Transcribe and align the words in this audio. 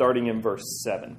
starting 0.00 0.28
in 0.28 0.40
verse 0.40 0.62
7. 0.82 1.14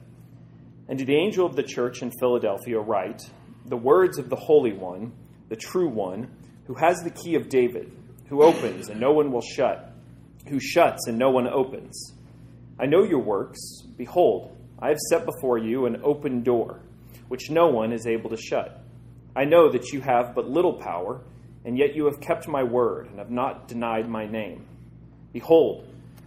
And 0.89 0.97
to 0.97 1.05
the 1.05 1.15
angel 1.15 1.45
of 1.45 1.55
the 1.55 1.61
church 1.61 2.01
in 2.01 2.09
Philadelphia, 2.19 2.79
write 2.79 3.21
the 3.67 3.77
words 3.77 4.17
of 4.17 4.27
the 4.27 4.35
Holy 4.35 4.73
One, 4.73 5.11
the 5.49 5.55
true 5.55 5.87
One, 5.87 6.31
who 6.65 6.73
has 6.73 6.97
the 7.03 7.11
key 7.11 7.35
of 7.35 7.47
David, 7.47 7.91
who 8.27 8.41
opens 8.41 8.89
and 8.89 8.99
no 8.99 9.11
one 9.11 9.31
will 9.31 9.43
shut, 9.43 9.93
who 10.49 10.59
shuts 10.59 11.05
and 11.05 11.19
no 11.19 11.29
one 11.29 11.47
opens. 11.47 12.15
I 12.79 12.87
know 12.87 13.03
your 13.03 13.19
works. 13.19 13.59
Behold, 13.97 14.57
I 14.79 14.87
have 14.87 14.97
set 15.11 15.27
before 15.27 15.59
you 15.59 15.85
an 15.85 16.01
open 16.03 16.41
door, 16.41 16.81
which 17.27 17.51
no 17.51 17.67
one 17.67 17.93
is 17.93 18.07
able 18.07 18.31
to 18.31 18.37
shut. 18.37 18.83
I 19.35 19.45
know 19.45 19.71
that 19.71 19.91
you 19.93 20.01
have 20.01 20.33
but 20.33 20.49
little 20.49 20.81
power, 20.81 21.21
and 21.65 21.77
yet 21.77 21.93
you 21.93 22.05
have 22.05 22.19
kept 22.19 22.47
my 22.47 22.63
word 22.63 23.11
and 23.11 23.19
have 23.19 23.29
not 23.29 23.67
denied 23.67 24.09
my 24.09 24.25
name. 24.25 24.65
Behold, 25.33 25.85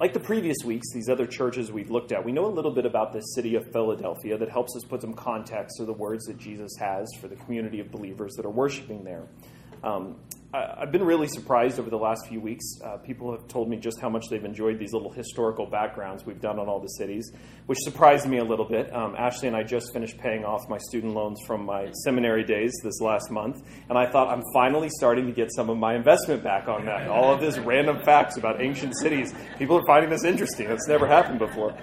Like 0.00 0.12
the 0.12 0.20
previous 0.20 0.58
weeks, 0.64 0.92
these 0.92 1.08
other 1.08 1.26
churches 1.26 1.72
we've 1.72 1.90
looked 1.90 2.12
at, 2.12 2.24
we 2.24 2.30
know 2.30 2.46
a 2.46 2.54
little 2.54 2.70
bit 2.70 2.86
about 2.86 3.12
the 3.12 3.20
city 3.20 3.56
of 3.56 3.68
Philadelphia 3.72 4.38
that 4.38 4.48
helps 4.48 4.76
us 4.76 4.84
put 4.84 5.00
some 5.00 5.12
context 5.12 5.78
to 5.78 5.84
the 5.84 5.92
words 5.92 6.24
that 6.26 6.38
Jesus 6.38 6.70
has 6.78 7.08
for 7.20 7.26
the 7.26 7.34
community 7.34 7.80
of 7.80 7.90
believers 7.90 8.34
that 8.34 8.46
are 8.46 8.50
worshiping 8.50 9.02
there. 9.02 9.24
Um, 9.82 10.14
I, 10.52 10.76
have 10.80 10.92
been 10.92 11.04
really 11.04 11.28
surprised 11.28 11.78
over 11.78 11.90
the 11.90 11.98
last 11.98 12.26
few 12.26 12.40
weeks. 12.40 12.64
Uh, 12.82 12.96
people 12.96 13.32
have 13.32 13.48
told 13.48 13.68
me 13.68 13.76
just 13.76 14.00
how 14.00 14.08
much 14.08 14.24
they've 14.30 14.44
enjoyed 14.44 14.78
these 14.78 14.94
little 14.94 15.12
historical 15.12 15.66
backgrounds 15.66 16.24
we've 16.24 16.40
done 16.40 16.58
on 16.58 16.68
all 16.68 16.80
the 16.80 16.88
cities, 16.88 17.30
which 17.66 17.78
surprised 17.80 18.26
me 18.26 18.38
a 18.38 18.44
little 18.44 18.64
bit. 18.64 18.90
Um, 18.94 19.14
Ashley 19.18 19.48
and 19.48 19.56
I 19.56 19.62
just 19.62 19.92
finished 19.92 20.16
paying 20.16 20.46
off 20.46 20.66
my 20.66 20.78
student 20.78 21.12
loans 21.12 21.38
from 21.46 21.66
my 21.66 21.90
seminary 22.04 22.44
days 22.44 22.72
this 22.82 22.98
last 23.02 23.30
month, 23.30 23.62
and 23.90 23.98
I 23.98 24.10
thought 24.10 24.28
I'm 24.28 24.42
finally 24.54 24.88
starting 24.88 25.26
to 25.26 25.32
get 25.32 25.52
some 25.52 25.68
of 25.68 25.76
my 25.76 25.94
investment 25.94 26.42
back 26.42 26.66
on 26.66 26.86
that. 26.86 27.08
All 27.08 27.30
of 27.30 27.40
this 27.40 27.58
random 27.58 28.00
facts 28.02 28.38
about 28.38 28.62
ancient 28.62 28.96
cities. 28.96 29.34
People 29.58 29.76
are 29.76 29.86
finding 29.86 30.08
this 30.08 30.24
interesting. 30.24 30.68
That's 30.68 30.88
never 30.88 31.06
happened 31.06 31.40
before. 31.40 31.76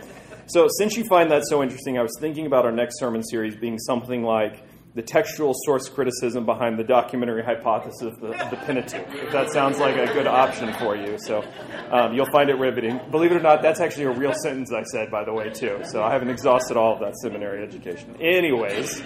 So, 0.48 0.68
since 0.80 0.96
you 0.96 1.04
find 1.06 1.30
that 1.32 1.44
so 1.48 1.62
interesting, 1.62 2.00
I 2.00 2.02
was 2.02 2.16
thinking 2.20 2.48
about 2.48 2.66
our 2.66 2.72
next 2.72 3.00
sermon 3.00 3.24
series 3.24 3.56
being 3.56 3.78
something 3.78 4.24
like 4.24 4.64
the 4.96 5.02
textual 5.02 5.54
source 5.66 5.90
criticism 5.90 6.46
behind 6.46 6.80
the 6.80 6.84
documentary 6.84 7.44
hypothesis 7.44 8.02
of 8.02 8.20
the, 8.22 8.30
the 8.50 8.58
Pentateuch. 8.66 9.08
If 9.14 9.32
that 9.34 9.52
sounds 9.52 9.78
like 9.78 9.96
a 9.98 10.12
good 10.14 10.26
option 10.26 10.74
for 10.76 10.96
you, 10.96 11.18
so 11.20 11.44
um, 11.92 12.14
you'll 12.14 12.32
find 12.32 12.50
it 12.50 12.58
riveting. 12.58 13.02
Believe 13.12 13.34
it 13.34 13.36
or 13.36 13.42
not, 13.42 13.62
that's 13.62 13.82
actually 13.82 14.06
a 14.06 14.12
real 14.12 14.34
sentence 14.34 14.72
I 14.72 14.84
said, 14.84 15.12
by 15.12 15.26
the 15.26 15.34
way, 15.34 15.50
too. 15.50 15.82
So 15.84 16.02
I 16.02 16.14
haven't 16.14 16.30
exhausted 16.30 16.78
all 16.78 16.94
of 16.94 17.02
that 17.02 17.16
seminary 17.18 17.62
education. 17.62 18.16
Anyways. 18.22 19.04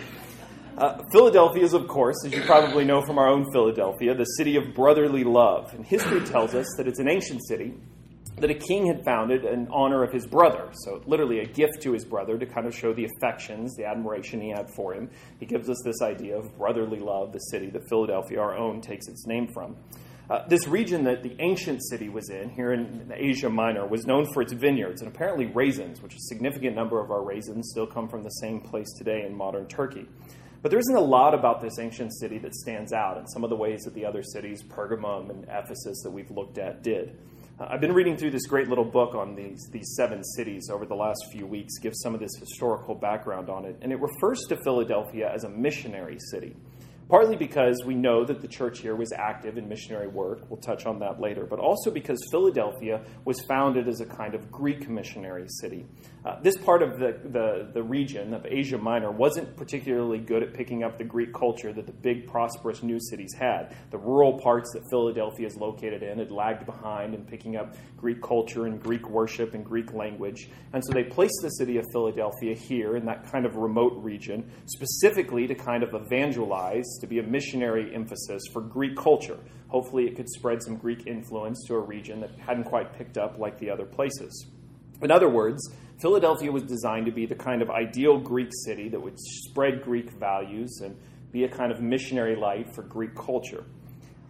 Uh, 0.77 1.03
Philadelphia 1.11 1.61
is, 1.61 1.73
of 1.73 1.89
course, 1.89 2.15
as 2.25 2.31
you 2.31 2.41
probably 2.43 2.85
know 2.85 3.01
from 3.01 3.17
our 3.17 3.27
own 3.27 3.51
Philadelphia, 3.51 4.15
the 4.15 4.23
city 4.23 4.55
of 4.55 4.73
brotherly 4.73 5.25
love. 5.25 5.73
And 5.73 5.85
history 5.85 6.21
tells 6.21 6.55
us 6.55 6.67
that 6.77 6.87
it's 6.87 6.99
an 6.99 7.09
ancient 7.09 7.45
city 7.45 7.73
that 8.41 8.49
a 8.49 8.55
king 8.55 8.87
had 8.87 9.03
founded 9.03 9.45
in 9.45 9.67
honor 9.71 10.03
of 10.03 10.11
his 10.11 10.25
brother. 10.25 10.69
So, 10.83 11.01
literally, 11.05 11.39
a 11.39 11.45
gift 11.45 11.81
to 11.81 11.93
his 11.93 12.05
brother 12.05 12.37
to 12.37 12.45
kind 12.45 12.67
of 12.67 12.75
show 12.75 12.93
the 12.93 13.05
affections, 13.05 13.75
the 13.75 13.85
admiration 13.85 14.41
he 14.41 14.49
had 14.49 14.69
for 14.75 14.93
him. 14.93 15.09
He 15.39 15.45
gives 15.45 15.69
us 15.69 15.81
this 15.83 16.01
idea 16.01 16.37
of 16.37 16.57
brotherly 16.57 16.99
love, 16.99 17.33
the 17.33 17.39
city 17.39 17.69
that 17.71 17.87
Philadelphia, 17.89 18.39
our 18.39 18.57
own, 18.57 18.81
takes 18.81 19.07
its 19.07 19.25
name 19.27 19.47
from. 19.53 19.75
Uh, 20.29 20.47
this 20.47 20.67
region 20.67 21.03
that 21.05 21.23
the 21.23 21.35
ancient 21.39 21.83
city 21.89 22.07
was 22.07 22.29
in, 22.29 22.51
here 22.51 22.71
in 22.71 23.11
Asia 23.15 23.49
Minor, 23.49 23.87
was 23.87 24.05
known 24.05 24.27
for 24.31 24.43
its 24.43 24.53
vineyards 24.53 25.01
and 25.01 25.11
apparently 25.11 25.47
raisins, 25.47 26.03
which 26.03 26.13
a 26.13 26.19
significant 26.19 26.75
number 26.75 27.01
of 27.01 27.09
our 27.09 27.23
raisins 27.23 27.69
still 27.71 27.87
come 27.87 28.07
from 28.07 28.21
the 28.21 28.29
same 28.29 28.61
place 28.61 28.87
today 28.97 29.23
in 29.25 29.35
modern 29.35 29.65
Turkey. 29.67 30.07
But 30.61 30.69
there 30.69 30.79
isn't 30.79 30.95
a 30.95 31.01
lot 31.01 31.33
about 31.33 31.61
this 31.61 31.79
ancient 31.79 32.13
city 32.13 32.37
that 32.39 32.53
stands 32.53 32.93
out 32.93 33.17
in 33.17 33.25
some 33.27 33.43
of 33.43 33.49
the 33.49 33.55
ways 33.55 33.81
that 33.83 33.95
the 33.95 34.05
other 34.05 34.21
cities, 34.21 34.61
Pergamum 34.61 35.29
and 35.29 35.45
Ephesus, 35.45 36.01
that 36.03 36.11
we've 36.11 36.29
looked 36.29 36.59
at, 36.59 36.83
did. 36.83 37.17
Uh, 37.59 37.67
I've 37.69 37.81
been 37.81 37.93
reading 37.93 38.15
through 38.15 38.31
this 38.31 38.47
great 38.47 38.69
little 38.69 38.85
book 38.85 39.15
on 39.15 39.35
these, 39.35 39.67
these 39.71 39.93
seven 39.95 40.23
cities 40.23 40.69
over 40.71 40.85
the 40.85 40.95
last 40.95 41.19
few 41.31 41.45
weeks, 41.45 41.77
gives 41.79 41.99
some 42.01 42.13
of 42.13 42.19
this 42.19 42.31
historical 42.39 42.95
background 42.95 43.49
on 43.49 43.65
it, 43.65 43.77
and 43.81 43.91
it 43.91 43.99
refers 43.99 44.39
to 44.49 44.57
Philadelphia 44.63 45.29
as 45.33 45.43
a 45.43 45.49
missionary 45.49 46.17
city 46.31 46.55
partly 47.09 47.35
because 47.35 47.83
we 47.85 47.95
know 47.95 48.23
that 48.23 48.39
the 48.39 48.47
church 48.47 48.79
here 48.79 48.95
was 48.95 49.11
active 49.11 49.57
in 49.57 49.67
missionary 49.67 50.07
work. 50.07 50.43
We'll 50.47 50.61
touch 50.61 50.85
on 50.85 50.99
that 50.99 51.19
later. 51.19 51.45
But 51.45 51.59
also 51.59 51.89
because 51.89 52.19
Philadelphia 52.31 53.03
was 53.25 53.41
founded 53.41 53.87
as 53.87 53.99
a 53.99 54.05
kind 54.05 54.35
of 54.35 54.51
Greek 54.51 54.87
missionary 54.87 55.47
city. 55.59 55.85
Uh, 56.25 56.37
this 56.41 56.57
part 56.57 56.83
of 56.83 56.99
the, 56.99 57.17
the, 57.23 57.69
the, 57.73 57.81
region 57.81 58.33
of 58.33 58.45
Asia 58.45 58.77
Minor 58.77 59.09
wasn't 59.09 59.55
particularly 59.55 60.17
good 60.17 60.43
at 60.43 60.53
picking 60.53 60.83
up 60.83 60.97
the 60.97 61.03
Greek 61.03 61.33
culture 61.33 61.71
that 61.71 61.85
the 61.85 61.93
big, 61.93 62.27
prosperous 62.27 62.83
new 62.83 62.99
cities 62.99 63.33
had. 63.33 63.73
The 63.91 63.97
rural 63.97 64.37
parts 64.37 64.69
that 64.73 64.83
Philadelphia 64.89 65.47
is 65.47 65.55
located 65.55 66.03
in 66.03 66.17
had 66.19 66.29
lagged 66.29 66.65
behind 66.65 67.15
in 67.15 67.23
picking 67.23 67.55
up 67.55 67.73
Greek 67.95 68.21
culture 68.21 68.65
and 68.65 68.81
Greek 68.83 69.09
worship 69.09 69.53
and 69.53 69.63
Greek 69.63 69.93
language. 69.93 70.49
And 70.73 70.83
so 70.83 70.91
they 70.91 71.03
placed 71.03 71.39
the 71.41 71.51
city 71.51 71.77
of 71.77 71.85
Philadelphia 71.93 72.53
here 72.53 72.97
in 72.97 73.05
that 73.05 73.31
kind 73.31 73.45
of 73.45 73.55
remote 73.55 73.93
region, 74.03 74.51
specifically 74.65 75.47
to 75.47 75.55
kind 75.55 75.83
of 75.83 75.93
evangelize 75.93 76.97
to 76.99 77.07
be 77.07 77.19
a 77.19 77.23
missionary 77.23 77.95
emphasis 77.95 78.43
for 78.51 78.61
Greek 78.61 78.97
culture. 78.97 79.39
Hopefully, 79.69 80.05
it 80.05 80.17
could 80.17 80.27
spread 80.27 80.61
some 80.61 80.75
Greek 80.75 81.07
influence 81.07 81.63
to 81.67 81.75
a 81.75 81.79
region 81.79 82.19
that 82.19 82.31
hadn't 82.39 82.65
quite 82.65 82.93
picked 82.97 83.17
up 83.17 83.37
like 83.37 83.57
the 83.57 83.69
other 83.69 83.85
places. 83.85 84.47
In 85.01 85.11
other 85.11 85.29
words, 85.29 85.71
Philadelphia 86.01 86.51
was 86.51 86.63
designed 86.63 87.05
to 87.05 87.11
be 87.11 87.25
the 87.25 87.35
kind 87.35 87.61
of 87.61 87.69
ideal 87.69 88.17
Greek 88.17 88.49
city 88.65 88.87
that 88.89 89.01
would 89.01 89.19
spread 89.19 89.83
Greek 89.83 90.09
values 90.11 90.79
and 90.83 90.95
be 91.31 91.43
a 91.43 91.49
kind 91.49 91.71
of 91.71 91.81
missionary 91.81 92.35
light 92.35 92.73
for 92.73 92.83
Greek 92.83 93.13
culture. 93.15 93.65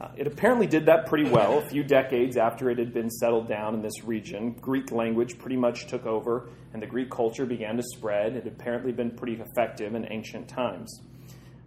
Uh, 0.02 0.08
it 0.18 0.26
apparently 0.26 0.66
did 0.66 0.86
that 0.86 1.06
pretty 1.06 1.30
well. 1.30 1.60
A 1.60 1.70
few 1.70 1.84
decades 1.84 2.38
after 2.38 2.70
it 2.70 2.80
had 2.80 2.94
been 2.94 3.10
settled 3.10 3.48
down 3.48 3.76
in 3.76 3.82
this 3.82 4.04
region, 4.04 4.54
Greek 4.62 4.92
language 4.92 5.38
pretty 5.38 5.58
much 5.58 5.88
took 5.88 6.06
over 6.06 6.50
and 6.74 6.82
the 6.82 6.88
Greek 6.88 7.12
culture 7.12 7.46
began 7.46 7.76
to 7.76 7.84
spread. 7.84 8.36
It 8.36 8.46
had 8.46 8.54
apparently 8.54 8.92
been 8.92 9.12
pretty 9.12 9.40
effective 9.40 9.94
in 9.94 10.12
ancient 10.12 10.48
times. 10.48 11.02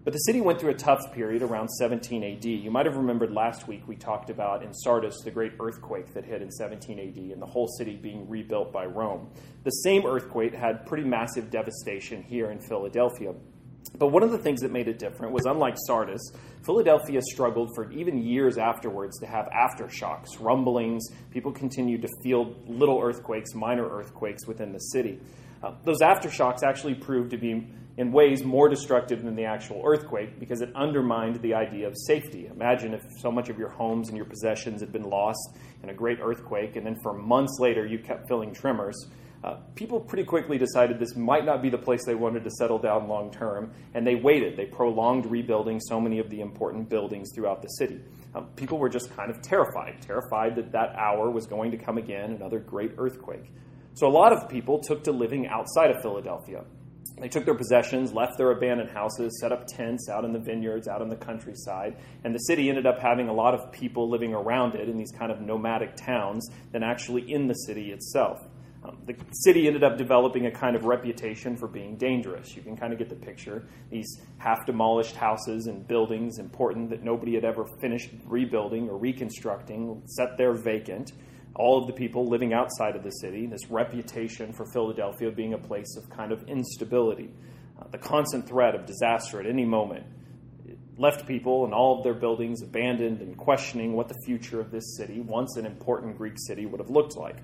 But 0.04 0.12
the 0.14 0.18
city 0.18 0.40
went 0.40 0.58
through 0.58 0.70
a 0.70 0.74
tough 0.74 1.12
period 1.12 1.42
around 1.42 1.68
17 1.68 2.24
AD. 2.24 2.44
You 2.44 2.72
might 2.72 2.86
have 2.86 2.96
remembered 2.96 3.30
last 3.30 3.68
week 3.68 3.86
we 3.86 3.94
talked 3.94 4.30
about 4.30 4.64
in 4.64 4.74
Sardis 4.74 5.20
the 5.24 5.30
great 5.30 5.52
earthquake 5.60 6.12
that 6.14 6.24
hit 6.24 6.42
in 6.42 6.50
17 6.50 6.98
AD 6.98 7.16
and 7.32 7.40
the 7.40 7.46
whole 7.46 7.68
city 7.78 7.94
being 7.94 8.28
rebuilt 8.28 8.72
by 8.72 8.84
Rome. 8.84 9.30
The 9.62 9.70
same 9.70 10.04
earthquake 10.04 10.54
had 10.54 10.86
pretty 10.86 11.04
massive 11.04 11.50
devastation 11.50 12.24
here 12.24 12.50
in 12.50 12.58
Philadelphia. 12.58 13.32
But 13.96 14.08
one 14.08 14.24
of 14.24 14.32
the 14.32 14.38
things 14.38 14.62
that 14.62 14.72
made 14.72 14.88
it 14.88 14.98
different 14.98 15.32
was 15.32 15.44
unlike 15.44 15.76
Sardis, 15.86 16.32
Philadelphia 16.64 17.20
struggled 17.22 17.70
for 17.76 17.90
even 17.92 18.22
years 18.22 18.58
afterwards 18.58 19.20
to 19.20 19.26
have 19.26 19.46
aftershocks, 19.46 20.40
rumblings. 20.40 21.06
People 21.30 21.52
continued 21.52 22.02
to 22.02 22.08
feel 22.24 22.56
little 22.66 23.00
earthquakes, 23.00 23.54
minor 23.54 23.88
earthquakes 23.88 24.48
within 24.48 24.72
the 24.72 24.78
city. 24.78 25.20
Uh, 25.62 25.74
those 25.84 26.00
aftershocks 26.00 26.64
actually 26.64 26.94
proved 26.94 27.30
to 27.30 27.36
be 27.36 27.68
in 27.96 28.10
ways 28.10 28.42
more 28.42 28.68
destructive 28.68 29.22
than 29.22 29.36
the 29.36 29.44
actual 29.44 29.82
earthquake 29.84 30.38
because 30.40 30.62
it 30.62 30.74
undermined 30.74 31.36
the 31.42 31.54
idea 31.54 31.86
of 31.86 31.94
safety. 32.06 32.46
Imagine 32.46 32.94
if 32.94 33.02
so 33.20 33.30
much 33.30 33.48
of 33.50 33.58
your 33.58 33.68
homes 33.68 34.08
and 34.08 34.16
your 34.16 34.26
possessions 34.26 34.80
had 34.80 34.92
been 34.92 35.08
lost 35.08 35.56
in 35.82 35.90
a 35.90 35.94
great 35.94 36.18
earthquake, 36.20 36.76
and 36.76 36.86
then 36.86 36.96
for 37.02 37.12
months 37.12 37.58
later 37.60 37.86
you 37.86 37.98
kept 37.98 38.28
feeling 38.28 38.54
tremors. 38.54 38.96
Uh, 39.44 39.56
people 39.74 39.98
pretty 39.98 40.22
quickly 40.22 40.56
decided 40.56 41.00
this 41.00 41.16
might 41.16 41.44
not 41.44 41.60
be 41.60 41.68
the 41.68 41.76
place 41.76 42.04
they 42.06 42.14
wanted 42.14 42.44
to 42.44 42.50
settle 42.50 42.78
down 42.78 43.08
long 43.08 43.30
term, 43.30 43.72
and 43.92 44.06
they 44.06 44.14
waited. 44.14 44.56
They 44.56 44.66
prolonged 44.66 45.26
rebuilding 45.26 45.80
so 45.80 46.00
many 46.00 46.20
of 46.20 46.30
the 46.30 46.40
important 46.40 46.88
buildings 46.88 47.30
throughout 47.34 47.60
the 47.60 47.68
city. 47.68 48.00
Um, 48.36 48.46
people 48.54 48.78
were 48.78 48.88
just 48.88 49.14
kind 49.16 49.30
of 49.30 49.42
terrified, 49.42 50.00
terrified 50.00 50.54
that 50.56 50.70
that 50.72 50.94
hour 50.96 51.30
was 51.30 51.46
going 51.46 51.72
to 51.72 51.76
come 51.76 51.98
again, 51.98 52.30
another 52.30 52.60
great 52.60 52.92
earthquake. 52.96 53.50
So 53.94 54.06
a 54.06 54.14
lot 54.14 54.32
of 54.32 54.48
people 54.48 54.78
took 54.78 55.02
to 55.04 55.12
living 55.12 55.48
outside 55.48 55.90
of 55.90 56.00
Philadelphia 56.00 56.64
They 57.22 57.28
took 57.28 57.44
their 57.44 57.54
possessions, 57.54 58.12
left 58.12 58.36
their 58.36 58.50
abandoned 58.50 58.90
houses, 58.90 59.38
set 59.40 59.52
up 59.52 59.68
tents 59.68 60.08
out 60.08 60.24
in 60.24 60.32
the 60.32 60.40
vineyards, 60.40 60.88
out 60.88 61.02
in 61.02 61.08
the 61.08 61.14
countryside, 61.14 61.96
and 62.24 62.34
the 62.34 62.40
city 62.40 62.68
ended 62.68 62.84
up 62.84 62.98
having 62.98 63.28
a 63.28 63.32
lot 63.32 63.54
of 63.54 63.70
people 63.70 64.10
living 64.10 64.34
around 64.34 64.74
it 64.74 64.88
in 64.88 64.98
these 64.98 65.12
kind 65.12 65.30
of 65.30 65.40
nomadic 65.40 65.94
towns 65.94 66.50
than 66.72 66.82
actually 66.82 67.32
in 67.32 67.46
the 67.46 67.54
city 67.54 67.92
itself. 67.92 68.40
Um, 68.82 68.98
the 69.06 69.14
city 69.44 69.68
ended 69.68 69.84
up 69.84 69.96
developing 69.96 70.46
a 70.46 70.50
kind 70.50 70.74
of 70.74 70.84
reputation 70.84 71.56
for 71.56 71.68
being 71.68 71.96
dangerous. 71.96 72.56
You 72.56 72.62
can 72.62 72.76
kind 72.76 72.92
of 72.92 72.98
get 72.98 73.08
the 73.08 73.14
picture. 73.14 73.68
These 73.88 74.20
half 74.38 74.66
demolished 74.66 75.14
houses 75.14 75.68
and 75.68 75.86
buildings, 75.86 76.40
important 76.40 76.90
that 76.90 77.04
nobody 77.04 77.36
had 77.36 77.44
ever 77.44 77.66
finished 77.80 78.10
rebuilding 78.26 78.88
or 78.88 78.98
reconstructing, 78.98 80.02
set 80.06 80.36
there 80.36 80.54
vacant 80.54 81.12
all 81.54 81.80
of 81.80 81.86
the 81.86 81.92
people 81.92 82.28
living 82.28 82.52
outside 82.52 82.96
of 82.96 83.02
the 83.02 83.10
city, 83.10 83.46
this 83.46 83.70
reputation 83.70 84.52
for 84.52 84.64
Philadelphia 84.72 85.30
being 85.30 85.54
a 85.54 85.58
place 85.58 85.96
of 85.96 86.08
kind 86.10 86.32
of 86.32 86.42
instability, 86.48 87.30
uh, 87.80 87.84
the 87.90 87.98
constant 87.98 88.46
threat 88.46 88.74
of 88.74 88.86
disaster 88.86 89.40
at 89.40 89.46
any 89.46 89.64
moment. 89.64 90.06
Left 90.96 91.26
people 91.26 91.64
and 91.64 91.74
all 91.74 91.98
of 91.98 92.04
their 92.04 92.14
buildings 92.14 92.62
abandoned 92.62 93.20
and 93.20 93.36
questioning 93.36 93.94
what 93.94 94.08
the 94.08 94.16
future 94.24 94.60
of 94.60 94.70
this 94.70 94.96
city, 94.96 95.20
once 95.20 95.56
an 95.56 95.66
important 95.66 96.16
Greek 96.16 96.34
city, 96.36 96.66
would 96.66 96.80
have 96.80 96.90
looked 96.90 97.16
like. 97.16 97.36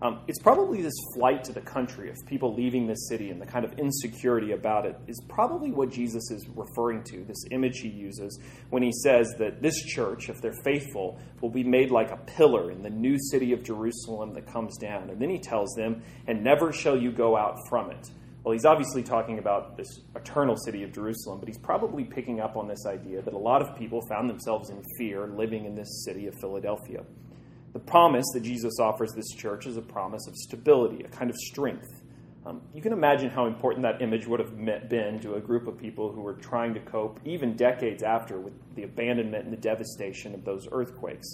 Um, 0.00 0.20
it's 0.28 0.38
probably 0.38 0.80
this 0.80 0.94
flight 1.14 1.42
to 1.44 1.52
the 1.52 1.60
country 1.60 2.08
of 2.08 2.16
people 2.26 2.54
leaving 2.54 2.86
this 2.86 3.08
city 3.08 3.30
and 3.30 3.42
the 3.42 3.46
kind 3.46 3.64
of 3.64 3.76
insecurity 3.80 4.52
about 4.52 4.86
it 4.86 4.96
is 5.08 5.20
probably 5.28 5.72
what 5.72 5.90
Jesus 5.90 6.30
is 6.30 6.46
referring 6.54 7.02
to, 7.04 7.24
this 7.24 7.44
image 7.50 7.80
he 7.80 7.88
uses 7.88 8.38
when 8.70 8.80
he 8.80 8.92
says 8.92 9.34
that 9.38 9.60
this 9.60 9.82
church, 9.82 10.28
if 10.28 10.40
they're 10.40 10.62
faithful, 10.62 11.18
will 11.40 11.50
be 11.50 11.64
made 11.64 11.90
like 11.90 12.12
a 12.12 12.16
pillar 12.16 12.70
in 12.70 12.80
the 12.80 12.90
new 12.90 13.16
city 13.32 13.52
of 13.52 13.64
Jerusalem 13.64 14.34
that 14.34 14.46
comes 14.46 14.78
down. 14.78 15.10
And 15.10 15.20
then 15.20 15.30
he 15.30 15.38
tells 15.38 15.74
them, 15.74 16.00
and 16.28 16.44
never 16.44 16.72
shall 16.72 16.96
you 16.96 17.10
go 17.10 17.36
out 17.36 17.56
from 17.68 17.90
it. 17.90 18.08
Well, 18.44 18.52
he's 18.52 18.64
obviously 18.64 19.02
talking 19.02 19.40
about 19.40 19.76
this 19.76 19.88
eternal 20.14 20.56
city 20.56 20.84
of 20.84 20.92
Jerusalem, 20.92 21.40
but 21.40 21.48
he's 21.48 21.58
probably 21.58 22.04
picking 22.04 22.38
up 22.40 22.56
on 22.56 22.68
this 22.68 22.86
idea 22.86 23.20
that 23.20 23.34
a 23.34 23.38
lot 23.38 23.62
of 23.62 23.76
people 23.76 24.00
found 24.08 24.30
themselves 24.30 24.70
in 24.70 24.80
fear 24.96 25.26
living 25.26 25.64
in 25.64 25.74
this 25.74 26.04
city 26.04 26.28
of 26.28 26.34
Philadelphia. 26.40 27.02
The 27.72 27.78
promise 27.78 28.24
that 28.32 28.42
Jesus 28.42 28.78
offers 28.80 29.12
this 29.12 29.28
church 29.30 29.66
is 29.66 29.76
a 29.76 29.82
promise 29.82 30.26
of 30.26 30.34
stability, 30.36 31.04
a 31.04 31.08
kind 31.08 31.30
of 31.30 31.36
strength. 31.36 32.02
Um, 32.46 32.62
you 32.72 32.80
can 32.80 32.92
imagine 32.92 33.28
how 33.28 33.46
important 33.46 33.82
that 33.82 34.00
image 34.00 34.26
would 34.26 34.40
have 34.40 34.56
been 34.88 35.20
to 35.20 35.34
a 35.34 35.40
group 35.40 35.66
of 35.66 35.78
people 35.78 36.10
who 36.10 36.22
were 36.22 36.34
trying 36.34 36.72
to 36.74 36.80
cope, 36.80 37.20
even 37.26 37.56
decades 37.56 38.02
after, 38.02 38.40
with 38.40 38.54
the 38.74 38.84
abandonment 38.84 39.44
and 39.44 39.52
the 39.52 39.60
devastation 39.60 40.34
of 40.34 40.44
those 40.44 40.66
earthquakes. 40.72 41.26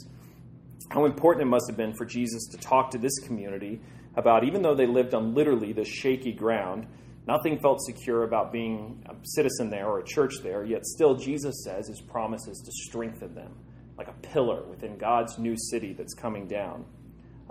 How 0.91 1.05
important 1.05 1.43
it 1.43 1.51
must 1.51 1.67
have 1.69 1.77
been 1.77 1.95
for 1.95 2.05
Jesus 2.05 2.49
to 2.49 2.59
talk 2.59 2.91
to 2.91 2.99
this 2.99 3.17
community 3.21 3.81
about, 4.17 4.45
even 4.45 4.61
though 4.61 4.75
they 4.75 4.87
lived 4.87 5.15
on 5.15 5.35
literally 5.35 5.73
the 5.73 5.85
shaky 5.85 6.33
ground, 6.33 6.87
nothing 7.29 7.61
felt 7.61 7.81
secure 7.81 8.25
about 8.25 8.51
being 8.51 9.05
a 9.07 9.15
citizen 9.23 9.71
there 9.71 9.87
or 9.87 10.01
a 10.01 10.05
church 10.05 10.35
there, 10.43 10.65
yet 10.65 10.85
still 10.85 11.15
Jesus 11.15 11.63
says 11.65 11.87
his 11.87 12.01
promise 12.01 12.49
is 12.49 12.59
to 12.59 12.73
strengthen 12.73 13.35
them 13.35 13.55
like 13.97 14.09
a 14.09 14.13
pillar 14.13 14.65
within 14.65 14.97
God's 14.97 15.39
new 15.39 15.57
city 15.57 15.93
that's 15.93 16.15
coming 16.15 16.47
down. 16.47 16.85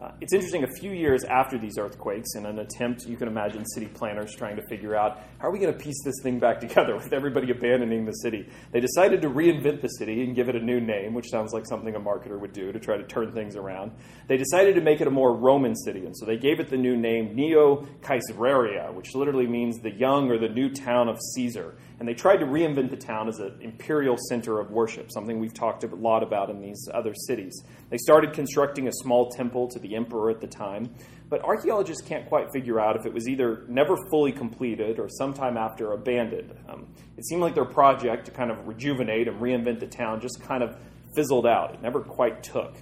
Uh, 0.04 0.12
it's 0.20 0.34
interesting, 0.34 0.64
a 0.64 0.80
few 0.80 0.92
years 0.92 1.24
after 1.24 1.58
these 1.58 1.78
earthquakes, 1.78 2.36
in 2.36 2.48
an 2.48 2.60
attempt, 2.60 3.06
you 3.06 3.16
can 3.16 3.28
imagine 3.28 3.64
city 3.64 3.86
planners 3.86 4.36
trying 4.36 4.56
to 4.56 4.62
figure 4.68 4.96
out 4.96 5.20
how 5.38 5.48
are 5.48 5.52
we 5.52 5.60
going 5.60 5.72
to 5.72 5.80
piece 5.80 6.04
this 6.04 6.16
thing 6.24 6.40
back 6.40 6.60
together 6.68 6.96
with 6.96 7.14
everybody 7.14 7.52
abandoning 7.52 8.04
the 8.04 8.12
city. 8.12 8.50
They 8.72 8.80
decided 8.80 9.22
to 9.22 9.30
reinvent 9.30 9.82
the 9.82 9.88
city 9.88 10.24
and 10.24 10.36
give 10.36 10.50
it 10.50 10.56
a 10.56 10.60
new 10.60 10.82
name, 10.82 11.14
which 11.14 11.30
sounds 11.30 11.54
like 11.54 11.66
something 11.68 11.96
a 11.96 12.00
marketer 12.00 12.40
would 12.40 12.54
do 12.54 12.72
to 12.72 12.80
try 12.80 12.98
to 12.98 13.04
turn 13.04 13.32
things 13.32 13.56
around. 13.56 13.92
They 14.28 14.38
decided 14.38 14.76
to 14.76 14.82
make 14.82 15.00
it 15.00 15.08
a 15.08 15.12
more 15.12 15.38
Roman 15.38 15.76
city, 15.76 16.06
and 16.06 16.18
so 16.18 16.26
they 16.26 16.38
gave 16.38 16.60
it 16.60 16.70
the 16.70 16.78
new 16.78 16.98
name 16.98 17.36
Neo 17.36 17.88
Caesarea, 18.02 18.92
which 18.92 19.14
literally 19.14 19.48
means 19.48 19.80
the 19.80 19.92
young 19.92 20.30
or 20.32 20.40
the 20.40 20.50
new 20.50 20.70
town 20.70 21.08
of 21.08 21.20
Caesar. 21.36 21.76
And 22.00 22.08
they 22.08 22.14
tried 22.14 22.38
to 22.38 22.46
reinvent 22.46 22.90
the 22.90 22.98
town 22.98 23.30
as 23.30 23.40
an 23.40 23.58
imperial 23.62 24.18
center 24.30 24.60
of 24.60 24.72
worship, 24.72 25.12
something 25.12 25.40
we've 25.40 25.54
talked 25.54 25.84
a 25.84 25.96
lot 25.96 26.24
about 26.24 26.50
in 26.50 26.60
these 26.60 26.88
other 26.94 27.14
cities. 27.28 27.64
They 27.90 27.98
started 27.98 28.34
constructing 28.34 28.88
a 28.88 28.92
small 28.92 29.30
temple 29.30 29.68
to 29.70 29.80
the 29.80 29.96
emperor 29.96 30.30
at 30.30 30.42
the 30.42 30.48
time, 30.48 30.94
but 31.30 31.42
archaeologists 31.44 32.02
can't 32.08 32.28
quite 32.28 32.48
figure 32.52 32.80
out 32.80 32.96
if 32.96 33.06
it 33.06 33.14
was 33.14 33.28
either 33.28 33.64
never 33.68 33.96
fully 34.10 34.32
completed 34.32 35.00
or 35.00 35.08
sometime 35.10 35.58
after 35.58 35.94
abandoned. 35.94 36.54
Um, 36.68 36.88
it 37.18 37.26
seemed 37.26 37.42
like 37.42 37.56
their 37.56 37.66
project 37.66 38.26
to 38.26 38.32
kind 38.32 38.52
of 38.52 38.68
rejuvenate 38.68 39.28
and 39.28 39.40
reinvent 39.40 39.80
the 39.80 39.88
town 39.88 40.20
just 40.20 40.42
kind 40.42 40.64
of 40.64 40.76
fizzled 41.16 41.46
out. 41.46 41.74
It 41.74 41.82
never 41.82 42.02
quite 42.02 42.44
took. 42.44 42.76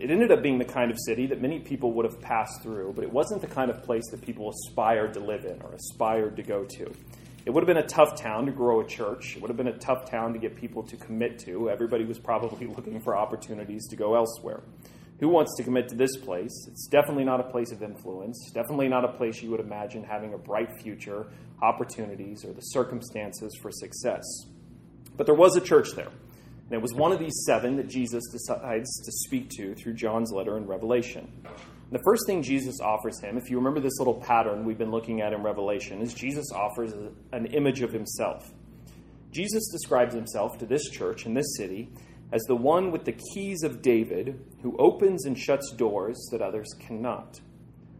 It 0.00 0.10
ended 0.10 0.30
up 0.30 0.42
being 0.42 0.58
the 0.58 0.64
kind 0.64 0.92
of 0.92 0.96
city 1.04 1.26
that 1.26 1.42
many 1.42 1.58
people 1.58 1.92
would 1.94 2.04
have 2.04 2.20
passed 2.20 2.62
through, 2.62 2.92
but 2.94 3.02
it 3.02 3.12
wasn't 3.12 3.40
the 3.40 3.48
kind 3.48 3.68
of 3.70 3.82
place 3.82 4.04
that 4.12 4.22
people 4.22 4.50
aspired 4.50 5.14
to 5.14 5.20
live 5.20 5.44
in 5.44 5.60
or 5.62 5.72
aspired 5.74 6.36
to 6.36 6.42
go 6.42 6.64
to. 6.64 6.92
It 7.48 7.54
would 7.54 7.62
have 7.62 7.66
been 7.66 7.82
a 7.82 7.86
tough 7.86 8.20
town 8.20 8.44
to 8.44 8.52
grow 8.52 8.82
a 8.82 8.86
church. 8.86 9.34
It 9.34 9.40
would 9.40 9.48
have 9.48 9.56
been 9.56 9.68
a 9.68 9.78
tough 9.78 10.10
town 10.10 10.34
to 10.34 10.38
get 10.38 10.54
people 10.54 10.82
to 10.82 10.98
commit 10.98 11.38
to. 11.46 11.70
Everybody 11.70 12.04
was 12.04 12.18
probably 12.18 12.66
looking 12.76 13.00
for 13.00 13.16
opportunities 13.16 13.88
to 13.88 13.96
go 13.96 14.14
elsewhere. 14.16 14.64
Who 15.20 15.28
wants 15.28 15.56
to 15.56 15.62
commit 15.62 15.88
to 15.88 15.94
this 15.94 16.14
place? 16.18 16.52
It's 16.68 16.86
definitely 16.88 17.24
not 17.24 17.40
a 17.40 17.44
place 17.44 17.72
of 17.72 17.82
influence, 17.82 18.50
definitely 18.52 18.88
not 18.88 19.06
a 19.06 19.12
place 19.16 19.42
you 19.42 19.50
would 19.50 19.60
imagine 19.60 20.04
having 20.04 20.34
a 20.34 20.36
bright 20.36 20.68
future, 20.82 21.28
opportunities, 21.62 22.44
or 22.44 22.52
the 22.52 22.60
circumstances 22.60 23.58
for 23.62 23.70
success. 23.72 24.24
But 25.16 25.24
there 25.24 25.34
was 25.34 25.56
a 25.56 25.62
church 25.62 25.92
there. 25.92 26.10
And 26.10 26.72
it 26.72 26.82
was 26.82 26.92
one 26.92 27.12
of 27.12 27.18
these 27.18 27.44
seven 27.46 27.76
that 27.76 27.88
Jesus 27.88 28.24
decides 28.30 28.94
to 29.06 29.10
speak 29.24 29.48
to 29.56 29.74
through 29.74 29.94
John's 29.94 30.32
letter 30.32 30.58
in 30.58 30.66
Revelation. 30.66 31.32
The 31.90 32.00
first 32.04 32.26
thing 32.26 32.42
Jesus 32.42 32.80
offers 32.80 33.18
him, 33.20 33.38
if 33.38 33.48
you 33.48 33.56
remember 33.56 33.80
this 33.80 33.98
little 33.98 34.20
pattern 34.20 34.66
we've 34.66 34.76
been 34.76 34.90
looking 34.90 35.22
at 35.22 35.32
in 35.32 35.42
Revelation, 35.42 36.02
is 36.02 36.12
Jesus 36.12 36.52
offers 36.52 36.92
an 37.32 37.46
image 37.46 37.80
of 37.80 37.92
himself. 37.92 38.52
Jesus 39.32 39.68
describes 39.72 40.14
himself 40.14 40.58
to 40.58 40.66
this 40.66 40.90
church 40.90 41.24
in 41.24 41.32
this 41.32 41.56
city 41.56 41.90
as 42.30 42.42
the 42.42 42.54
one 42.54 42.90
with 42.90 43.04
the 43.04 43.12
keys 43.12 43.62
of 43.62 43.80
David 43.80 44.38
who 44.62 44.76
opens 44.76 45.24
and 45.24 45.38
shuts 45.38 45.72
doors 45.72 46.28
that 46.30 46.42
others 46.42 46.68
cannot. 46.78 47.40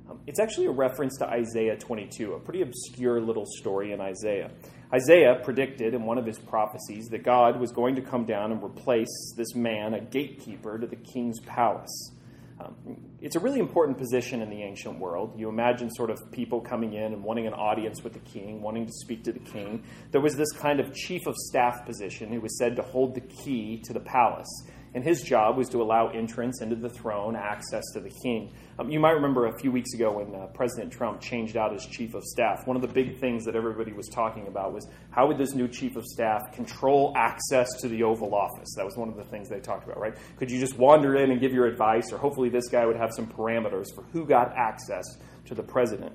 Um, 0.08 0.20
it's 0.26 0.40
actually 0.40 0.66
a 0.66 0.72
reference 0.72 1.16
to 1.18 1.26
Isaiah 1.26 1.76
22, 1.76 2.34
a 2.34 2.40
pretty 2.40 2.62
obscure 2.62 3.20
little 3.20 3.46
story 3.46 3.92
in 3.92 4.00
Isaiah. 4.00 4.50
Isaiah 4.92 5.40
predicted 5.42 5.94
in 5.94 6.04
one 6.04 6.18
of 6.18 6.26
his 6.26 6.38
prophecies 6.38 7.08
that 7.08 7.22
God 7.22 7.60
was 7.60 7.72
going 7.72 7.94
to 7.96 8.02
come 8.02 8.24
down 8.24 8.52
and 8.52 8.62
replace 8.62 9.34
this 9.36 9.54
man, 9.54 9.94
a 9.94 10.00
gatekeeper, 10.00 10.78
to 10.78 10.86
the 10.86 10.96
king's 10.96 11.40
palace. 11.40 12.12
Um, 12.60 12.74
it's 13.20 13.36
a 13.36 13.40
really 13.40 13.60
important 13.60 13.98
position 13.98 14.42
in 14.42 14.50
the 14.50 14.62
ancient 14.62 14.98
world. 14.98 15.38
You 15.38 15.48
imagine 15.48 15.90
sort 15.90 16.10
of 16.10 16.18
people 16.32 16.60
coming 16.60 16.94
in 16.94 17.12
and 17.12 17.22
wanting 17.22 17.46
an 17.46 17.54
audience 17.54 18.02
with 18.02 18.14
the 18.14 18.18
king, 18.20 18.62
wanting 18.62 18.86
to 18.86 18.92
speak 18.92 19.24
to 19.24 19.32
the 19.32 19.38
king. 19.38 19.84
There 20.10 20.20
was 20.20 20.34
this 20.34 20.50
kind 20.52 20.80
of 20.80 20.92
chief 20.94 21.26
of 21.26 21.36
staff 21.36 21.84
position 21.86 22.32
who 22.32 22.40
was 22.40 22.58
said 22.58 22.76
to 22.76 22.82
hold 22.82 23.14
the 23.14 23.20
key 23.20 23.80
to 23.84 23.92
the 23.92 24.00
palace 24.00 24.48
and 24.94 25.04
his 25.04 25.22
job 25.22 25.56
was 25.56 25.68
to 25.70 25.82
allow 25.82 26.08
entrance 26.08 26.60
into 26.60 26.76
the 26.76 26.88
throne, 26.88 27.36
access 27.36 27.84
to 27.94 28.00
the 28.00 28.10
king. 28.22 28.52
Um, 28.78 28.90
you 28.90 29.00
might 29.00 29.12
remember 29.12 29.46
a 29.46 29.58
few 29.58 29.72
weeks 29.72 29.92
ago 29.94 30.18
when 30.18 30.34
uh, 30.34 30.46
President 30.48 30.92
Trump 30.92 31.20
changed 31.20 31.56
out 31.56 31.72
his 31.72 31.84
chief 31.84 32.14
of 32.14 32.22
staff. 32.24 32.66
One 32.66 32.76
of 32.76 32.82
the 32.82 32.88
big 32.88 33.18
things 33.20 33.44
that 33.44 33.56
everybody 33.56 33.92
was 33.92 34.08
talking 34.08 34.46
about 34.46 34.72
was 34.72 34.86
how 35.10 35.26
would 35.26 35.38
this 35.38 35.54
new 35.54 35.68
chief 35.68 35.96
of 35.96 36.04
staff 36.04 36.52
control 36.52 37.12
access 37.16 37.68
to 37.80 37.88
the 37.88 38.02
Oval 38.02 38.34
Office? 38.34 38.74
That 38.76 38.84
was 38.84 38.96
one 38.96 39.08
of 39.08 39.16
the 39.16 39.24
things 39.24 39.48
they 39.48 39.60
talked 39.60 39.84
about, 39.84 39.98
right? 39.98 40.14
Could 40.36 40.50
you 40.50 40.60
just 40.60 40.78
wander 40.78 41.16
in 41.16 41.30
and 41.30 41.40
give 41.40 41.52
your 41.52 41.66
advice, 41.66 42.12
or 42.12 42.18
hopefully 42.18 42.48
this 42.48 42.68
guy 42.68 42.86
would 42.86 42.96
have 42.96 43.10
some 43.12 43.26
parameters 43.26 43.86
for 43.94 44.02
who 44.12 44.24
got 44.24 44.56
access 44.56 45.04
to 45.46 45.54
the 45.54 45.62
president? 45.62 46.12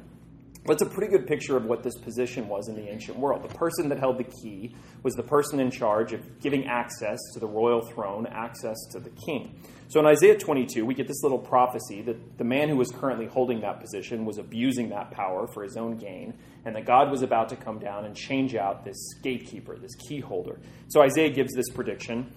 That's 0.66 0.82
a 0.82 0.86
pretty 0.86 1.12
good 1.12 1.28
picture 1.28 1.58
of 1.58 1.66
what 1.66 1.84
this 1.84 1.98
position 1.98 2.48
was 2.48 2.70
in 2.70 2.76
the 2.76 2.90
ancient 2.90 3.20
world. 3.20 3.44
The 3.44 3.54
person 3.54 3.90
that 3.90 4.00
held 4.00 4.18
the 4.18 4.24
key 4.24 4.74
was 5.04 5.14
the 5.16 5.24
person 5.24 5.60
in 5.60 5.70
charge 5.70 6.14
of 6.14 6.40
giving 6.40 6.68
access 6.68 7.20
to 7.34 7.42
the 7.42 7.48
royal 7.48 7.82
throne, 7.82 8.26
access 8.28 8.78
to 8.92 9.00
the 9.02 9.10
king. 9.10 9.60
So 9.90 10.00
in 10.00 10.06
Isaiah 10.06 10.38
22, 10.38 10.86
we 10.86 10.94
get 10.94 11.08
this 11.08 11.22
little 11.22 11.38
prophecy 11.38 12.02
that 12.04 12.38
the 12.38 12.46
man 12.46 12.70
who 12.70 12.78
was 12.78 12.90
currently 12.92 13.26
holding 13.26 13.60
that 13.60 13.82
position 13.82 14.24
was 14.24 14.38
abusing 14.38 14.90
that 14.90 15.12
power 15.12 15.48
for 15.48 15.64
his 15.64 15.76
own 15.76 15.98
gain, 15.98 16.34
and 16.64 16.74
that 16.78 16.86
God 16.86 17.12
was 17.12 17.24
about 17.24 17.50
to 17.50 17.58
come 17.58 17.80
down 17.80 18.06
and 18.06 18.16
change 18.16 18.56
out 18.56 18.86
this 18.86 19.16
gatekeeper, 19.22 19.78
this 19.78 19.96
key 20.08 20.22
holder. 20.22 20.62
So 20.88 21.02
Isaiah 21.02 21.30
gives 21.30 21.54
this 21.54 21.70
prediction. 21.70 22.32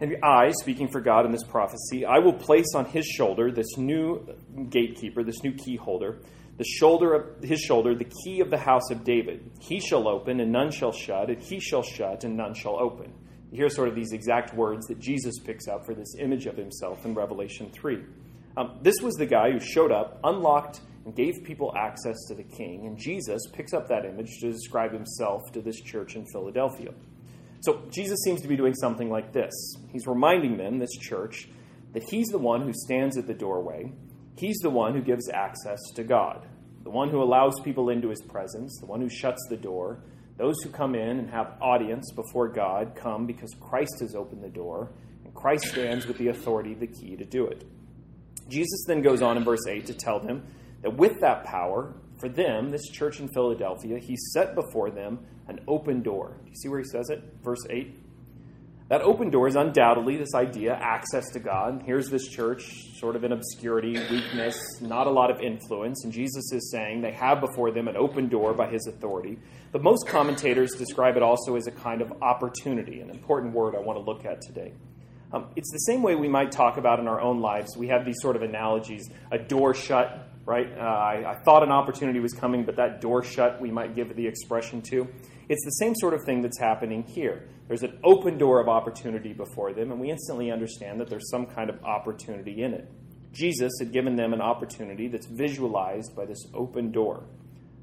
And 0.00 0.16
I, 0.24 0.50
speaking 0.62 0.88
for 0.88 1.00
God 1.00 1.24
in 1.24 1.30
this 1.30 1.44
prophecy, 1.44 2.04
I 2.04 2.18
will 2.18 2.32
place 2.32 2.74
on 2.74 2.86
his 2.86 3.06
shoulder 3.06 3.52
this 3.52 3.76
new 3.76 4.26
gatekeeper, 4.70 5.22
this 5.22 5.44
new 5.44 5.52
key 5.52 5.76
holder 5.76 6.20
the 6.60 6.66
shoulder 6.66 7.14
of 7.14 7.42
his 7.42 7.58
shoulder 7.58 7.94
the 7.94 8.12
key 8.22 8.40
of 8.40 8.50
the 8.50 8.58
house 8.58 8.90
of 8.90 9.02
David. 9.02 9.50
He 9.62 9.80
shall 9.80 10.06
open, 10.06 10.40
and 10.40 10.52
none 10.52 10.70
shall 10.70 10.92
shut, 10.92 11.30
and 11.30 11.42
he 11.42 11.58
shall 11.58 11.82
shut, 11.82 12.22
and 12.22 12.36
none 12.36 12.52
shall 12.52 12.78
open. 12.78 13.14
Hear 13.50 13.70
sort 13.70 13.88
of 13.88 13.94
these 13.94 14.12
exact 14.12 14.54
words 14.54 14.86
that 14.88 14.98
Jesus 14.98 15.38
picks 15.38 15.68
up 15.68 15.86
for 15.86 15.94
this 15.94 16.16
image 16.18 16.44
of 16.44 16.58
himself 16.58 17.06
in 17.06 17.14
Revelation 17.14 17.70
3. 17.72 18.04
Um, 18.58 18.78
this 18.82 19.00
was 19.00 19.14
the 19.14 19.24
guy 19.24 19.50
who 19.50 19.58
showed 19.58 19.90
up, 19.90 20.20
unlocked, 20.22 20.82
and 21.06 21.16
gave 21.16 21.42
people 21.44 21.72
access 21.78 22.16
to 22.28 22.34
the 22.34 22.42
king. 22.42 22.86
And 22.86 22.98
Jesus 22.98 23.40
picks 23.54 23.72
up 23.72 23.88
that 23.88 24.04
image 24.04 24.28
to 24.40 24.52
describe 24.52 24.92
himself 24.92 25.40
to 25.54 25.62
this 25.62 25.80
church 25.80 26.14
in 26.14 26.26
Philadelphia. 26.30 26.92
So 27.62 27.88
Jesus 27.90 28.18
seems 28.22 28.42
to 28.42 28.48
be 28.48 28.56
doing 28.56 28.74
something 28.74 29.08
like 29.08 29.32
this. 29.32 29.54
He's 29.90 30.06
reminding 30.06 30.58
them, 30.58 30.78
this 30.78 30.92
church, 31.00 31.48
that 31.94 32.02
he's 32.02 32.26
the 32.26 32.38
one 32.38 32.60
who 32.60 32.74
stands 32.74 33.16
at 33.16 33.26
the 33.26 33.32
doorway. 33.32 33.94
He's 34.36 34.58
the 34.58 34.70
one 34.70 34.94
who 34.94 35.00
gives 35.00 35.30
access 35.30 35.78
to 35.94 36.04
God. 36.04 36.46
The 36.82 36.90
one 36.90 37.10
who 37.10 37.22
allows 37.22 37.60
people 37.60 37.90
into 37.90 38.08
his 38.08 38.22
presence, 38.22 38.78
the 38.80 38.86
one 38.86 39.00
who 39.00 39.08
shuts 39.08 39.46
the 39.48 39.56
door. 39.56 40.02
Those 40.36 40.56
who 40.62 40.70
come 40.70 40.94
in 40.94 41.18
and 41.18 41.30
have 41.30 41.58
audience 41.60 42.10
before 42.12 42.48
God 42.48 42.94
come 42.96 43.26
because 43.26 43.54
Christ 43.60 43.96
has 44.00 44.14
opened 44.14 44.42
the 44.42 44.48
door, 44.48 44.90
and 45.24 45.34
Christ 45.34 45.66
stands 45.66 46.06
with 46.06 46.16
the 46.16 46.28
authority, 46.28 46.72
the 46.72 46.86
key 46.86 47.14
to 47.16 47.26
do 47.26 47.46
it. 47.46 47.64
Jesus 48.48 48.84
then 48.86 49.02
goes 49.02 49.20
on 49.20 49.36
in 49.36 49.44
verse 49.44 49.66
8 49.68 49.86
to 49.86 49.94
tell 49.94 50.18
them 50.18 50.46
that 50.82 50.96
with 50.96 51.20
that 51.20 51.44
power, 51.44 51.94
for 52.18 52.28
them, 52.28 52.70
this 52.70 52.88
church 52.88 53.20
in 53.20 53.28
Philadelphia, 53.28 53.98
he 53.98 54.16
set 54.32 54.54
before 54.54 54.90
them 54.90 55.20
an 55.48 55.60
open 55.68 56.02
door. 56.02 56.38
Do 56.42 56.50
you 56.50 56.56
see 56.56 56.68
where 56.68 56.78
he 56.78 56.86
says 56.86 57.10
it? 57.10 57.22
Verse 57.42 57.64
8. 57.68 57.94
That 58.90 59.02
open 59.02 59.30
door 59.30 59.46
is 59.46 59.54
undoubtedly 59.54 60.16
this 60.16 60.34
idea 60.34 60.74
access 60.74 61.30
to 61.34 61.38
God. 61.38 61.84
Here's 61.86 62.10
this 62.10 62.26
church, 62.26 62.64
sort 62.98 63.14
of 63.14 63.22
in 63.22 63.30
obscurity, 63.30 63.92
weakness, 64.10 64.58
not 64.80 65.06
a 65.06 65.10
lot 65.10 65.30
of 65.30 65.40
influence. 65.40 66.02
And 66.02 66.12
Jesus 66.12 66.50
is 66.52 66.72
saying 66.72 67.00
they 67.00 67.12
have 67.12 67.40
before 67.40 67.70
them 67.70 67.86
an 67.86 67.96
open 67.96 68.28
door 68.28 68.52
by 68.52 68.68
his 68.68 68.88
authority. 68.88 69.38
But 69.70 69.84
most 69.84 70.08
commentators 70.08 70.72
describe 70.72 71.16
it 71.16 71.22
also 71.22 71.54
as 71.54 71.68
a 71.68 71.70
kind 71.70 72.02
of 72.02 72.12
opportunity, 72.20 73.00
an 73.00 73.10
important 73.10 73.54
word 73.54 73.76
I 73.76 73.78
want 73.78 73.96
to 73.96 74.04
look 74.04 74.24
at 74.24 74.40
today. 74.40 74.72
Um, 75.32 75.46
it's 75.54 75.70
the 75.70 75.92
same 75.92 76.02
way 76.02 76.16
we 76.16 76.26
might 76.28 76.50
talk 76.50 76.76
about 76.76 76.98
in 76.98 77.06
our 77.06 77.20
own 77.20 77.40
lives. 77.40 77.76
We 77.76 77.86
have 77.86 78.04
these 78.04 78.20
sort 78.20 78.34
of 78.34 78.42
analogies 78.42 79.08
a 79.30 79.38
door 79.38 79.72
shut, 79.72 80.32
right? 80.44 80.66
Uh, 80.76 80.80
I, 80.80 81.30
I, 81.30 81.34
thought 81.44 81.62
an 81.62 81.70
opportunity 81.70 82.18
was 82.18 82.32
coming, 82.32 82.64
but 82.64 82.74
that 82.74 83.00
door 83.00 83.22
shut, 83.22 83.60
we 83.60 83.70
might 83.70 83.94
give 83.94 84.16
the 84.16 84.26
expression 84.26 84.82
to. 84.90 85.06
It's 85.50 85.64
the 85.64 85.84
same 85.84 85.96
sort 85.96 86.14
of 86.14 86.22
thing 86.22 86.42
that's 86.42 86.60
happening 86.60 87.02
here. 87.02 87.48
There's 87.66 87.82
an 87.82 87.98
open 88.04 88.38
door 88.38 88.60
of 88.60 88.68
opportunity 88.68 89.32
before 89.32 89.72
them, 89.72 89.90
and 89.90 90.00
we 90.00 90.08
instantly 90.08 90.48
understand 90.48 91.00
that 91.00 91.10
there's 91.10 91.28
some 91.28 91.46
kind 91.46 91.68
of 91.68 91.82
opportunity 91.82 92.62
in 92.62 92.72
it. 92.72 92.88
Jesus 93.32 93.72
had 93.80 93.92
given 93.92 94.14
them 94.14 94.32
an 94.32 94.40
opportunity 94.40 95.08
that's 95.08 95.26
visualized 95.26 96.14
by 96.14 96.24
this 96.24 96.38
open 96.54 96.92
door. 96.92 97.24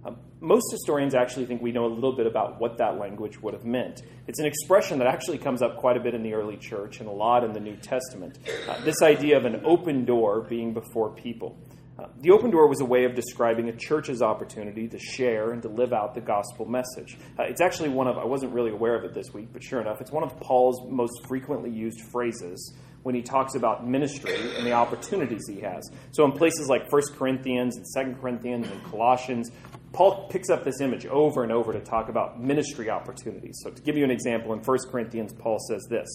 Um, 0.06 0.16
most 0.40 0.72
historians 0.72 1.14
actually 1.14 1.46
think 1.46 1.62
we 1.62 1.74
know 1.74 1.86
a 1.86 1.94
little 1.94 2.16
bit 2.16 2.26
about 2.26 2.62
what 2.62 2.78
that 2.78 2.98
language 2.98 3.42
would 3.42 3.54
have 3.54 3.66
meant. 3.66 4.02
It's 4.28 4.40
an 4.40 4.46
expression 4.46 5.00
that 5.00 5.08
actually 5.08 5.38
comes 5.38 5.62
up 5.62 5.76
quite 5.76 5.98
a 5.98 6.00
bit 6.00 6.14
in 6.14 6.24
the 6.24 6.36
early 6.36 6.56
church 6.56 7.02
and 7.02 7.10
a 7.10 7.12
lot 7.12 7.44
in 7.44 7.52
the 7.52 7.60
New 7.60 7.76
Testament. 7.76 8.40
Uh, 8.66 8.80
this 8.86 9.02
idea 9.02 9.36
of 9.36 9.44
an 9.44 9.62
open 9.66 10.06
door 10.06 10.40
being 10.40 10.74
before 10.74 11.10
people. 11.10 11.58
Uh, 12.00 12.06
the 12.22 12.30
open 12.30 12.52
door 12.52 12.68
was 12.68 12.80
a 12.80 12.86
way 12.86 13.06
of 13.06 13.16
describing 13.16 13.70
a 13.70 13.76
church's 13.76 14.22
opportunity 14.22 14.88
to 14.88 15.00
share 15.00 15.52
and 15.52 15.64
to 15.64 15.68
live 15.68 15.94
out 15.94 16.14
the 16.14 16.22
gospel 16.22 16.66
message. 16.66 17.18
Uh, 17.40 17.44
it's 17.44 17.62
actually 17.62 17.90
one 17.90 18.08
of, 18.08 18.18
I 18.20 18.26
wasn't 18.26 18.54
really 18.54 18.72
aware 18.72 18.96
of 18.96 19.04
it 19.04 19.16
this 19.16 19.34
week, 19.34 19.48
but 19.52 19.64
sure 19.64 19.82
enough, 19.82 20.00
it's 20.00 20.12
one 20.12 20.24
of 20.24 20.40
Paul's 20.40 20.88
most 20.90 21.26
frequently 21.28 21.72
used 21.72 22.02
phrases 22.12 22.76
when 23.02 23.16
he 23.16 23.22
talks 23.22 23.56
about 23.56 23.88
ministry 23.88 24.36
and 24.58 24.66
the 24.66 24.74
opportunities 24.74 25.48
he 25.48 25.60
has. 25.62 25.90
So 26.12 26.24
in 26.26 26.34
places 26.34 26.68
like 26.68 26.92
1 26.92 27.02
Corinthians 27.18 27.78
and 27.78 28.16
2 28.16 28.20
Corinthians 28.22 28.68
and 28.70 28.84
Colossians, 28.84 29.50
Paul 29.94 30.28
picks 30.30 30.50
up 30.50 30.64
this 30.64 30.82
image 30.82 31.08
over 31.08 31.42
and 31.42 31.52
over 31.52 31.74
to 31.74 31.80
talk 31.80 32.10
about 32.10 32.40
ministry 32.40 32.90
opportunities. 32.90 33.58
So 33.64 33.72
to 33.72 33.82
give 33.82 33.98
you 33.98 34.04
an 34.04 34.12
example, 34.12 34.54
in 34.54 34.60
1 34.60 34.78
Corinthians, 34.92 35.34
Paul 35.34 35.58
says 35.68 35.88
this 35.90 36.08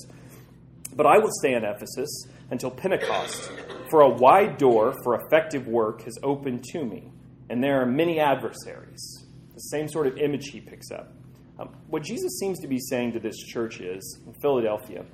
But 0.95 1.07
I 1.07 1.19
will 1.19 1.31
stay 1.41 1.55
in 1.55 1.65
Ephesus 1.65 2.27
until 2.51 2.71
Pentecost, 2.71 3.51
for 3.91 4.03
a 4.03 4.09
wide 4.09 4.59
door 4.59 4.95
for 5.03 5.15
effective 5.15 5.67
work 5.67 6.03
has 6.03 6.19
opened 6.23 6.65
to 6.73 6.85
me, 6.85 7.11
and 7.49 7.63
there 7.63 7.81
are 7.81 7.87
many 7.87 8.21
adversaries. 8.21 9.25
The 9.55 9.61
same 9.61 9.89
sort 9.89 10.07
of 10.07 10.19
image 10.19 10.49
he 10.49 10.61
picks 10.61 10.91
up. 10.91 11.13
Um, 11.59 11.71
what 11.89 12.03
Jesus 12.03 12.39
seems 12.39 12.59
to 12.61 12.69
be 12.69 12.79
saying 12.79 13.13
to 13.13 13.21
this 13.21 13.37
church 13.39 13.81
is, 13.81 14.19
in 14.27 14.35
Philadelphia, 14.35 15.05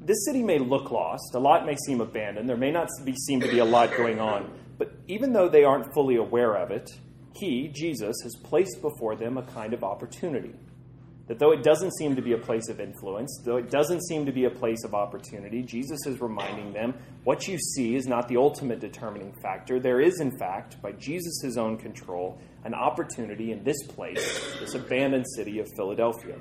this 0.00 0.24
city 0.24 0.42
may 0.42 0.58
look 0.58 0.90
lost, 0.90 1.34
a 1.34 1.38
lot 1.38 1.66
may 1.66 1.76
seem 1.86 2.00
abandoned, 2.00 2.48
there 2.48 2.56
may 2.56 2.70
not 2.70 2.88
be, 3.04 3.14
seem 3.26 3.40
to 3.40 3.50
be 3.50 3.58
a 3.58 3.64
lot 3.64 3.96
going 3.96 4.20
on, 4.20 4.50
but 4.78 4.92
even 5.08 5.32
though 5.32 5.48
they 5.48 5.64
aren't 5.64 5.92
fully 5.94 6.16
aware 6.16 6.54
of 6.54 6.70
it, 6.70 6.90
he, 7.34 7.68
Jesus, 7.68 8.16
has 8.22 8.34
placed 8.42 8.80
before 8.80 9.16
them 9.16 9.36
a 9.36 9.42
kind 9.42 9.74
of 9.74 9.84
opportunity. 9.84 10.54
That 11.28 11.40
though 11.40 11.50
it 11.50 11.64
doesn't 11.64 11.96
seem 11.96 12.14
to 12.14 12.22
be 12.22 12.34
a 12.34 12.38
place 12.38 12.68
of 12.68 12.78
influence, 12.78 13.40
though 13.44 13.56
it 13.56 13.68
doesn't 13.68 14.06
seem 14.06 14.26
to 14.26 14.32
be 14.32 14.44
a 14.44 14.50
place 14.50 14.84
of 14.84 14.94
opportunity, 14.94 15.62
Jesus 15.62 15.98
is 16.06 16.20
reminding 16.20 16.72
them 16.72 16.94
what 17.24 17.48
you 17.48 17.58
see 17.58 17.96
is 17.96 18.06
not 18.06 18.28
the 18.28 18.36
ultimate 18.36 18.78
determining 18.78 19.34
factor. 19.42 19.80
There 19.80 20.00
is, 20.00 20.20
in 20.20 20.38
fact, 20.38 20.80
by 20.80 20.92
Jesus' 20.92 21.56
own 21.56 21.78
control, 21.78 22.40
an 22.64 22.74
opportunity 22.74 23.50
in 23.50 23.64
this 23.64 23.82
place, 23.88 24.56
this 24.60 24.74
abandoned 24.74 25.26
city 25.34 25.58
of 25.58 25.68
Philadelphia. 25.76 26.36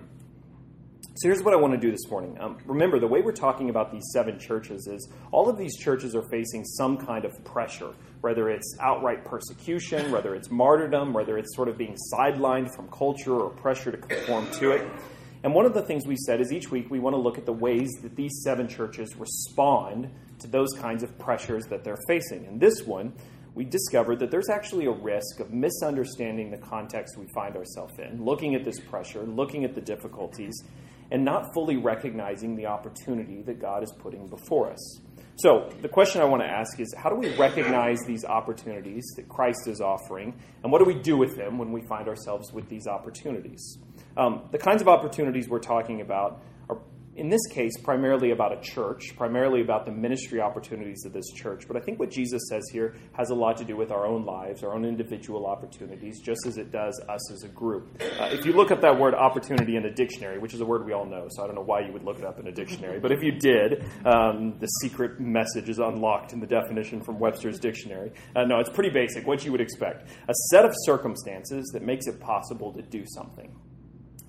So 1.18 1.30
here's 1.30 1.42
what 1.42 1.54
I 1.54 1.58
want 1.58 1.74
to 1.74 1.80
do 1.80 1.92
this 1.92 2.10
morning. 2.10 2.38
Um, 2.42 2.58
remember, 2.66 3.00
the 3.00 3.08
way 3.08 3.22
we're 3.22 3.32
talking 3.32 3.70
about 3.70 3.90
these 3.90 4.04
seven 4.12 4.38
churches 4.38 4.86
is 4.88 5.08
all 5.32 5.48
of 5.48 5.58
these 5.58 5.78
churches 5.78 6.14
are 6.14 6.28
facing 6.30 6.66
some 6.66 6.98
kind 6.98 7.24
of 7.24 7.42
pressure, 7.46 7.94
whether 8.20 8.50
it's 8.50 8.76
outright 8.82 9.24
persecution, 9.24 10.12
whether 10.12 10.36
it's 10.36 10.52
martyrdom, 10.52 11.14
whether 11.14 11.38
it's 11.38 11.56
sort 11.56 11.70
of 11.70 11.78
being 11.78 11.96
sidelined 12.14 12.76
from 12.76 12.90
culture 12.90 13.34
or 13.34 13.50
pressure 13.50 13.92
to 13.92 13.98
conform 13.98 14.52
to 14.60 14.72
it. 14.72 14.86
And 15.46 15.54
one 15.54 15.66
of 15.66 15.74
the 15.74 15.84
things 15.84 16.06
we 16.06 16.18
said 16.18 16.42
is 16.42 16.52
each 16.52 16.70
week 16.70 16.92
we 16.92 17.00
want 17.00 17.14
to 17.14 17.22
look 17.22 17.38
at 17.38 17.46
the 17.46 17.54
ways 17.54 17.92
that 18.02 18.18
these 18.18 18.42
seven 18.44 18.68
churches 18.68 19.16
respond 19.16 20.10
to 20.40 20.48
those 20.48 20.74
kinds 20.82 21.02
of 21.02 21.18
pressures 21.18 21.64
that 21.68 21.86
they're 21.86 22.02
facing. 22.10 22.46
And 22.46 22.60
this 22.60 22.84
one, 22.84 23.14
we 23.54 23.64
discovered 23.64 24.20
that 24.20 24.32
there's 24.32 24.50
actually 24.50 24.88
a 24.88 24.92
risk 24.92 25.40
of 25.40 25.54
misunderstanding 25.54 26.52
the 26.52 26.58
context 26.58 27.18
we 27.18 27.28
find 27.28 27.56
ourselves 27.56 27.94
in, 28.00 28.22
looking 28.22 28.54
at 28.54 28.66
this 28.66 28.82
pressure, 28.82 29.24
looking 29.24 29.64
at 29.64 29.74
the 29.74 29.80
difficulties, 29.80 30.62
and 31.12 31.24
not 31.24 31.54
fully 31.54 31.78
recognizing 31.78 32.56
the 32.56 32.66
opportunity 32.66 33.42
that 33.44 33.60
God 33.60 33.84
is 33.84 33.92
putting 33.92 34.28
before 34.28 34.72
us. 34.72 35.00
So, 35.38 35.70
the 35.82 35.90
question 35.90 36.22
I 36.22 36.26
want 36.26 36.44
to 36.44 36.48
ask 36.48 36.80
is 36.80 36.94
how 36.98 37.10
do 37.10 37.18
we 37.18 37.36
recognize 37.36 38.00
these 38.08 38.24
opportunities 38.24 39.04
that 39.18 39.28
Christ 39.28 39.68
is 39.68 39.82
offering, 39.82 40.34
and 40.64 40.72
what 40.72 40.80
do 40.80 40.86
we 40.86 40.94
do 40.94 41.18
with 41.18 41.36
them 41.36 41.58
when 41.58 41.74
we 41.74 41.82
find 41.82 42.08
ourselves 42.08 42.54
with 42.54 42.70
these 42.70 42.88
opportunities? 42.88 43.78
Um, 44.16 44.48
the 44.52 44.58
kinds 44.58 44.82
of 44.82 44.88
opportunities 44.88 45.50
we're 45.50 45.60
talking 45.60 46.00
about 46.00 46.42
in 47.16 47.30
this 47.30 47.46
case, 47.48 47.72
primarily 47.82 48.32
about 48.32 48.52
a 48.52 48.62
church, 48.62 49.16
primarily 49.16 49.62
about 49.62 49.86
the 49.86 49.92
ministry 49.92 50.42
opportunities 50.42 51.06
of 51.06 51.14
this 51.14 51.32
church. 51.32 51.66
But 51.68 51.78
I 51.78 51.80
think 51.80 52.00
what 52.00 52.12
Jesus 52.12 52.42
says 52.50 52.64
here 52.72 52.96
has 53.14 53.30
a 53.30 53.36
lot 53.36 53.58
to 53.58 53.64
do 53.64 53.78
with 53.78 53.92
our 53.92 54.06
own 54.06 54.26
lives, 54.26 54.64
our 54.64 54.74
own 54.74 54.84
individual 54.84 55.46
opportunities, 55.46 56.20
just 56.20 56.46
as 56.46 56.58
it 56.58 56.72
does 56.72 57.00
us 57.08 57.32
as 57.32 57.44
a 57.44 57.48
group. 57.48 58.02
Uh, 58.20 58.30
if 58.32 58.46
you 58.46 58.52
look 58.52 58.72
up 58.72 58.82
that 58.82 59.00
word 59.00 59.14
opportunity 59.14 59.78
in 59.78 59.86
a 59.86 59.94
dictionary, 59.94 60.40
which 60.40 60.54
is 60.54 60.60
a 60.60 60.66
word 60.66 60.86
we 60.86 60.92
all 60.92 61.06
know, 61.06 61.28
so 61.30 61.44
I 61.44 61.46
don't 61.46 61.56
know 61.56 61.64
why 61.64 61.82
you 61.82 61.94
would 61.94 62.04
look 62.04 62.20
it 62.20 62.26
up 62.26 62.40
in 62.40 62.48
a 62.48 62.52
dictionary, 62.52 63.00
but 63.00 63.12
if 63.12 63.24
you 63.24 63.32
did, 63.32 63.86
um, 64.06 64.58
the 64.60 64.68
secret 64.68 65.20
message 65.20 65.70
is 65.70 65.80
unlocked 65.80 66.34
in 66.34 66.40
the 66.40 66.48
definition 66.48 67.02
from 67.02 67.20
Webster's 67.20 67.60
dictionary. 67.60 68.12
Uh, 68.36 68.44
no, 68.44 68.60
it's 68.60 68.70
pretty 68.70 68.90
basic, 68.90 69.26
what 69.26 69.46
you 69.46 69.52
would 69.52 69.62
expect. 69.62 70.10
A 70.28 70.34
set 70.52 70.66
of 70.66 70.74
circumstances 70.84 71.70
that 71.74 71.82
makes 71.82 72.08
it 72.08 72.20
possible 72.20 72.74
to 72.74 72.82
do 72.82 73.06
something. 73.06 73.56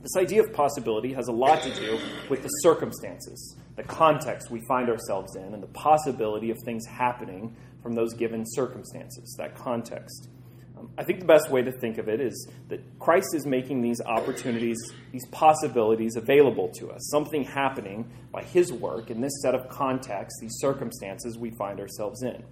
This 0.07 0.23
idea 0.23 0.41
of 0.41 0.53
possibility 0.53 1.13
has 1.15 1.27
a 1.27 1.33
lot 1.33 1.63
to 1.63 1.75
do 1.75 1.99
with 2.31 2.41
the 2.41 2.49
circumstances, 2.63 3.57
the 3.75 3.83
context 3.83 4.53
we 4.53 4.61
find 4.69 4.89
ourselves 4.89 5.35
in, 5.35 5.53
and 5.53 5.61
the 5.61 5.67
possibility 5.67 6.53
of 6.53 6.59
things 6.65 6.87
happening 6.87 7.57
from 7.83 7.97
those 7.97 8.15
given 8.15 8.45
circumstances, 8.47 9.35
that 9.37 9.57
context. 9.57 10.29
Um, 10.79 10.93
I 10.97 11.03
think 11.03 11.19
the 11.19 11.27
best 11.27 11.51
way 11.51 11.63
to 11.63 11.73
think 11.73 11.99
of 11.99 12.09
it 12.09 12.21
is 12.21 12.49
that 12.69 12.79
Christ 13.01 13.35
is 13.35 13.47
making 13.47 13.83
these 13.83 14.01
opportunities, 14.01 14.79
these 15.11 15.27
possibilities 15.33 16.15
available 16.15 16.71
to 16.79 16.93
us, 16.93 17.09
something 17.11 17.43
happening 17.43 18.09
by 18.31 18.45
his 18.45 18.73
work 18.73 19.11
in 19.11 19.21
this 19.21 19.33
set 19.43 19.57
of 19.57 19.69
contexts, 19.69 20.39
these 20.41 20.55
circumstances 20.59 21.37
we 21.37 21.51
find 21.59 21.81
ourselves 21.81 22.23
in. 22.23 22.45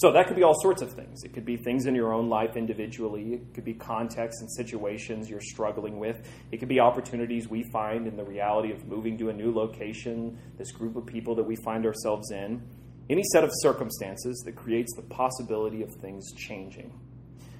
So 0.00 0.10
that 0.12 0.28
could 0.28 0.36
be 0.36 0.42
all 0.42 0.58
sorts 0.62 0.80
of 0.80 0.94
things. 0.94 1.24
It 1.24 1.34
could 1.34 1.44
be 1.44 1.58
things 1.58 1.84
in 1.84 1.94
your 1.94 2.14
own 2.14 2.30
life 2.30 2.56
individually. 2.56 3.34
It 3.34 3.52
could 3.52 3.66
be 3.66 3.74
contexts 3.74 4.40
and 4.40 4.50
situations 4.50 5.28
you're 5.28 5.42
struggling 5.42 5.98
with. 5.98 6.26
It 6.50 6.56
could 6.56 6.70
be 6.70 6.80
opportunities 6.80 7.48
we 7.50 7.64
find 7.70 8.06
in 8.06 8.16
the 8.16 8.24
reality 8.24 8.72
of 8.72 8.86
moving 8.86 9.18
to 9.18 9.28
a 9.28 9.32
new 9.34 9.52
location, 9.52 10.38
this 10.56 10.72
group 10.72 10.96
of 10.96 11.04
people 11.04 11.34
that 11.34 11.42
we 11.42 11.54
find 11.66 11.84
ourselves 11.84 12.30
in. 12.30 12.62
Any 13.10 13.22
set 13.34 13.44
of 13.44 13.50
circumstances 13.56 14.42
that 14.46 14.56
creates 14.56 14.90
the 14.96 15.02
possibility 15.02 15.82
of 15.82 15.90
things 16.00 16.32
changing. 16.32 16.98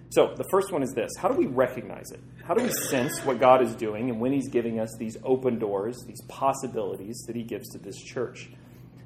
So 0.08 0.32
the 0.34 0.46
first 0.50 0.72
one 0.72 0.82
is 0.82 0.94
this 0.94 1.10
How 1.18 1.28
do 1.28 1.34
we 1.34 1.44
recognize 1.44 2.10
it? 2.10 2.20
How 2.42 2.54
do 2.54 2.62
we 2.62 2.70
sense 2.70 3.22
what 3.22 3.38
God 3.38 3.62
is 3.62 3.74
doing 3.74 4.08
and 4.08 4.18
when 4.18 4.32
He's 4.32 4.48
giving 4.48 4.80
us 4.80 4.88
these 4.98 5.18
open 5.24 5.58
doors, 5.58 6.02
these 6.06 6.22
possibilities 6.26 7.22
that 7.26 7.36
He 7.36 7.42
gives 7.42 7.68
to 7.72 7.78
this 7.78 7.98
church? 7.98 8.48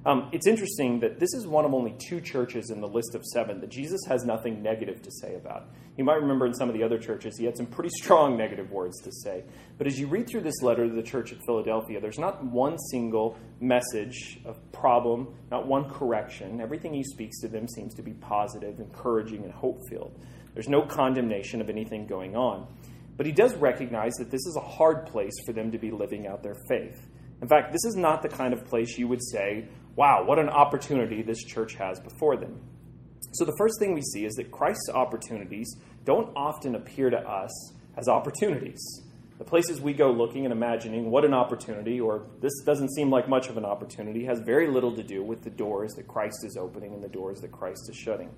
Um, 0.06 0.28
it's 0.32 0.46
interesting 0.46 1.00
that 1.00 1.18
this 1.18 1.32
is 1.32 1.46
one 1.46 1.64
of 1.64 1.73
only 1.73 1.96
two 1.99 2.20
churches 2.20 2.68
in 2.68 2.82
the 2.82 2.87
list 2.87 3.14
of 3.14 3.25
seven 3.25 3.61
that 3.61 3.70
Jesus 3.70 4.02
has 4.06 4.25
nothing 4.25 4.62
negative 4.62 5.00
to 5.00 5.11
say 5.11 5.37
about. 5.37 5.68
You 5.96 6.04
might 6.04 6.20
remember 6.20 6.44
in 6.46 6.52
some 6.52 6.68
of 6.68 6.75
the 6.75 6.82
other 6.82 6.99
churches, 6.99 7.38
he 7.38 7.46
had 7.46 7.56
some 7.56 7.64
pretty 7.64 7.88
strong 7.88 8.37
negative 8.37 8.70
words 8.70 9.00
to 9.00 9.11
say. 9.11 9.44
But 9.78 9.87
as 9.87 9.99
you 9.99 10.06
read 10.06 10.28
through 10.28 10.42
this 10.42 10.61
letter 10.61 10.87
to 10.87 10.94
the 10.94 11.02
church 11.02 11.32
at 11.32 11.38
Philadelphia, 11.46 12.00
there's 12.00 12.18
not 12.18 12.44
one 12.44 12.76
single 12.90 13.38
message 13.61 14.40
of 14.44 14.58
problem, 14.73 15.28
not 15.50 15.66
one 15.66 15.88
correction. 15.88 16.61
Everything 16.61 16.92
he 16.92 17.02
speaks 17.04 17.40
to 17.40 17.49
them 17.49 17.66
seems 17.66 17.94
to 17.94 18.02
be 18.02 18.12
positive, 18.12 18.80
encouraging, 18.80 19.42
and 19.44 19.52
hope 19.52 19.80
filled. 19.88 20.18
There's 20.52 20.68
no 20.68 20.82
condemnation 20.82 21.62
of 21.62 21.70
anything 21.70 22.06
going 22.06 22.37
on. 22.37 22.66
But 23.16 23.25
he 23.25 23.32
does 23.32 23.54
recognize 23.54 24.12
that 24.14 24.30
this 24.30 24.44
is 24.44 24.56
a 24.56 24.66
hard 24.66 25.06
place 25.06 25.34
for 25.46 25.52
them 25.52 25.70
to 25.73 25.78
be 25.78 25.90
living 25.90 26.26
out 26.26 26.42
their 26.42 26.56
faith. 26.68 27.08
In 27.40 27.49
fact, 27.49 27.73
this 27.73 27.84
is 27.84 27.96
not 27.96 28.23
the 28.23 28.28
kind 28.28 28.52
of 28.52 28.64
place 28.64 28.96
you 28.96 29.08
would 29.08 29.23
say, 29.23 29.68
wow, 29.96 30.24
what 30.24 30.38
an 30.38 30.48
opportunity 30.48 31.22
this 31.22 31.42
church 31.42 31.74
has 31.74 32.00
before 32.00 32.36
them. 32.36 32.60
So, 33.32 33.44
the 33.44 33.54
first 33.58 33.78
thing 33.78 33.94
we 33.94 34.02
see 34.02 34.24
is 34.24 34.34
that 34.34 34.50
Christ's 34.50 34.90
opportunities 34.94 35.76
don't 36.04 36.30
often 36.36 36.74
appear 36.74 37.10
to 37.10 37.18
us 37.18 37.72
as 37.96 38.08
opportunities. 38.08 38.80
The 39.38 39.44
places 39.44 39.80
we 39.80 39.92
go 39.92 40.12
looking 40.12 40.44
and 40.44 40.52
imagining 40.52 41.10
what 41.10 41.24
an 41.24 41.34
opportunity, 41.34 42.00
or 42.00 42.26
this 42.40 42.52
doesn't 42.64 42.94
seem 42.94 43.10
like 43.10 43.28
much 43.28 43.48
of 43.48 43.56
an 43.56 43.64
opportunity, 43.64 44.24
has 44.26 44.38
very 44.38 44.68
little 44.68 44.94
to 44.94 45.02
do 45.02 45.24
with 45.24 45.42
the 45.42 45.50
doors 45.50 45.94
that 45.94 46.06
Christ 46.06 46.44
is 46.44 46.56
opening 46.56 46.94
and 46.94 47.02
the 47.02 47.08
doors 47.08 47.40
that 47.40 47.50
Christ 47.50 47.88
is 47.90 47.96
shutting. 47.96 48.30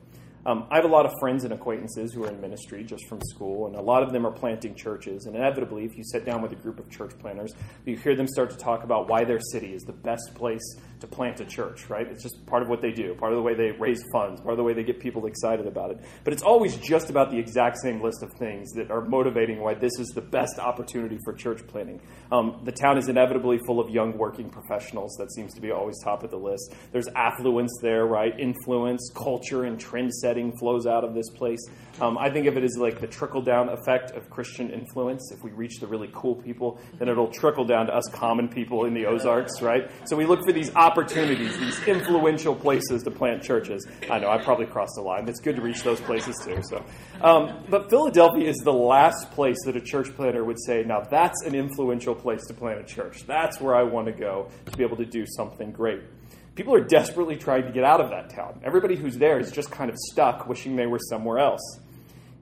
Um, 0.47 0.69
I 0.71 0.77
have 0.77 0.85
a 0.85 0.89
lot 0.89 1.07
of 1.07 1.13
friends 1.19 1.43
and 1.43 1.53
acquaintances 1.53 2.13
who 2.15 2.25
are 2.25 2.29
in 2.29 2.41
ministry 2.41 2.85
just 2.85 3.09
from 3.09 3.21
school, 3.21 3.67
and 3.67 3.75
a 3.75 3.83
lot 3.83 4.05
of 4.05 4.13
them 4.13 4.25
are 4.25 4.31
planting 4.31 4.77
churches. 4.77 5.27
And 5.27 5.35
inevitably, 5.35 5.85
if 5.85 5.97
you 5.97 6.05
sit 6.05 6.25
down 6.25 6.41
with 6.41 6.53
a 6.53 6.55
group 6.55 6.79
of 6.79 6.89
church 6.89 7.19
planters, 7.19 7.53
you 7.85 7.97
hear 7.97 8.15
them 8.15 8.29
start 8.29 8.51
to 8.51 8.57
talk 8.57 8.85
about 8.85 9.09
why 9.09 9.25
their 9.25 9.41
city 9.51 9.75
is 9.75 9.83
the 9.83 9.93
best 9.93 10.35
place 10.37 10.63
to 11.01 11.07
plant 11.07 11.41
a 11.41 11.45
church, 11.45 11.89
right? 11.91 12.07
It's 12.07 12.23
just 12.23 12.45
part 12.47 12.63
of 12.63 12.69
what 12.69 12.81
they 12.81 12.91
do, 12.91 13.15
part 13.15 13.33
of 13.33 13.37
the 13.37 13.43
way 13.43 13.55
they 13.55 13.71
raise 13.73 14.03
funds, 14.13 14.41
part 14.41 14.53
of 14.53 14.57
the 14.57 14.63
way 14.63 14.73
they 14.73 14.83
get 14.83 15.01
people 15.01 15.27
excited 15.27 15.67
about 15.67 15.91
it. 15.91 16.01
But 16.25 16.33
it's 16.33 16.43
always 16.43 16.77
just 16.77 17.11
about 17.11 17.31
the 17.31 17.39
exact 17.39 17.79
same 17.83 18.03
list 18.03 18.23
of 18.23 18.33
things 18.39 18.73
that 18.73 18.91
are 18.91 19.03
motivating 19.03 19.61
why 19.61 19.75
this 19.75 19.93
is 19.99 20.09
the 20.09 20.21
best 20.21 20.59
opportunity 20.59 21.19
for 21.25 21.35
church 21.35 21.67
planting. 21.67 22.01
Um, 22.33 22.61
the 22.65 22.73
town 22.73 22.99
is 22.99 23.09
inevitably 23.09 23.59
full 23.67 23.81
of 23.81 23.91
young 23.91 24.17
working 24.17 24.49
professionals. 24.49 25.15
That 25.19 25.33
seems 25.33 25.55
to 25.55 25.61
be 25.61 25.71
always 25.71 25.97
top 26.03 26.23
of 26.23 26.31
the 26.31 26.39
list. 26.39 26.75
There's 26.93 27.09
affluence 27.09 27.73
there, 27.83 28.07
right? 28.07 28.39
Influence, 28.39 29.11
culture, 29.15 29.65
and 29.65 29.79
trend 29.79 30.13
setting 30.13 30.57
flows 30.59 30.87
out 30.87 31.05
of 31.05 31.15
this 31.15 31.29
place. 31.31 31.65
Um, 32.01 32.19
I 32.19 32.31
think 32.31 32.47
of 32.47 32.57
it 32.57 32.65
as 32.65 32.77
like 32.79 33.01
the 33.01 33.07
trickle 33.07 33.43
down 33.43 33.69
effect 33.69 34.11
of 34.13 34.29
Christian 34.31 34.71
influence. 34.71 35.33
If 35.33 35.43
we 35.43 35.51
reach 35.51 35.79
the 35.81 35.87
really 35.87 36.11
cool 36.13 36.35
people, 36.35 36.79
then 36.99 37.09
it'll 37.09 37.31
trickle 37.31 37.65
down 37.65 37.87
to 37.87 37.95
us 37.95 38.05
common 38.13 38.49
people 38.49 38.85
in 38.85 38.95
the 38.95 39.07
Ozarks, 39.07 39.63
right? 39.63 39.91
So 40.05 40.17
we 40.17 40.27
look 40.27 40.41
for 40.45 40.53
these 40.53 40.71
opportunities, 40.87 41.59
these 41.59 41.83
influential 41.89 42.55
places 42.55 43.03
to 43.03 43.11
plant 43.11 43.43
churches. 43.43 43.87
I 44.09 44.21
know 44.21 44.31
I 44.31 44.39
probably 44.39 44.67
crossed 44.67 44.95
the 44.95 45.03
line. 45.03 45.29
It's 45.29 45.41
good 45.41 45.57
to 45.57 45.63
reach 45.63 45.83
those 45.83 46.01
places 46.01 46.37
too. 46.45 46.61
So, 46.63 46.85
um, 47.21 47.65
but 47.69 47.91
Philadelphia 47.91 48.49
is 48.49 48.57
the 48.59 48.73
last 48.73 49.33
place 49.33 49.57
that 49.65 49.77
a 49.77 49.81
church 49.81 50.15
planter 50.15 50.45
would 50.45 50.61
say, 50.65 50.85
"Now 50.85 51.01
that's 51.01 51.43
an 51.43 51.55
influential 51.57 52.15
place 52.15 52.47
to 52.47 52.55
plant 52.55 52.81
a 52.81 52.85
church. 52.85 53.27
That's 53.27 53.61
where 53.61 53.75
I 53.75 53.83
want 53.83 54.07
to 54.07 54.13
go 54.13 54.49
to 54.67 54.77
be 54.77 54.85
able 54.85 54.97
to 54.99 55.05
do 55.05 55.25
something 55.27 55.73
great." 55.73 56.03
People 56.55 56.75
are 56.75 56.85
desperately 56.85 57.37
trying 57.37 57.65
to 57.65 57.73
get 57.73 57.85
out 57.85 58.01
of 58.01 58.11
that 58.11 58.31
town. 58.31 58.61
Everybody 58.65 58.97
who's 58.97 59.19
there 59.19 59.39
is 59.39 59.51
just 59.51 59.71
kind 59.71 59.91
of 59.91 59.97
stuck, 60.11 60.49
wishing 60.49 60.77
they 60.77 60.87
were 60.87 61.01
somewhere 61.11 61.39
else. 61.39 61.81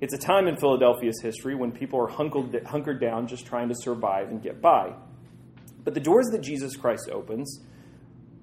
It's 0.01 0.13
a 0.13 0.19
time 0.19 0.47
in 0.49 0.57
Philadelphia's 0.57 1.21
history 1.23 1.55
when 1.55 1.73
people 1.73 1.99
are 1.99 2.09
hunkered 2.09 3.01
down 3.01 3.27
just 3.27 3.47
trying 3.47 3.69
to 3.71 3.75
survive 3.75 4.29
and 4.29 4.43
get 4.43 4.61
by. 4.61 4.93
But 5.83 5.95
the 5.95 6.01
doors 6.01 6.27
that 6.33 6.43
Jesus 6.43 6.77
Christ 6.77 7.11
opens 7.11 7.61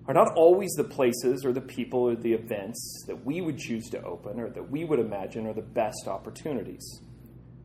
are 0.08 0.13
not 0.13 0.34
always 0.36 0.72
the 0.72 0.84
places 0.84 1.46
or 1.46 1.53
the 1.53 1.62
people 1.62 2.01
or 2.01 2.15
the 2.15 2.34
events 2.34 3.03
that 3.08 3.25
we 3.25 3.41
would 3.41 3.58
choose 3.58 3.89
to 3.89 4.03
open 4.03 4.39
or 4.39 4.50
that 4.50 4.70
we 4.70 4.84
would 4.84 5.00
imagine 5.00 5.46
are 5.46 5.53
the 5.53 5.62
best 5.62 6.08
opportunities. 6.08 7.01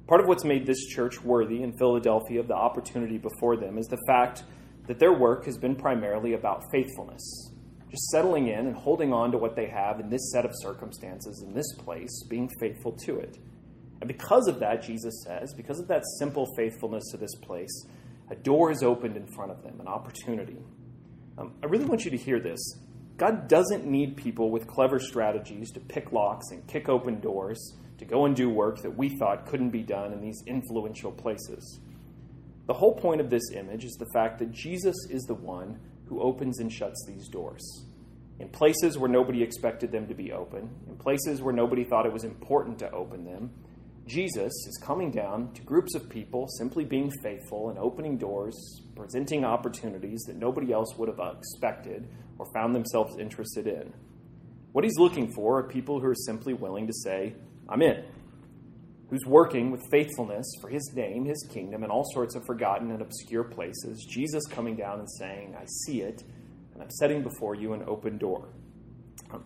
Part 0.06 0.20
of 0.20 0.28
what's 0.28 0.44
made 0.44 0.66
this 0.66 0.86
church 0.86 1.22
worthy 1.22 1.62
in 1.62 1.76
Philadelphia 1.78 2.38
of 2.38 2.46
the 2.46 2.54
opportunity 2.54 3.18
before 3.18 3.56
them 3.56 3.78
is 3.78 3.86
the 3.86 3.98
fact 4.06 4.44
that 4.86 4.98
their 4.98 5.12
work 5.12 5.46
has 5.46 5.58
been 5.58 5.74
primarily 5.74 6.34
about 6.34 6.62
faithfulness. 6.70 7.52
Just 7.90 8.04
settling 8.10 8.48
in 8.48 8.66
and 8.66 8.76
holding 8.76 9.12
on 9.12 9.32
to 9.32 9.38
what 9.38 9.56
they 9.56 9.66
have 9.66 9.98
in 9.98 10.10
this 10.10 10.30
set 10.30 10.44
of 10.44 10.52
circumstances, 10.54 11.42
in 11.46 11.54
this 11.54 11.72
place, 11.78 12.22
being 12.28 12.48
faithful 12.60 12.92
to 13.06 13.18
it. 13.18 13.38
And 14.00 14.06
because 14.06 14.46
of 14.46 14.60
that, 14.60 14.82
Jesus 14.82 15.24
says, 15.26 15.54
because 15.54 15.80
of 15.80 15.88
that 15.88 16.02
simple 16.18 16.46
faithfulness 16.56 17.10
to 17.12 17.16
this 17.16 17.34
place, 17.36 17.86
a 18.30 18.36
door 18.36 18.70
is 18.70 18.82
opened 18.82 19.16
in 19.16 19.26
front 19.26 19.50
of 19.50 19.62
them, 19.62 19.80
an 19.80 19.88
opportunity. 19.88 20.58
Um, 21.38 21.54
I 21.62 21.66
really 21.66 21.84
want 21.84 22.04
you 22.04 22.10
to 22.10 22.16
hear 22.16 22.40
this. 22.40 22.58
God 23.16 23.48
doesn't 23.48 23.86
need 23.86 24.16
people 24.16 24.50
with 24.50 24.66
clever 24.66 24.98
strategies 24.98 25.70
to 25.72 25.80
pick 25.80 26.12
locks 26.12 26.50
and 26.50 26.66
kick 26.66 26.88
open 26.88 27.20
doors 27.20 27.76
to 27.98 28.04
go 28.04 28.26
and 28.26 28.36
do 28.36 28.50
work 28.50 28.82
that 28.82 28.96
we 28.96 29.08
thought 29.18 29.46
couldn't 29.46 29.70
be 29.70 29.82
done 29.82 30.12
in 30.12 30.20
these 30.20 30.42
influential 30.46 31.12
places. 31.12 31.80
The 32.66 32.74
whole 32.74 32.94
point 32.94 33.20
of 33.20 33.30
this 33.30 33.52
image 33.54 33.84
is 33.84 33.94
the 33.94 34.10
fact 34.12 34.38
that 34.40 34.50
Jesus 34.50 34.96
is 35.08 35.22
the 35.22 35.34
one 35.34 35.78
who 36.06 36.20
opens 36.20 36.58
and 36.58 36.72
shuts 36.72 37.04
these 37.06 37.28
doors. 37.28 37.86
In 38.38 38.48
places 38.48 38.98
where 38.98 39.08
nobody 39.08 39.42
expected 39.42 39.92
them 39.92 40.06
to 40.08 40.14
be 40.14 40.32
open, 40.32 40.68
in 40.88 40.96
places 40.96 41.40
where 41.40 41.54
nobody 41.54 41.84
thought 41.84 42.04
it 42.04 42.12
was 42.12 42.24
important 42.24 42.78
to 42.80 42.90
open 42.90 43.24
them, 43.24 43.50
Jesus 44.06 44.52
is 44.68 44.80
coming 44.80 45.10
down 45.10 45.52
to 45.54 45.62
groups 45.62 45.96
of 45.96 46.08
people 46.08 46.46
simply 46.58 46.84
being 46.84 47.10
faithful 47.24 47.70
and 47.70 47.78
opening 47.78 48.16
doors, 48.16 48.54
presenting 48.94 49.44
opportunities 49.44 50.22
that 50.28 50.36
nobody 50.36 50.72
else 50.72 50.96
would 50.96 51.08
have 51.08 51.18
expected 51.36 52.08
or 52.38 52.46
found 52.54 52.72
themselves 52.72 53.18
interested 53.18 53.66
in. 53.66 53.92
What 54.70 54.84
he's 54.84 54.96
looking 54.96 55.32
for 55.32 55.58
are 55.58 55.62
people 55.64 55.98
who 55.98 56.06
are 56.06 56.14
simply 56.14 56.54
willing 56.54 56.86
to 56.86 56.92
say, 56.92 57.34
I'm 57.68 57.82
in. 57.82 58.04
Who's 59.10 59.24
working 59.26 59.72
with 59.72 59.82
faithfulness 59.90 60.46
for 60.60 60.68
his 60.68 60.88
name, 60.94 61.24
his 61.24 61.44
kingdom, 61.52 61.82
in 61.82 61.90
all 61.90 62.04
sorts 62.12 62.36
of 62.36 62.44
forgotten 62.46 62.92
and 62.92 63.02
obscure 63.02 63.44
places. 63.44 64.06
Jesus 64.08 64.44
coming 64.46 64.76
down 64.76 65.00
and 65.00 65.10
saying, 65.18 65.56
I 65.58 65.64
see 65.84 66.02
it, 66.02 66.22
and 66.74 66.82
I'm 66.82 66.90
setting 66.90 67.22
before 67.22 67.56
you 67.56 67.72
an 67.72 67.82
open 67.88 68.18
door. 68.18 68.50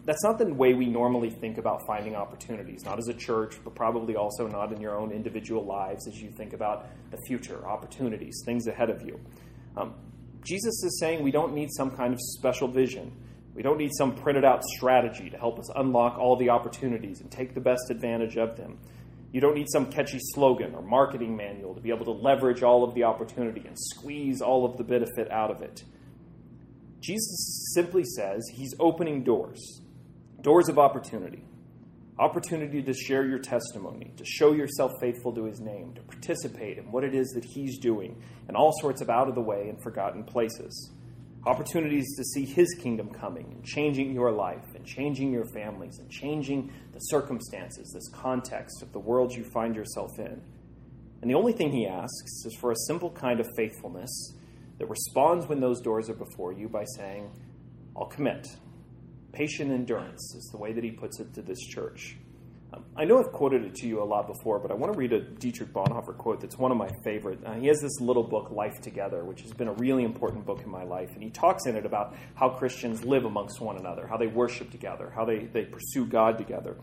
That's 0.05 0.23
not 0.23 0.38
the 0.38 0.53
way 0.53 0.75
we 0.75 0.87
normally 0.87 1.31
think 1.31 1.59
about 1.59 1.87
finding 1.87 2.14
opportunities, 2.14 2.85
not 2.85 2.99
as 2.99 3.09
a 3.09 3.14
church, 3.14 3.57
but 3.64 3.75
probably 3.75 4.14
also 4.14 4.47
not 4.47 4.73
in 4.73 4.81
your 4.81 4.99
own 4.99 5.11
individual 5.11 5.64
lives 5.64 6.07
as 6.07 6.21
you 6.21 6.31
think 6.31 6.53
about 6.53 6.87
the 7.11 7.19
future, 7.27 7.66
opportunities, 7.66 8.43
things 8.45 8.66
ahead 8.66 8.90
of 8.90 9.03
you. 9.03 9.19
Um, 9.77 9.95
Jesus 10.45 10.83
is 10.85 10.99
saying 11.01 11.23
we 11.23 11.31
don't 11.31 11.55
need 11.55 11.69
some 11.73 11.90
kind 11.90 12.12
of 12.12 12.21
special 12.21 12.69
vision. 12.69 13.12
We 13.55 13.62
don't 13.62 13.79
need 13.79 13.90
some 13.97 14.14
printed 14.14 14.45
out 14.45 14.62
strategy 14.64 15.29
to 15.31 15.37
help 15.37 15.59
us 15.59 15.69
unlock 15.77 16.19
all 16.19 16.37
the 16.37 16.51
opportunities 16.51 17.21
and 17.21 17.31
take 17.31 17.55
the 17.55 17.61
best 17.61 17.90
advantage 17.90 18.37
of 18.37 18.57
them. 18.57 18.79
You 19.33 19.40
don't 19.40 19.55
need 19.55 19.69
some 19.71 19.87
catchy 19.87 20.19
slogan 20.35 20.75
or 20.75 20.83
marketing 20.83 21.37
manual 21.37 21.75
to 21.75 21.81
be 21.81 21.90
able 21.90 22.05
to 22.07 22.12
leverage 22.12 22.62
all 22.62 22.83
of 22.85 22.95
the 22.95 23.05
opportunity 23.05 23.62
and 23.66 23.77
squeeze 23.79 24.40
all 24.40 24.64
of 24.64 24.77
the 24.77 24.85
benefit 24.85 25.31
out 25.31 25.51
of 25.51 25.62
it. 25.62 25.85
Jesus 27.01 27.73
simply 27.75 28.05
says 28.05 28.47
he's 28.53 28.75
opening 28.79 29.25
doors, 29.25 29.81
doors 30.43 30.69
of 30.69 30.79
opportunity. 30.79 31.45
Opportunity 32.19 32.83
to 32.83 32.93
share 32.93 33.27
your 33.27 33.39
testimony, 33.39 34.13
to 34.19 34.25
show 34.27 34.53
yourself 34.53 34.93
faithful 35.01 35.33
to 35.33 35.45
his 35.45 35.61
name, 35.61 35.95
to 35.95 36.03
participate 36.03 36.77
in 36.77 36.93
what 36.93 37.03
it 37.03 37.15
is 37.15 37.29
that 37.31 37.45
he's 37.45 37.79
doing 37.79 38.23
in 38.47 38.55
all 38.55 38.73
sorts 38.81 39.01
of 39.01 39.09
out 39.09 39.29
of 39.29 39.35
the 39.35 39.41
way 39.41 39.71
and 39.71 39.83
forgotten 39.83 40.23
places. 40.25 40.93
Opportunities 41.47 42.15
to 42.19 42.25
see 42.25 42.45
his 42.45 42.69
kingdom 42.83 43.09
coming 43.09 43.47
and 43.51 43.65
changing 43.65 44.13
your 44.13 44.31
life 44.31 44.67
and 44.75 44.85
changing 44.85 45.33
your 45.33 45.47
families 45.55 45.99
and 45.99 46.11
changing 46.11 46.71
the 46.93 46.99
circumstances, 46.99 47.91
this 47.95 48.11
context 48.11 48.83
of 48.83 48.93
the 48.93 48.99
world 48.99 49.33
you 49.33 49.43
find 49.43 49.75
yourself 49.75 50.11
in. 50.19 50.43
And 51.23 51.31
the 51.31 51.35
only 51.35 51.55
thing 51.55 51.73
he 51.73 51.87
asks 51.87 52.45
is 52.45 52.55
for 52.61 52.73
a 52.73 52.77
simple 52.87 53.11
kind 53.11 53.41
of 53.41 53.49
faithfulness 53.57 54.35
that 54.81 54.88
responds 54.88 55.47
when 55.47 55.61
those 55.61 55.81
doors 55.83 56.09
are 56.09 56.14
before 56.14 56.53
you 56.53 56.66
by 56.66 56.85
saying, 56.97 57.31
I'll 57.95 58.07
commit. 58.07 58.47
Patient 59.31 59.71
endurance 59.71 60.35
is 60.35 60.49
the 60.51 60.59
way 60.59 60.73
that 60.73 60.83
he 60.83 60.90
puts 60.90 61.21
it 61.21 61.35
to 61.35 61.43
this 61.43 61.61
church. 61.61 62.16
Um, 62.73 62.85
I 62.97 63.05
know 63.05 63.19
I've 63.19 63.31
quoted 63.31 63.64
it 63.64 63.75
to 63.77 63.87
you 63.87 64.03
a 64.03 64.05
lot 64.05 64.27
before, 64.27 64.59
but 64.59 64.71
I 64.71 64.75
want 64.75 64.93
to 64.95 64.99
read 64.99 65.12
a 65.12 65.21
Dietrich 65.21 65.71
Bonhoeffer 65.73 66.16
quote 66.16 66.40
that's 66.40 66.57
one 66.57 66.73
of 66.73 66.79
my 66.79 66.88
favorite. 67.05 67.40
Uh, 67.45 67.55
he 67.55 67.66
has 67.66 67.79
this 67.81 68.01
little 68.01 68.23
book, 68.23 68.51
Life 68.51 68.81
Together, 68.81 69.23
which 69.23 69.43
has 69.43 69.53
been 69.53 69.69
a 69.69 69.75
really 69.75 70.03
important 70.03 70.47
book 70.47 70.62
in 70.62 70.71
my 70.71 70.85
life. 70.85 71.11
And 71.12 71.23
he 71.23 71.31
talks 71.31 71.66
in 71.66 71.77
it 71.77 71.85
about 71.85 72.16
how 72.35 72.49
Christians 72.49 73.05
live 73.05 73.27
amongst 73.27 73.61
one 73.61 73.77
another, 73.77 74.07
how 74.07 74.16
they 74.16 74.29
worship 74.29 74.71
together, 74.71 75.12
how 75.14 75.27
they, 75.27 75.40
they 75.40 75.66
pursue 75.66 76.07
God 76.07 76.38
together. 76.38 76.77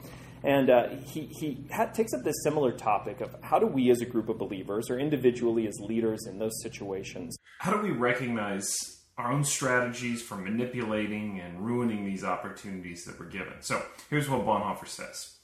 And 0.48 0.70
uh, 0.70 0.88
he, 1.06 1.26
he 1.26 1.68
ha- 1.74 1.88
takes 1.88 2.14
up 2.14 2.24
this 2.24 2.42
similar 2.42 2.72
topic 2.72 3.20
of 3.20 3.36
how 3.42 3.60
do 3.60 3.68
we 3.68 3.92
as 3.92 4.00
a 4.00 4.06
group 4.06 4.30
of 4.30 4.38
believers 4.38 4.90
or 4.90 4.98
individually 4.98 5.68
as 5.68 5.78
leaders 5.82 6.26
in 6.26 6.40
those 6.40 6.62
situations? 6.64 7.38
How 7.60 7.74
do 7.74 7.82
we 7.82 7.92
recognize 7.92 9.04
our 9.18 9.30
own 9.30 9.44
strategies 9.44 10.22
for 10.22 10.38
manipulating 10.38 11.42
and 11.42 11.60
ruining 11.60 12.06
these 12.06 12.24
opportunities 12.24 13.04
that 13.04 13.20
we're 13.20 13.26
given? 13.26 13.56
So 13.60 13.84
here's 14.10 14.30
what 14.30 14.46
Bonhoeffer 14.46 14.88
says. 14.88 15.36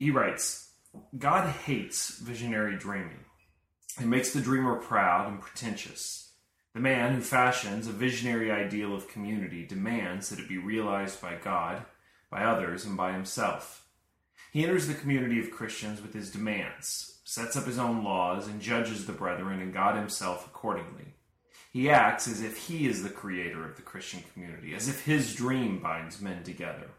He 0.00 0.10
writes, 0.10 0.68
God 1.16 1.48
hates 1.48 2.18
visionary 2.18 2.76
dreaming. 2.76 3.24
It 4.00 4.06
makes 4.06 4.32
the 4.32 4.40
dreamer 4.40 4.80
proud 4.80 5.28
and 5.28 5.40
pretentious. 5.40 6.32
The 6.74 6.80
man 6.80 7.14
who 7.14 7.20
fashions 7.20 7.86
a 7.86 7.92
visionary 7.92 8.50
ideal 8.50 8.96
of 8.96 9.06
community 9.06 9.64
demands 9.64 10.30
that 10.30 10.40
it 10.40 10.48
be 10.48 10.58
realized 10.58 11.22
by 11.22 11.36
God, 11.36 11.84
by 12.32 12.42
others, 12.42 12.84
and 12.84 12.96
by 12.96 13.12
himself. 13.12 13.84
He 14.52 14.64
enters 14.64 14.86
the 14.86 14.94
community 14.94 15.38
of 15.40 15.50
Christians 15.50 16.00
with 16.00 16.14
his 16.14 16.30
demands, 16.30 17.20
sets 17.24 17.56
up 17.56 17.66
his 17.66 17.78
own 17.78 18.02
laws, 18.02 18.48
and 18.48 18.60
judges 18.60 19.06
the 19.06 19.12
brethren 19.12 19.60
and 19.60 19.72
God 19.72 19.96
himself 19.96 20.46
accordingly. 20.46 21.14
He 21.70 21.90
acts 21.90 22.26
as 22.26 22.42
if 22.42 22.66
he 22.66 22.86
is 22.86 23.02
the 23.02 23.10
creator 23.10 23.68
of 23.68 23.76
the 23.76 23.82
Christian 23.82 24.22
community, 24.32 24.74
as 24.74 24.88
if 24.88 25.04
his 25.04 25.34
dream 25.34 25.80
binds 25.80 26.20
men 26.20 26.42
together. 26.42 26.90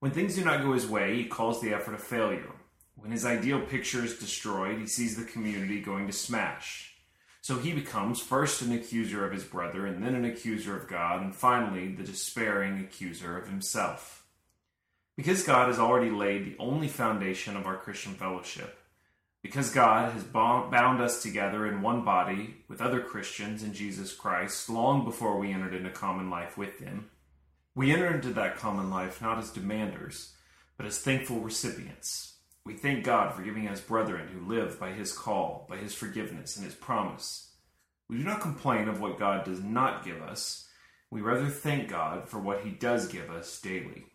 When 0.00 0.10
things 0.10 0.34
do 0.34 0.44
not 0.44 0.62
go 0.62 0.72
his 0.72 0.86
way, 0.86 1.16
he 1.16 1.24
calls 1.24 1.60
the 1.60 1.72
effort 1.72 1.94
a 1.94 1.98
failure. 1.98 2.52
When 2.96 3.12
his 3.12 3.24
ideal 3.24 3.60
picture 3.60 4.04
is 4.04 4.18
destroyed, 4.18 4.78
he 4.78 4.86
sees 4.86 5.16
the 5.16 5.24
community 5.24 5.80
going 5.80 6.06
to 6.06 6.12
smash. 6.12 6.94
So 7.42 7.58
he 7.58 7.72
becomes 7.72 8.20
first 8.20 8.62
an 8.62 8.72
accuser 8.72 9.24
of 9.24 9.32
his 9.32 9.44
brother, 9.44 9.86
and 9.86 10.02
then 10.02 10.16
an 10.16 10.24
accuser 10.24 10.76
of 10.76 10.88
God, 10.88 11.22
and 11.22 11.34
finally 11.34 11.94
the 11.94 12.02
despairing 12.02 12.80
accuser 12.80 13.38
of 13.38 13.46
himself. 13.46 14.15
Because 15.16 15.44
God 15.44 15.68
has 15.68 15.78
already 15.78 16.10
laid 16.10 16.44
the 16.44 16.56
only 16.58 16.88
foundation 16.88 17.56
of 17.56 17.66
our 17.66 17.76
Christian 17.76 18.14
fellowship, 18.14 18.78
because 19.42 19.70
God 19.70 20.12
has 20.12 20.24
bound 20.24 21.00
us 21.00 21.22
together 21.22 21.66
in 21.66 21.80
one 21.80 22.04
body 22.04 22.56
with 22.68 22.80
other 22.80 23.00
Christians 23.00 23.62
in 23.62 23.72
Jesus 23.72 24.12
Christ 24.12 24.68
long 24.68 25.04
before 25.04 25.38
we 25.38 25.52
entered 25.52 25.74
into 25.74 25.90
common 25.90 26.28
life 26.28 26.58
with 26.58 26.78
Him, 26.80 27.08
we 27.74 27.92
enter 27.92 28.14
into 28.14 28.32
that 28.34 28.56
common 28.56 28.90
life 28.90 29.22
not 29.22 29.38
as 29.38 29.50
demanders, 29.50 30.32
but 30.76 30.86
as 30.86 30.98
thankful 30.98 31.40
recipients. 31.40 32.34
We 32.64 32.74
thank 32.74 33.04
God 33.04 33.34
for 33.34 33.42
giving 33.42 33.68
us 33.68 33.80
brethren 33.80 34.28
who 34.28 34.52
live 34.52 34.80
by 34.80 34.92
His 34.92 35.12
call, 35.12 35.66
by 35.68 35.76
His 35.76 35.94
forgiveness, 35.94 36.56
and 36.56 36.64
His 36.64 36.74
promise. 36.74 37.52
We 38.08 38.18
do 38.18 38.24
not 38.24 38.40
complain 38.40 38.88
of 38.88 39.00
what 39.00 39.18
God 39.18 39.44
does 39.44 39.62
not 39.62 40.04
give 40.04 40.20
us. 40.20 40.68
We 41.10 41.20
rather 41.20 41.48
thank 41.48 41.88
God 41.88 42.28
for 42.28 42.38
what 42.38 42.62
He 42.62 42.70
does 42.70 43.08
give 43.08 43.30
us 43.30 43.60
daily. 43.60 44.06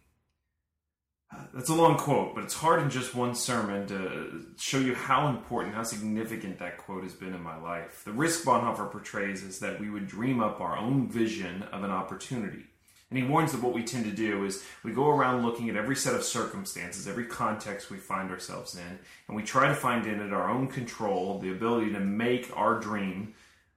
That's 1.53 1.69
a 1.69 1.73
long 1.73 1.97
quote, 1.97 2.35
but 2.35 2.43
it's 2.43 2.53
hard 2.53 2.81
in 2.81 2.89
just 2.89 3.15
one 3.15 3.35
sermon 3.35 3.87
to 3.87 4.45
show 4.57 4.79
you 4.79 4.95
how 4.95 5.27
important, 5.29 5.75
how 5.75 5.83
significant 5.83 6.59
that 6.59 6.77
quote 6.77 7.03
has 7.03 7.13
been 7.13 7.33
in 7.33 7.41
my 7.41 7.57
life. 7.57 8.03
The 8.05 8.11
risk 8.11 8.43
Bonhoeffer 8.43 8.91
portrays 8.91 9.43
is 9.43 9.59
that 9.59 9.79
we 9.79 9.89
would 9.89 10.07
dream 10.07 10.41
up 10.41 10.59
our 10.59 10.77
own 10.77 11.09
vision 11.09 11.63
of 11.63 11.83
an 11.83 11.91
opportunity. 11.91 12.65
And 13.09 13.19
he 13.19 13.25
warns 13.25 13.51
that 13.51 13.61
what 13.61 13.73
we 13.73 13.83
tend 13.83 14.05
to 14.05 14.11
do 14.11 14.45
is 14.45 14.63
we 14.83 14.93
go 14.93 15.09
around 15.09 15.45
looking 15.45 15.69
at 15.69 15.75
every 15.75 15.97
set 15.97 16.15
of 16.15 16.23
circumstances, 16.23 17.07
every 17.07 17.25
context 17.25 17.89
we 17.89 17.97
find 17.97 18.29
ourselves 18.31 18.75
in, 18.75 18.99
and 19.27 19.35
we 19.35 19.43
try 19.43 19.67
to 19.67 19.75
find 19.75 20.05
in 20.05 20.21
it 20.21 20.31
our 20.31 20.49
own 20.49 20.67
control, 20.67 21.39
the 21.39 21.51
ability 21.51 21.91
to 21.91 21.99
make 21.99 22.49
our 22.55 22.79
dream 22.79 23.33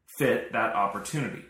fit 0.07 0.53
that 0.53 0.75
opportunity 0.77 1.45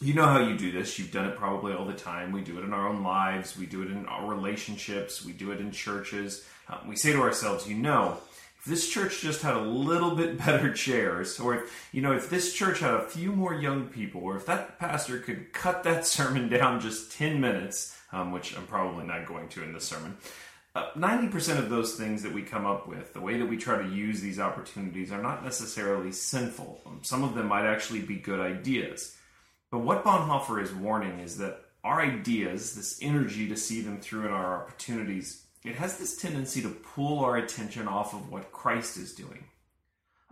you 0.00 0.14
know 0.14 0.26
how 0.26 0.40
you 0.40 0.56
do 0.56 0.72
this. 0.72 0.98
You've 0.98 1.12
done 1.12 1.26
it 1.26 1.36
probably 1.36 1.72
all 1.72 1.84
the 1.84 1.92
time. 1.92 2.32
We 2.32 2.42
do 2.42 2.58
it 2.58 2.64
in 2.64 2.72
our 2.72 2.88
own 2.88 3.02
lives. 3.02 3.56
We 3.56 3.66
do 3.66 3.82
it 3.82 3.90
in 3.90 4.06
our 4.06 4.26
relationships. 4.26 5.24
We 5.24 5.32
do 5.32 5.50
it 5.52 5.60
in 5.60 5.70
churches. 5.70 6.44
Um, 6.68 6.88
we 6.88 6.96
say 6.96 7.12
to 7.12 7.22
ourselves, 7.22 7.68
you 7.68 7.76
know, 7.76 8.18
if 8.58 8.64
this 8.64 8.88
church 8.88 9.20
just 9.20 9.42
had 9.42 9.56
a 9.56 9.60
little 9.60 10.14
bit 10.14 10.38
better 10.44 10.72
chairs, 10.72 11.38
or 11.38 11.54
if, 11.56 11.88
you 11.92 12.02
know, 12.02 12.12
if 12.12 12.30
this 12.30 12.52
church 12.52 12.80
had 12.80 12.94
a 12.94 13.02
few 13.02 13.32
more 13.32 13.54
young 13.54 13.88
people, 13.88 14.22
or 14.22 14.36
if 14.36 14.46
that 14.46 14.78
pastor 14.78 15.18
could 15.18 15.52
cut 15.52 15.84
that 15.84 16.06
sermon 16.06 16.48
down 16.48 16.80
just 16.80 17.12
10 17.12 17.40
minutes, 17.40 17.96
um, 18.12 18.32
which 18.32 18.56
I'm 18.56 18.66
probably 18.66 19.06
not 19.06 19.26
going 19.26 19.48
to 19.50 19.62
in 19.62 19.72
this 19.72 19.84
sermon, 19.84 20.16
uh, 20.74 20.90
90% 20.96 21.58
of 21.58 21.70
those 21.70 21.94
things 21.94 22.24
that 22.24 22.32
we 22.32 22.42
come 22.42 22.66
up 22.66 22.88
with, 22.88 23.12
the 23.12 23.20
way 23.20 23.38
that 23.38 23.46
we 23.46 23.56
try 23.56 23.80
to 23.80 23.88
use 23.88 24.20
these 24.20 24.40
opportunities, 24.40 25.12
are 25.12 25.22
not 25.22 25.44
necessarily 25.44 26.10
sinful. 26.10 26.80
Um, 26.84 26.98
some 27.02 27.22
of 27.22 27.34
them 27.34 27.46
might 27.46 27.64
actually 27.64 28.00
be 28.00 28.16
good 28.16 28.40
ideas. 28.40 29.16
But 29.74 29.82
what 29.82 30.04
Bonhoeffer 30.04 30.62
is 30.62 30.72
warning 30.72 31.18
is 31.18 31.38
that 31.38 31.64
our 31.82 32.00
ideas, 32.00 32.76
this 32.76 33.00
energy 33.02 33.48
to 33.48 33.56
see 33.56 33.80
them 33.80 34.00
through 34.00 34.26
in 34.26 34.30
our 34.30 34.62
opportunities, 34.62 35.46
it 35.64 35.74
has 35.74 35.98
this 35.98 36.16
tendency 36.16 36.62
to 36.62 36.68
pull 36.68 37.24
our 37.24 37.38
attention 37.38 37.88
off 37.88 38.14
of 38.14 38.30
what 38.30 38.52
Christ 38.52 38.96
is 38.96 39.16
doing. 39.16 39.46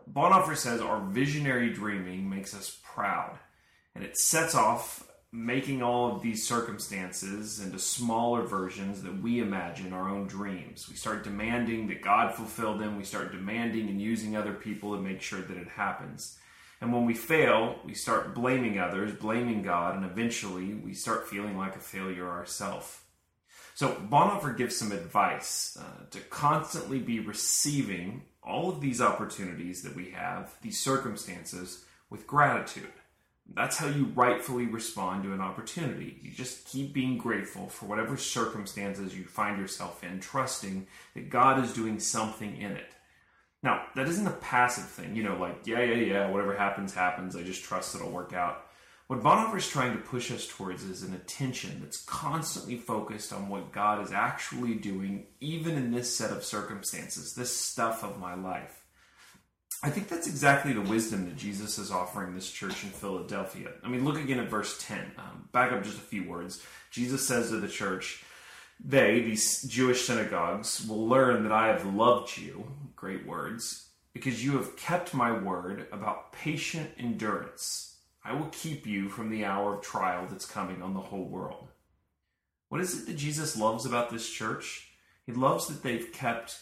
Bonhoeffer 0.08 0.56
says 0.56 0.80
our 0.80 1.00
visionary 1.00 1.72
dreaming 1.72 2.30
makes 2.30 2.54
us 2.54 2.78
proud, 2.84 3.36
and 3.96 4.04
it 4.04 4.16
sets 4.16 4.54
off 4.54 5.10
making 5.32 5.82
all 5.82 6.14
of 6.14 6.22
these 6.22 6.46
circumstances 6.46 7.58
into 7.58 7.80
smaller 7.80 8.42
versions 8.42 9.02
that 9.02 9.20
we 9.22 9.40
imagine 9.40 9.92
our 9.92 10.08
own 10.08 10.28
dreams. 10.28 10.88
We 10.88 10.94
start 10.94 11.24
demanding 11.24 11.88
that 11.88 12.00
God 12.00 12.32
fulfill 12.32 12.78
them, 12.78 12.96
we 12.96 13.02
start 13.02 13.32
demanding 13.32 13.88
and 13.88 14.00
using 14.00 14.36
other 14.36 14.52
people 14.52 14.94
to 14.94 15.02
make 15.02 15.20
sure 15.20 15.40
that 15.40 15.56
it 15.56 15.66
happens. 15.66 16.38
And 16.82 16.92
when 16.92 17.06
we 17.06 17.14
fail, 17.14 17.76
we 17.84 17.94
start 17.94 18.34
blaming 18.34 18.80
others, 18.80 19.14
blaming 19.14 19.62
God, 19.62 19.94
and 19.94 20.04
eventually 20.04 20.74
we 20.74 20.94
start 20.94 21.28
feeling 21.28 21.56
like 21.56 21.76
a 21.76 21.78
failure 21.78 22.28
ourselves. 22.28 23.00
So 23.74 23.94
Bonhoeffer 24.10 24.56
gives 24.56 24.76
some 24.76 24.90
advice 24.90 25.78
uh, 25.80 26.06
to 26.10 26.18
constantly 26.22 26.98
be 26.98 27.20
receiving 27.20 28.24
all 28.42 28.68
of 28.68 28.80
these 28.80 29.00
opportunities 29.00 29.84
that 29.84 29.94
we 29.94 30.10
have, 30.10 30.56
these 30.60 30.80
circumstances, 30.80 31.84
with 32.10 32.26
gratitude. 32.26 32.90
That's 33.54 33.76
how 33.76 33.86
you 33.86 34.06
rightfully 34.16 34.66
respond 34.66 35.22
to 35.22 35.32
an 35.32 35.40
opportunity. 35.40 36.18
You 36.20 36.32
just 36.32 36.66
keep 36.66 36.92
being 36.92 37.16
grateful 37.16 37.68
for 37.68 37.86
whatever 37.86 38.16
circumstances 38.16 39.16
you 39.16 39.22
find 39.22 39.56
yourself 39.56 40.02
in, 40.02 40.18
trusting 40.18 40.88
that 41.14 41.30
God 41.30 41.64
is 41.64 41.72
doing 41.72 42.00
something 42.00 42.60
in 42.60 42.72
it. 42.72 42.92
Now, 43.62 43.84
that 43.94 44.08
isn't 44.08 44.26
a 44.26 44.32
passive 44.32 44.88
thing, 44.88 45.14
you 45.14 45.22
know, 45.22 45.36
like, 45.36 45.66
yeah, 45.66 45.82
yeah, 45.82 45.94
yeah, 45.94 46.30
whatever 46.30 46.56
happens, 46.56 46.92
happens. 46.92 47.36
I 47.36 47.42
just 47.42 47.62
trust 47.62 47.94
it'll 47.94 48.10
work 48.10 48.32
out. 48.32 48.66
What 49.06 49.22
Bonhoeffer 49.22 49.58
is 49.58 49.68
trying 49.68 49.92
to 49.92 50.02
push 50.02 50.32
us 50.32 50.46
towards 50.46 50.82
is 50.84 51.02
an 51.02 51.14
attention 51.14 51.80
that's 51.80 52.02
constantly 52.04 52.76
focused 52.76 53.32
on 53.32 53.48
what 53.48 53.70
God 53.70 54.02
is 54.02 54.10
actually 54.10 54.74
doing, 54.74 55.26
even 55.40 55.76
in 55.76 55.92
this 55.92 56.16
set 56.16 56.30
of 56.30 56.44
circumstances, 56.44 57.34
this 57.34 57.54
stuff 57.54 58.02
of 58.02 58.18
my 58.18 58.34
life. 58.34 58.82
I 59.84 59.90
think 59.90 60.08
that's 60.08 60.28
exactly 60.28 60.72
the 60.72 60.80
wisdom 60.80 61.26
that 61.26 61.36
Jesus 61.36 61.76
is 61.76 61.90
offering 61.90 62.34
this 62.34 62.50
church 62.50 62.84
in 62.84 62.90
Philadelphia. 62.90 63.72
I 63.82 63.88
mean, 63.88 64.04
look 64.04 64.16
again 64.16 64.38
at 64.38 64.48
verse 64.48 64.78
10. 64.80 65.12
Um, 65.18 65.48
back 65.52 65.72
up 65.72 65.82
just 65.82 65.98
a 65.98 66.00
few 66.00 66.28
words. 66.28 66.64
Jesus 66.90 67.26
says 67.26 67.50
to 67.50 67.56
the 67.56 67.68
church, 67.68 68.24
they, 68.84 69.20
these 69.20 69.62
Jewish 69.62 70.06
synagogues, 70.06 70.86
will 70.86 71.06
learn 71.06 71.44
that 71.44 71.52
I 71.52 71.68
have 71.68 71.94
loved 71.94 72.36
you, 72.36 72.66
great 72.96 73.26
words, 73.26 73.88
because 74.12 74.44
you 74.44 74.56
have 74.56 74.76
kept 74.76 75.14
my 75.14 75.32
word 75.32 75.86
about 75.92 76.32
patient 76.32 76.90
endurance. 76.98 77.96
I 78.24 78.34
will 78.34 78.48
keep 78.52 78.86
you 78.86 79.08
from 79.08 79.30
the 79.30 79.44
hour 79.44 79.76
of 79.76 79.82
trial 79.82 80.26
that's 80.28 80.46
coming 80.46 80.82
on 80.82 80.94
the 80.94 81.00
whole 81.00 81.24
world. 81.24 81.68
What 82.68 82.80
is 82.80 83.02
it 83.02 83.06
that 83.06 83.16
Jesus 83.16 83.56
loves 83.56 83.84
about 83.84 84.10
this 84.10 84.28
church? 84.28 84.88
He 85.26 85.32
loves 85.32 85.68
that 85.68 85.82
they've 85.82 86.12
kept 86.12 86.58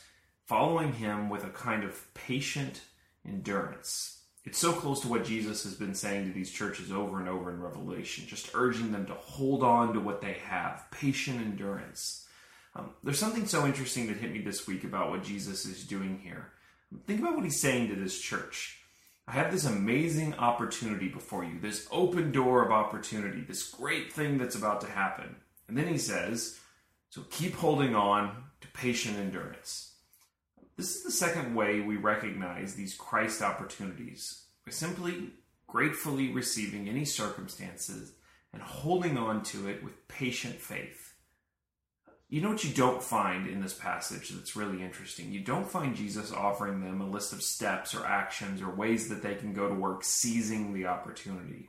following 0.47 0.95
him 0.95 1.31
with 1.31 1.45
a 1.45 1.51
kind 1.51 1.85
of 1.85 2.13
patient 2.15 2.83
endurance. 3.27 4.20
It's 4.45 4.59
so 4.59 4.73
close 4.73 5.01
to 5.01 5.09
what 5.09 5.25
Jesus 5.25 5.65
has 5.65 5.75
been 5.75 5.95
saying 5.95 6.27
to 6.27 6.33
these 6.33 6.51
churches 6.51 6.91
over 6.91 7.21
and 7.21 7.29
over 7.29 7.51
in 7.51 7.61
Revelation, 7.61 8.27
just 8.27 8.51
urging 8.55 8.91
them 8.91 9.07
to 9.07 9.15
hold 9.15 9.63
on 9.63 9.93
to 9.93 10.01
what 10.01 10.23
they 10.23 10.35
have, 10.47 10.87
patient 10.91 11.41
endurance. 11.41 12.27
Um, 12.75 12.91
there's 13.05 13.19
something 13.19 13.47
so 13.47 13.67
interesting 13.67 14.07
that 14.07 14.17
hit 14.17 14.33
me 14.33 14.41
this 14.41 14.67
week 14.67 14.85
about 14.85 15.11
what 15.11 15.25
Jesus 15.25 15.67
is 15.67 15.85
doing 15.85 16.21
here. 16.23 16.53
Think 17.07 17.21
about 17.21 17.35
what 17.35 17.45
he's 17.45 17.61
saying 17.61 17.89
to 17.89 17.97
this 17.97 18.19
church. 18.19 18.79
I 19.29 19.33
have 19.33 19.53
this 19.53 19.67
amazing 19.67 20.35
opportunity 20.35 21.09
before 21.09 21.45
you, 21.45 21.61
this 21.61 21.87
open 21.93 22.33
door 22.33 22.65
of 22.65 22.73
opportunity, 22.73 23.43
this 23.43 23.69
great 23.69 24.13
thing 24.13 24.39
that's 24.39 24.57
about 24.57 24.81
to 24.81 24.89
happen. 24.89 25.37
And 25.69 25.77
then 25.77 25.87
he 25.87 25.99
says, 25.99 26.59
So 27.11 27.23
keep 27.31 27.55
holding 27.55 27.95
on 27.95 28.45
to 28.61 28.69
patient 28.69 29.19
endurance. 29.19 29.90
This 30.81 30.97
is 30.97 31.03
the 31.03 31.11
second 31.11 31.55
way 31.55 31.83
we 31.83 31.99
recognize 31.99 32.75
these 32.75 32.95
Christ 32.95 33.43
opportunities 33.43 34.47
by 34.65 34.73
simply 34.73 35.29
gratefully 35.67 36.33
receiving 36.33 36.89
any 36.89 37.05
circumstances 37.05 38.15
and 38.55 38.63
holding 38.63 39.19
on 39.19 39.43
to 39.43 39.69
it 39.69 39.85
with 39.85 40.09
patient 40.09 40.55
faith. 40.55 41.13
You 42.31 42.41
know 42.41 42.49
what 42.49 42.65
you 42.65 42.73
don't 42.73 43.03
find 43.03 43.47
in 43.47 43.61
this 43.61 43.75
passage 43.75 44.31
that's 44.31 44.57
really 44.57 44.83
interesting? 44.83 45.31
You 45.31 45.41
don't 45.41 45.71
find 45.71 45.95
Jesus 45.95 46.33
offering 46.33 46.81
them 46.81 47.03
a 47.03 47.11
list 47.11 47.35
of 47.35 47.43
steps 47.43 47.95
or 47.95 48.07
actions 48.07 48.63
or 48.63 48.75
ways 48.75 49.11
that 49.11 49.23
they 49.23 49.35
can 49.35 49.53
go 49.53 49.69
to 49.69 49.75
work 49.75 50.03
seizing 50.03 50.73
the 50.73 50.87
opportunity. 50.87 51.69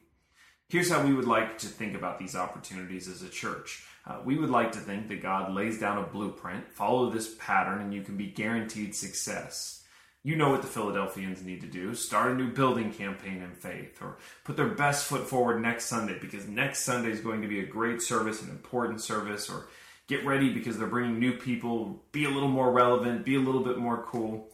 Here's 0.72 0.90
how 0.90 1.06
we 1.06 1.14
would 1.14 1.28
like 1.28 1.58
to 1.58 1.68
think 1.68 1.96
about 1.96 2.18
these 2.18 2.34
opportunities 2.34 3.10
as 3.10 3.22
a 3.22 3.28
church. 3.28 3.84
Uh, 4.08 4.20
we 4.24 4.38
would 4.38 4.50
like 4.50 4.72
to 4.72 4.80
think 4.80 5.10
that 5.10 5.22
God 5.22 5.52
lays 5.52 5.78
down 5.78 5.98
a 5.98 6.08
blueprint, 6.08 6.72
follow 6.72 7.10
this 7.10 7.36
pattern, 7.36 7.82
and 7.82 7.94
you 7.94 8.04
can 8.04 8.16
be 8.16 8.28
guaranteed 8.28 8.96
success. 8.96 9.84
You 10.24 10.38
know 10.38 10.50
what 10.50 10.62
the 10.62 10.70
Philadelphians 10.70 11.44
need 11.44 11.60
to 11.60 11.68
do 11.68 11.94
start 11.94 12.32
a 12.32 12.36
new 12.36 12.54
building 12.54 12.94
campaign 12.94 13.42
in 13.42 13.52
faith, 13.52 14.02
or 14.02 14.18
put 14.46 14.56
their 14.56 14.70
best 14.70 15.08
foot 15.08 15.28
forward 15.28 15.62
next 15.62 15.88
Sunday 15.88 16.18
because 16.22 16.48
next 16.48 16.86
Sunday 16.86 17.12
is 17.12 17.20
going 17.20 17.42
to 17.42 17.50
be 17.50 17.60
a 17.60 17.66
great 17.66 18.02
service, 18.02 18.42
an 18.42 18.50
important 18.50 19.02
service, 19.02 19.50
or 19.50 19.68
get 20.08 20.26
ready 20.26 20.54
because 20.54 20.78
they're 20.78 20.88
bringing 20.88 21.20
new 21.20 21.34
people, 21.34 22.02
be 22.14 22.24
a 22.24 22.30
little 22.30 22.48
more 22.48 22.72
relevant, 22.72 23.26
be 23.26 23.36
a 23.36 23.42
little 23.42 23.66
bit 23.66 23.78
more 23.78 24.06
cool. 24.08 24.48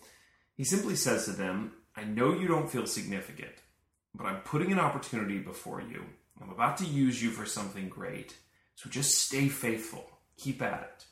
He 0.56 0.63
simply 0.63 0.95
says 0.95 1.25
to 1.25 1.32
them, 1.32 1.73
I 1.95 2.06
know 2.06 2.34
you 2.34 2.47
don't 2.47 2.71
feel 2.71 2.88
significant 2.88 3.53
but 4.17 4.25
I'm 4.25 4.41
putting 4.41 4.71
an 4.71 4.80
opportunity 4.80 5.38
before 5.38 5.82
you. 5.82 6.03
I'm 6.41 6.49
about 6.49 6.77
to 6.77 6.86
use 6.86 7.21
you 7.21 7.30
for 7.30 7.45
something 7.45 7.88
great. 7.88 8.36
So 8.75 8.89
just 8.89 9.17
stay 9.17 9.47
faithful. 9.47 10.10
Keep 10.38 10.62
at 10.62 10.82
it. 10.82 11.06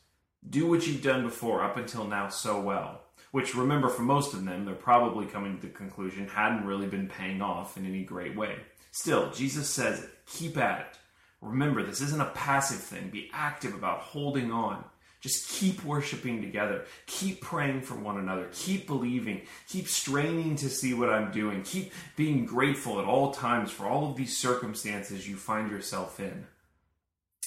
Do 0.48 0.68
what 0.68 0.86
you've 0.86 1.02
done 1.02 1.24
before 1.24 1.64
up 1.64 1.78
until 1.78 2.06
now 2.06 2.30
so 2.30 2.60
well. 2.62 3.02
Which, 3.32 3.56
remember, 3.56 3.90
for 3.90 4.04
most 4.04 4.34
of 4.34 4.46
them, 4.46 4.66
they're 4.66 4.76
probably 4.76 5.26
coming 5.26 5.56
to 5.56 5.68
the 5.68 5.74
conclusion 5.74 6.28
hadn't 6.28 6.66
really 6.66 6.88
been 6.88 7.08
paying 7.08 7.42
off 7.42 7.78
in 7.78 7.86
any 7.86 8.04
great 8.04 8.36
way. 8.36 8.56
Still, 8.92 9.32
Jesus 9.32 9.70
says. 9.70 10.08
Keep 10.26 10.58
at 10.58 10.80
it. 10.82 10.98
Remember, 11.42 11.84
this 11.84 12.02
isn't 12.02 12.22
a 12.22 12.32
passive 12.32 12.80
thing. 12.80 13.10
Be 13.10 13.30
active 13.34 13.74
about 13.74 14.00
holding 14.00 14.52
on. 14.52 14.84
Just 15.26 15.50
keep 15.50 15.84
worshiping 15.84 16.40
together. 16.44 16.86
Keep 17.08 17.42
praying 17.42 17.82
for 17.82 17.96
one 17.96 18.20
another. 18.20 18.48
Keep 18.54 18.86
believing. 18.86 19.42
Keep 19.68 19.88
straining 19.88 20.56
to 20.58 20.70
see 20.70 20.94
what 20.94 21.10
I'm 21.10 21.32
doing. 21.32 21.64
Keep 21.64 21.94
being 22.16 22.46
grateful 22.46 23.00
at 23.00 23.08
all 23.08 23.34
times 23.34 23.72
for 23.72 23.88
all 23.88 24.08
of 24.08 24.16
these 24.16 24.38
circumstances 24.38 25.28
you 25.28 25.36
find 25.36 25.72
yourself 25.72 26.20
in. 26.20 26.46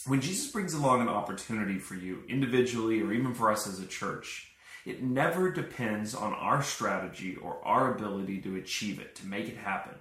When 0.09 0.21
Jesus 0.21 0.51
brings 0.51 0.75
along 0.75 1.03
an 1.03 1.09
opportunity 1.09 1.79
for 1.79 1.95
you, 1.95 2.25
individually 2.29 3.01
or 3.01 3.13
even 3.13 3.33
for 3.33 3.53
us 3.53 3.69
as 3.69 3.79
a 3.79 3.87
church, 3.87 4.51
it 4.85 5.05
never 5.05 5.53
depends 5.53 6.17
on 6.17 6.33
our 6.33 6.65
strategy 6.65 7.37
or 7.37 7.65
our 7.65 7.95
ability 7.95 8.41
to 8.41 8.57
achieve 8.57 8.99
it, 8.99 9.15
to 9.15 9.27
make 9.29 9.47
it 9.47 9.57
happen. 9.57 9.95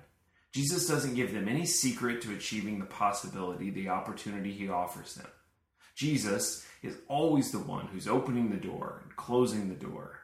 Jesus 0.52 0.88
doesn't 0.88 1.14
give 1.14 1.32
them 1.32 1.48
any 1.48 1.68
secret 1.68 2.24
to 2.24 2.34
achieving 2.34 2.80
the 2.80 2.86
possibility, 2.86 3.70
the 3.70 3.90
opportunity 3.90 4.52
he 4.52 4.68
offers 4.68 5.14
them. 5.14 5.28
Jesus 5.98 6.64
is 6.84 6.96
always 7.08 7.52
the 7.52 7.60
one 7.60 7.88
who's 7.88 8.08
opening 8.08 8.52
the 8.52 8.58
door 8.58 9.02
and 9.04 9.16
closing 9.16 9.68
the 9.68 9.76
door. 9.76 10.20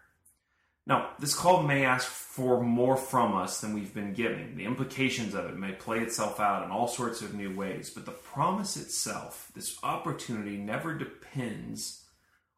Now, 0.85 1.11
this 1.17 1.33
call 1.33 1.63
may 1.63 1.83
ask 1.83 2.07
for 2.07 2.61
more 2.61 2.95
from 2.95 3.35
us 3.35 3.59
than 3.59 3.73
we've 3.73 3.93
been 3.93 4.13
giving. 4.13 4.55
The 4.55 4.65
implications 4.65 5.33
of 5.33 5.45
it 5.45 5.57
may 5.57 5.71
play 5.71 5.99
itself 5.99 6.39
out 6.39 6.63
in 6.63 6.71
all 6.71 6.87
sorts 6.87 7.21
of 7.21 7.33
new 7.33 7.55
ways, 7.55 7.89
but 7.89 8.05
the 8.05 8.11
promise 8.11 8.77
itself, 8.77 9.51
this 9.55 9.79
opportunity, 9.81 10.57
never 10.57 10.93
depends 10.93 12.03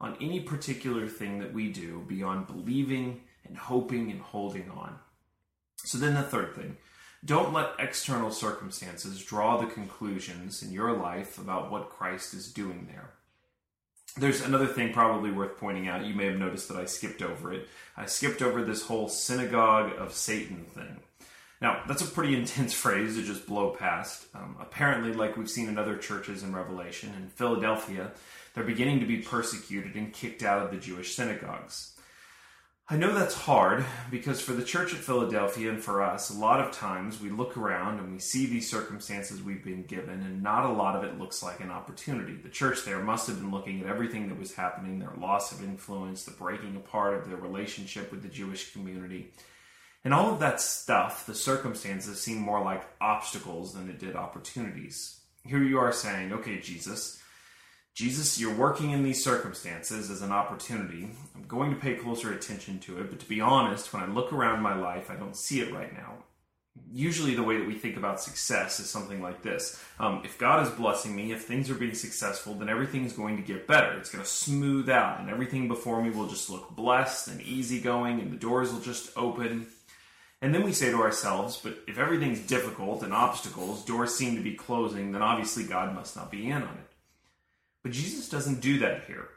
on 0.02 0.18
any 0.20 0.42
particular 0.42 1.08
thing 1.08 1.40
that 1.40 1.54
we 1.54 1.72
do 1.72 2.04
beyond 2.08 2.48
believing 2.48 3.22
and 3.46 3.56
hoping 3.56 4.12
and 4.12 4.22
holding 4.22 4.70
on. 4.72 4.98
So, 5.78 5.98
then 6.00 6.16
the 6.16 6.24
third 6.24 6.54
thing 6.56 6.78
don't 7.26 7.54
let 7.54 7.72
external 7.80 8.30
circumstances 8.30 9.24
draw 9.24 9.58
the 9.58 9.66
conclusions 9.66 10.62
in 10.62 10.72
your 10.72 10.94
life 10.94 11.40
about 11.40 11.72
what 11.72 11.90
Christ 11.90 12.34
is 12.34 12.54
doing 12.54 12.88
there. 12.92 13.10
There's 14.18 14.42
another 14.42 14.68
thing 14.68 14.94
probably 14.94 15.32
worth 15.32 15.58
pointing 15.58 15.88
out. 15.88 16.06
You 16.06 16.14
may 16.14 16.28
have 16.28 16.38
noticed 16.38 16.70
that 16.70 16.78
I 16.78 16.86
skipped 16.86 17.22
over 17.22 17.52
it. 17.52 17.68
I 17.98 18.06
skipped 18.06 18.42
over 18.42 18.64
this 18.64 18.84
whole 18.84 19.10
synagogue 19.10 19.94
of 19.98 20.14
Satan 20.14 20.66
thing. 20.74 21.00
Now, 21.62 21.82
that's 21.88 22.04
a 22.04 22.08
pretty 22.08 22.36
intense 22.40 22.74
phrase 22.74 23.16
to 23.16 23.24
just 23.24 23.48
blow 23.48 23.72
past. 23.72 24.28
Um, 24.36 24.56
apparently, 24.60 25.12
like 25.12 25.36
we've 25.36 25.50
seen 25.50 25.68
in 25.68 25.78
other 25.78 25.98
churches 25.98 26.44
in 26.44 26.56
Revelation, 26.56 27.14
in 27.18 27.28
Philadelphia, 27.30 28.12
they're 28.54 28.64
beginning 28.64 29.00
to 29.00 29.06
be 29.06 29.18
persecuted 29.18 29.96
and 29.96 30.14
kicked 30.14 30.44
out 30.44 30.64
of 30.64 30.72
the 30.72 30.78
Jewish 30.78 31.16
synagogues. 31.16 31.95
I 32.88 32.98
know 32.98 33.16
that's 33.16 33.34
hard 33.34 33.84
because 34.12 34.42
for 34.42 34.54
the 34.54 34.64
church 34.64 34.94
at 34.94 35.00
Philadelphia 35.00 35.72
and 35.72 35.84
for 35.84 36.04
us, 36.04 36.30
a 36.30 36.38
lot 36.38 36.60
of 36.60 36.72
times 36.72 37.20
we 37.20 37.32
look 37.32 37.58
around 37.58 37.98
and 37.98 38.14
we 38.14 38.20
see 38.20 38.46
these 38.46 38.70
circumstances 38.70 39.42
we've 39.42 39.64
been 39.64 39.86
given, 39.86 40.22
and 40.22 40.44
not 40.44 40.68
a 40.68 40.72
lot 40.72 40.96
of 40.96 41.04
it 41.04 41.18
looks 41.18 41.42
like 41.42 41.62
an 41.62 41.72
opportunity. 41.72 42.36
The 42.36 42.48
church 42.48 42.86
there 42.86 43.00
must 43.00 43.26
have 43.26 43.40
been 43.40 43.50
looking 43.50 43.82
at 43.82 43.88
everything 43.88 44.30
that 44.30 44.38
was 44.38 44.54
happening 44.54 45.00
their 45.00 45.16
loss 45.18 45.52
of 45.52 45.64
influence, 45.64 46.26
the 46.26 46.32
breaking 46.32 46.76
apart 46.76 47.16
of 47.16 47.28
their 47.28 47.38
relationship 47.38 48.12
with 48.12 48.22
the 48.22 48.30
Jewish 48.30 48.72
community. 48.72 49.32
And 50.04 50.14
all 50.14 50.32
of 50.32 50.40
that 50.42 50.62
stuff, 50.62 51.26
the 51.26 51.34
circumstances, 51.34 52.22
seem 52.22 52.38
more 52.38 52.64
like 52.64 52.86
obstacles 53.02 53.74
than 53.74 53.90
it 53.90 53.98
did 53.98 54.16
opportunities. 54.16 55.22
Here 55.44 55.64
you 55.64 55.80
are 55.80 55.92
saying, 55.92 56.34
okay, 56.34 56.60
Jesus, 56.60 57.20
Jesus, 57.96 58.38
you're 58.38 58.54
working 58.54 58.92
in 58.92 59.04
these 59.04 59.24
circumstances 59.24 60.12
as 60.12 60.22
an 60.22 60.34
opportunity. 60.34 61.08
I'm 61.34 61.48
going 61.48 61.74
to 61.74 61.80
pay 61.80 61.96
closer 61.96 62.34
attention 62.34 62.80
to 62.80 63.00
it, 63.00 63.10
but 63.10 63.22
to 63.22 63.26
be 63.26 63.40
honest, 63.40 63.94
when 63.94 64.04
I 64.04 64.08
look 64.08 64.34
around 64.34 64.62
my 64.62 64.76
life, 64.76 65.10
I 65.10 65.16
don't 65.16 65.36
see 65.36 65.62
it 65.62 65.74
right 65.74 65.94
now. 65.94 66.16
Usually, 66.92 67.36
the 67.36 67.44
way 67.44 67.58
that 67.58 67.66
we 67.66 67.76
think 67.76 67.96
about 67.96 68.20
success 68.20 68.82
is 68.82 68.90
something 68.90 69.22
like 69.22 69.42
this 69.44 69.82
um, 69.98 70.24
If 70.26 70.38
God 70.38 70.68
is 70.68 70.74
blessing 70.74 71.16
me, 71.16 71.32
if 71.32 71.46
things 71.46 71.70
are 71.70 71.76
being 71.76 71.94
successful, 71.94 72.54
then 72.54 72.68
everything 72.68 73.06
is 73.06 73.14
going 73.14 73.38
to 73.38 73.44
get 73.44 73.66
better. 73.66 73.98
It's 73.98 74.10
going 74.10 74.26
to 74.26 74.30
smooth 74.30 74.90
out, 74.90 75.22
and 75.22 75.30
everything 75.30 75.70
before 75.70 76.04
me 76.04 76.10
will 76.10 76.28
just 76.28 76.50
look 76.50 76.76
blessed 76.76 77.30
and 77.30 77.42
easygoing, 77.42 78.20
and 78.20 78.30
the 78.30 78.36
doors 78.36 78.74
will 78.74 78.82
just 78.82 79.10
open. 79.16 79.68
And 80.42 80.54
then 80.54 80.64
we 80.64 80.74
say 80.74 80.92
to 80.92 81.02
ourselves, 81.02 81.62
but 81.64 81.78
if 81.88 81.98
everything's 81.98 82.42
difficult 82.42 83.04
and 83.04 83.14
obstacles, 83.14 83.86
doors 83.86 84.14
seem 84.14 84.36
to 84.36 84.44
be 84.44 84.54
closing, 84.54 85.14
then 85.14 85.22
obviously 85.22 85.64
God 85.64 85.96
must 85.96 86.18
not 86.18 86.30
be 86.30 86.48
in 86.48 86.62
on 86.62 86.78
it. 86.78 86.85
But 87.86 87.92
Jesus 87.92 88.30
doesn't 88.30 88.62
do 88.62 88.80
that 88.80 89.04
here. 89.04 89.28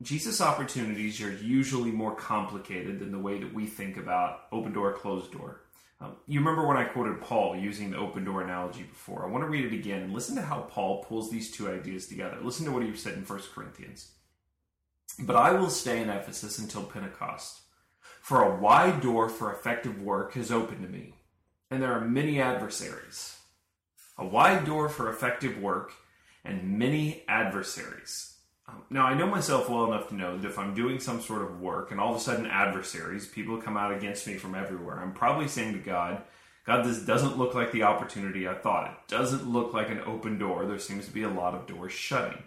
Jesus' 0.00 0.40
opportunities 0.40 1.20
are 1.20 1.32
usually 1.32 1.90
more 1.90 2.14
complicated 2.14 3.00
than 3.00 3.10
the 3.10 3.18
way 3.18 3.40
that 3.40 3.52
we 3.52 3.66
think 3.66 3.96
about 3.96 4.42
open 4.52 4.72
door, 4.72 4.92
closed 4.92 5.32
door. 5.32 5.62
Um, 6.00 6.14
you 6.28 6.38
remember 6.38 6.64
when 6.64 6.76
I 6.76 6.84
quoted 6.84 7.20
Paul 7.20 7.56
using 7.56 7.90
the 7.90 7.96
open 7.96 8.24
door 8.24 8.42
analogy 8.42 8.84
before? 8.84 9.26
I 9.26 9.28
want 9.28 9.42
to 9.42 9.50
read 9.50 9.64
it 9.64 9.74
again 9.74 10.02
and 10.02 10.12
listen 10.12 10.36
to 10.36 10.42
how 10.42 10.68
Paul 10.70 11.02
pulls 11.02 11.32
these 11.32 11.50
two 11.50 11.68
ideas 11.68 12.06
together. 12.06 12.36
Listen 12.40 12.64
to 12.66 12.70
what 12.70 12.84
he 12.84 12.94
said 12.94 13.14
in 13.14 13.24
1 13.24 13.40
Corinthians. 13.52 14.12
But 15.18 15.34
I 15.34 15.50
will 15.50 15.68
stay 15.68 16.00
in 16.00 16.08
Ephesus 16.08 16.60
until 16.60 16.84
Pentecost, 16.84 17.62
for 18.20 18.40
a 18.40 18.54
wide 18.54 19.00
door 19.00 19.28
for 19.28 19.52
effective 19.52 20.00
work 20.00 20.34
has 20.34 20.52
opened 20.52 20.82
to 20.82 20.88
me, 20.88 21.14
and 21.72 21.82
there 21.82 21.92
are 21.92 22.02
many 22.02 22.40
adversaries. 22.40 23.36
A 24.16 24.24
wide 24.24 24.64
door 24.64 24.88
for 24.88 25.10
effective 25.10 25.58
work 25.60 25.92
and 26.46 26.78
many 26.78 27.24
adversaries. 27.28 28.36
Um, 28.68 28.82
now, 28.90 29.06
I 29.06 29.14
know 29.14 29.26
myself 29.26 29.68
well 29.68 29.86
enough 29.86 30.08
to 30.08 30.14
know 30.14 30.36
that 30.36 30.48
if 30.48 30.58
I'm 30.58 30.74
doing 30.74 30.98
some 30.98 31.20
sort 31.20 31.42
of 31.42 31.60
work 31.60 31.90
and 31.90 32.00
all 32.00 32.14
of 32.14 32.16
a 32.16 32.20
sudden 32.20 32.46
adversaries, 32.46 33.26
people 33.26 33.60
come 33.60 33.76
out 33.76 33.94
against 33.94 34.26
me 34.26 34.34
from 34.34 34.54
everywhere, 34.54 34.98
I'm 34.98 35.12
probably 35.12 35.48
saying 35.48 35.74
to 35.74 35.78
God, 35.78 36.22
God, 36.66 36.84
this 36.84 36.98
doesn't 36.98 37.38
look 37.38 37.54
like 37.54 37.70
the 37.70 37.84
opportunity 37.84 38.48
I 38.48 38.54
thought. 38.54 38.90
It 38.90 39.08
doesn't 39.08 39.48
look 39.48 39.72
like 39.72 39.88
an 39.88 40.00
open 40.04 40.36
door. 40.36 40.66
There 40.66 40.80
seems 40.80 41.06
to 41.06 41.12
be 41.12 41.22
a 41.22 41.28
lot 41.28 41.54
of 41.54 41.68
doors 41.68 41.92
shutting. 41.92 42.42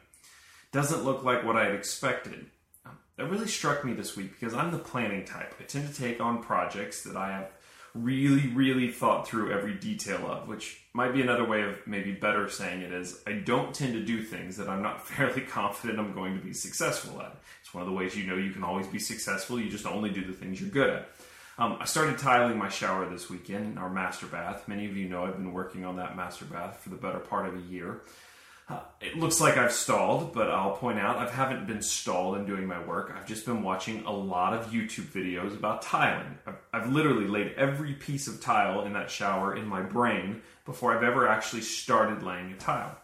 Doesn't 0.73 1.05
look 1.05 1.23
like 1.23 1.45
what 1.45 1.55
I 1.55 1.65
had 1.65 1.73
expected. 1.73 2.47
Um, 2.85 2.97
that 3.15 3.29
really 3.29 3.47
struck 3.47 3.85
me 3.85 3.93
this 3.93 4.17
week 4.17 4.38
because 4.38 4.53
I'm 4.53 4.71
the 4.71 4.77
planning 4.77 5.23
type. 5.23 5.55
I 5.57 5.63
tend 5.63 5.88
to 5.88 6.01
take 6.01 6.19
on 6.19 6.43
projects 6.43 7.03
that 7.03 7.15
I 7.15 7.31
have 7.31 7.47
really, 7.93 8.47
really 8.47 8.91
thought 8.91 9.28
through 9.28 9.52
every 9.52 9.73
detail 9.73 10.25
of, 10.28 10.47
which 10.47 10.82
might 10.93 11.13
be 11.13 11.21
another 11.21 11.45
way 11.45 11.62
of 11.62 11.75
maybe 11.86 12.12
better 12.12 12.49
saying 12.49 12.82
it 12.82 12.91
is 12.91 13.21
I 13.25 13.34
don't 13.34 13.73
tend 13.73 13.93
to 13.93 14.04
do 14.04 14.21
things 14.21 14.58
that 14.58 14.69
I'm 14.69 14.82
not 14.82 15.08
fairly 15.08 15.41
confident 15.41 15.99
I'm 15.99 16.13
going 16.13 16.38
to 16.38 16.43
be 16.43 16.54
successful 16.54 17.21
at. 17.21 17.36
It's 17.62 17.73
one 17.73 17.82
of 17.82 17.89
the 17.89 17.95
ways 17.95 18.15
you 18.15 18.25
know 18.25 18.36
you 18.36 18.52
can 18.52 18.63
always 18.63 18.88
be 18.88 18.99
successful. 18.99 19.60
You 19.60 19.69
just 19.69 19.86
only 19.86 20.10
do 20.10 20.25
the 20.25 20.34
things 20.34 20.62
you're 20.62 20.69
good 20.69 20.89
at. 20.89 21.10
Um, 21.58 21.78
I 21.82 21.86
started 21.86 22.17
tiling 22.17 22.58
my 22.58 22.69
shower 22.69 23.10
this 23.10 23.30
weekend 23.30 23.73
in 23.73 23.78
our 23.78 23.89
master 23.89 24.28
bath. 24.28 24.67
Many 24.67 24.86
of 24.86 24.95
you 24.95 25.10
know 25.10 25.25
I've 25.25 25.36
been 25.36 25.52
working 25.52 25.84
on 25.84 25.97
that 25.97 26.15
master 26.15 26.45
bath 26.45 26.80
for 26.82 26.89
the 26.89 26.95
better 26.95 27.19
part 27.19 27.47
of 27.47 27.56
a 27.56 27.62
year. 27.62 28.02
Uh, 28.69 28.82
it 29.01 29.17
looks 29.17 29.41
like 29.41 29.58
I've 29.58 29.71
stalled, 29.71 30.32
but 30.32 30.51
I'll 30.51 30.75
point 30.75 30.99
out 30.99 31.17
I 31.17 31.27
haven't 31.27 31.65
been 31.65 31.82
stalled 31.82 32.38
in 32.38 32.45
doing 32.45 32.67
my 32.67 32.84
work. 32.86 33.12
I've 33.15 33.25
just 33.25 33.45
been 33.45 33.63
watching 33.63 34.05
a 34.05 34.12
lot 34.12 34.53
of 34.53 34.67
YouTube 34.67 35.08
videos 35.08 35.55
about 35.55 35.82
tiling. 35.82 36.38
I've, 36.45 36.60
I've, 36.71 36.91
literally 36.91 37.27
laid 37.27 37.53
every 37.58 37.93
piece 37.93 38.27
of 38.27 38.41
tile 38.41 38.86
in 38.86 38.93
that 38.93 39.10
shower 39.10 39.55
in 39.55 39.65
my 39.67 39.82
brain 39.82 40.43
before 40.65 40.95
I've 40.95 41.03
ever 41.03 41.27
actually 41.27 41.62
started 41.62 42.21
laying 42.21 42.51
a 42.51 42.58
tile. 42.58 42.95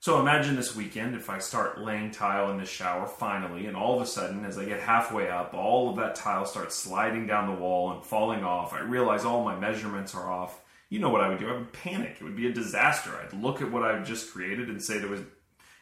So 0.00 0.18
imagine 0.18 0.56
this 0.56 0.74
weekend 0.74 1.14
if 1.14 1.28
I 1.28 1.38
start 1.38 1.78
laying 1.78 2.10
tile 2.10 2.50
in 2.50 2.56
the 2.56 2.64
shower 2.64 3.06
finally, 3.06 3.66
and 3.66 3.76
all 3.76 3.96
of 3.96 4.02
a 4.02 4.06
sudden, 4.06 4.46
as 4.46 4.56
I 4.56 4.64
get 4.64 4.80
halfway 4.80 5.28
up, 5.28 5.52
all 5.52 5.90
of 5.90 5.96
that 5.96 6.14
tile 6.14 6.46
starts 6.46 6.74
sliding 6.74 7.26
down 7.26 7.54
the 7.54 7.60
wall 7.60 7.92
and 7.92 8.02
falling 8.02 8.42
off. 8.42 8.72
I 8.72 8.80
realize 8.80 9.24
all 9.24 9.44
my 9.44 9.58
measurements 9.58 10.14
are 10.14 10.28
off 10.28 10.61
you 10.92 10.98
know 10.98 11.08
what 11.08 11.22
I 11.22 11.28
would 11.30 11.38
do. 11.38 11.48
I 11.48 11.54
would 11.54 11.72
panic. 11.72 12.18
It 12.20 12.22
would 12.22 12.36
be 12.36 12.48
a 12.48 12.52
disaster. 12.52 13.12
I'd 13.16 13.32
look 13.32 13.62
at 13.62 13.72
what 13.72 13.82
I've 13.82 14.06
just 14.06 14.30
created 14.30 14.68
and 14.68 14.82
say 14.82 14.98
there 14.98 15.08
was 15.08 15.22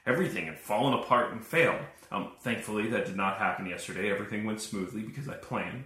everything 0.07 0.47
had 0.47 0.57
fallen 0.57 0.95
apart 0.95 1.33
and 1.33 1.45
failed. 1.45 1.81
Um, 2.13 2.31
thankfully, 2.43 2.87
that 2.91 3.07
did 3.07 3.17
not 3.17 3.39
happen 3.39 3.67
yesterday. 3.67 4.09
Everything 4.09 4.45
went 4.45 4.61
smoothly 4.61 5.03
because 5.03 5.29
I 5.29 5.35
planned. 5.35 5.83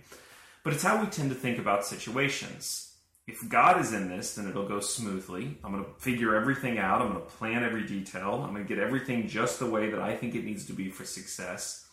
But 0.63 0.75
it's 0.75 0.83
how 0.83 1.01
we 1.01 1.07
tend 1.07 1.31
to 1.31 1.35
think 1.35 1.59
about 1.59 1.87
situations. 1.87 2.95
If 3.27 3.49
God 3.49 3.81
is 3.81 3.95
in 3.95 4.11
this, 4.11 4.35
then 4.35 4.47
it'll 4.47 4.69
go 4.69 4.81
smoothly. 4.81 5.57
I'm 5.65 5.73
going 5.73 5.83
to 5.83 6.01
figure 6.01 6.35
everything 6.35 6.77
out. 6.77 7.01
I'm 7.01 7.09
going 7.09 7.25
to 7.25 7.27
plan 7.27 7.65
every 7.65 7.87
detail. 7.87 8.43
I'm 8.45 8.53
going 8.53 8.67
to 8.67 8.69
get 8.69 8.79
everything 8.79 9.27
just 9.27 9.59
the 9.59 9.65
way 9.65 9.89
that 9.89 10.03
I 10.03 10.15
think 10.15 10.35
it 10.35 10.45
needs 10.45 10.67
to 10.67 10.75
be 10.75 10.91
for 10.91 11.07
success. 11.07 11.87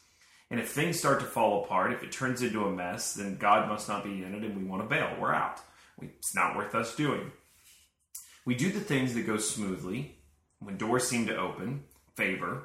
And 0.49 0.59
if 0.59 0.69
things 0.69 0.99
start 0.99 1.21
to 1.21 1.25
fall 1.25 1.63
apart, 1.63 1.93
if 1.93 2.03
it 2.03 2.11
turns 2.11 2.41
into 2.41 2.65
a 2.65 2.71
mess, 2.71 3.13
then 3.13 3.37
God 3.37 3.69
must 3.69 3.87
not 3.87 4.03
be 4.03 4.21
in 4.21 4.35
it 4.35 4.43
and 4.43 4.57
we 4.57 4.65
want 4.65 4.81
to 4.83 4.89
bail. 4.89 5.15
We're 5.17 5.33
out. 5.33 5.61
It's 6.01 6.35
not 6.35 6.55
worth 6.55 6.75
us 6.75 6.95
doing. 6.95 7.31
We 8.45 8.55
do 8.55 8.71
the 8.71 8.79
things 8.79 9.13
that 9.13 9.27
go 9.27 9.37
smoothly 9.37 10.15
when 10.59 10.77
doors 10.77 11.07
seem 11.07 11.27
to 11.27 11.37
open, 11.37 11.83
favor, 12.15 12.63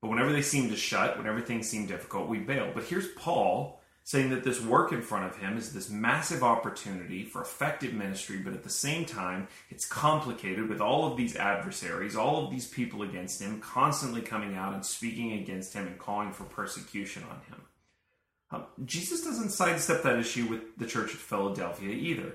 but 0.00 0.10
whenever 0.10 0.32
they 0.32 0.42
seem 0.42 0.68
to 0.70 0.76
shut, 0.76 1.16
whenever 1.16 1.40
things 1.40 1.68
seem 1.68 1.86
difficult, 1.86 2.28
we 2.28 2.38
bail. 2.38 2.70
But 2.74 2.84
here's 2.84 3.08
Paul 3.08 3.80
saying 4.04 4.28
that 4.28 4.44
this 4.44 4.60
work 4.60 4.92
in 4.92 5.00
front 5.00 5.24
of 5.24 5.38
him 5.38 5.56
is 5.56 5.72
this 5.72 5.88
massive 5.88 6.42
opportunity 6.42 7.24
for 7.24 7.40
effective 7.40 7.94
ministry, 7.94 8.36
but 8.36 8.52
at 8.52 8.62
the 8.62 8.68
same 8.68 9.06
time, 9.06 9.48
it's 9.70 9.86
complicated 9.86 10.68
with 10.68 10.80
all 10.80 11.10
of 11.10 11.16
these 11.16 11.36
adversaries, 11.36 12.14
all 12.14 12.44
of 12.44 12.50
these 12.50 12.68
people 12.68 13.02
against 13.02 13.40
him, 13.40 13.60
constantly 13.60 14.20
coming 14.20 14.56
out 14.56 14.74
and 14.74 14.84
speaking 14.84 15.32
against 15.32 15.72
him 15.72 15.86
and 15.86 15.98
calling 15.98 16.32
for 16.32 16.44
persecution 16.44 17.22
on 17.30 17.40
him. 17.48 17.62
Um, 18.50 18.64
Jesus 18.84 19.24
doesn't 19.24 19.50
sidestep 19.50 20.02
that 20.02 20.18
issue 20.18 20.46
with 20.48 20.76
the 20.76 20.86
church 20.86 21.14
at 21.14 21.20
Philadelphia 21.20 21.88
either. 21.88 22.34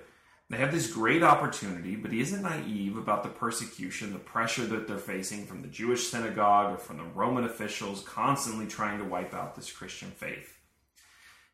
They 0.49 0.57
have 0.57 0.71
this 0.71 0.91
great 0.91 1.21
opportunity, 1.21 1.95
but 1.95 2.11
he 2.11 2.21
isn't 2.21 2.41
naive 2.41 2.97
about 2.97 3.21
the 3.21 3.29
persecution, 3.29 4.13
the 4.13 4.19
pressure 4.19 4.65
that 4.65 4.87
they're 4.87 4.97
facing 4.97 5.45
from 5.45 5.61
the 5.61 5.67
Jewish 5.67 6.07
synagogue 6.07 6.73
or 6.73 6.77
from 6.77 6.97
the 6.97 7.03
Roman 7.03 7.43
officials 7.43 8.01
constantly 8.01 8.65
trying 8.65 8.97
to 8.97 9.05
wipe 9.05 9.33
out 9.35 9.55
this 9.55 9.71
Christian 9.71 10.09
faith. 10.09 10.57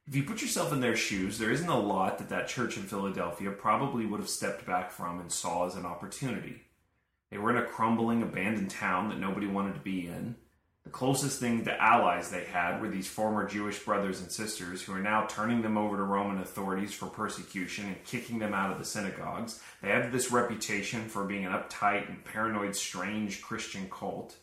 If 0.08 0.16
you 0.16 0.24
put 0.24 0.42
yourself 0.42 0.72
in 0.72 0.80
their 0.80 0.96
shoes, 0.96 1.38
there 1.38 1.52
isn't 1.52 1.68
a 1.68 1.78
lot 1.78 2.20
that 2.20 2.30
that 2.30 2.48
church 2.48 2.78
in 2.78 2.84
Philadelphia 2.84 3.52
probably 3.52 4.06
would 4.06 4.22
have 4.22 4.30
stepped 4.30 4.66
back 4.66 4.92
from 4.92 5.20
and 5.20 5.32
saw 5.32 5.66
as 5.66 5.76
an 5.76 5.86
opportunity. 5.86 6.62
They 7.32 7.38
were 7.38 7.50
in 7.50 7.58
a 7.58 7.66
crumbling, 7.66 8.22
abandoned 8.22 8.70
town 8.70 9.10
that 9.10 9.20
nobody 9.20 9.48
wanted 9.48 9.74
to 9.74 9.82
be 9.82 10.08
in. 10.08 10.36
The 10.86 10.92
closest 10.92 11.40
thing 11.40 11.66
to 11.66 11.82
allies 11.82 12.30
they 12.30 12.46
had 12.46 12.80
were 12.80 12.90
these 12.90 13.08
former 13.08 13.48
Jewish 13.48 13.80
brothers 13.80 14.22
and 14.22 14.32
sisters 14.32 14.84
who 14.84 14.94
are 14.94 15.00
now 15.00 15.26
turning 15.28 15.64
them 15.64 15.80
over 15.80 15.98
to 15.98 16.04
Roman 16.04 16.40
authorities 16.40 16.94
for 16.94 17.08
persecution 17.08 17.88
and 17.88 18.04
kicking 18.04 18.38
them 18.38 18.54
out 18.54 18.72
of 18.72 18.78
the 18.78 18.86
synagogues. 18.86 19.60
They 19.82 19.90
had 19.90 20.12
this 20.12 20.32
reputation 20.32 21.10
for 21.10 21.26
being 21.26 21.46
an 21.46 21.54
uptight 21.54 22.08
and 22.08 22.24
paranoid, 22.24 22.76
strange 22.76 23.42
Christian 23.42 23.90
cult. 23.90 24.38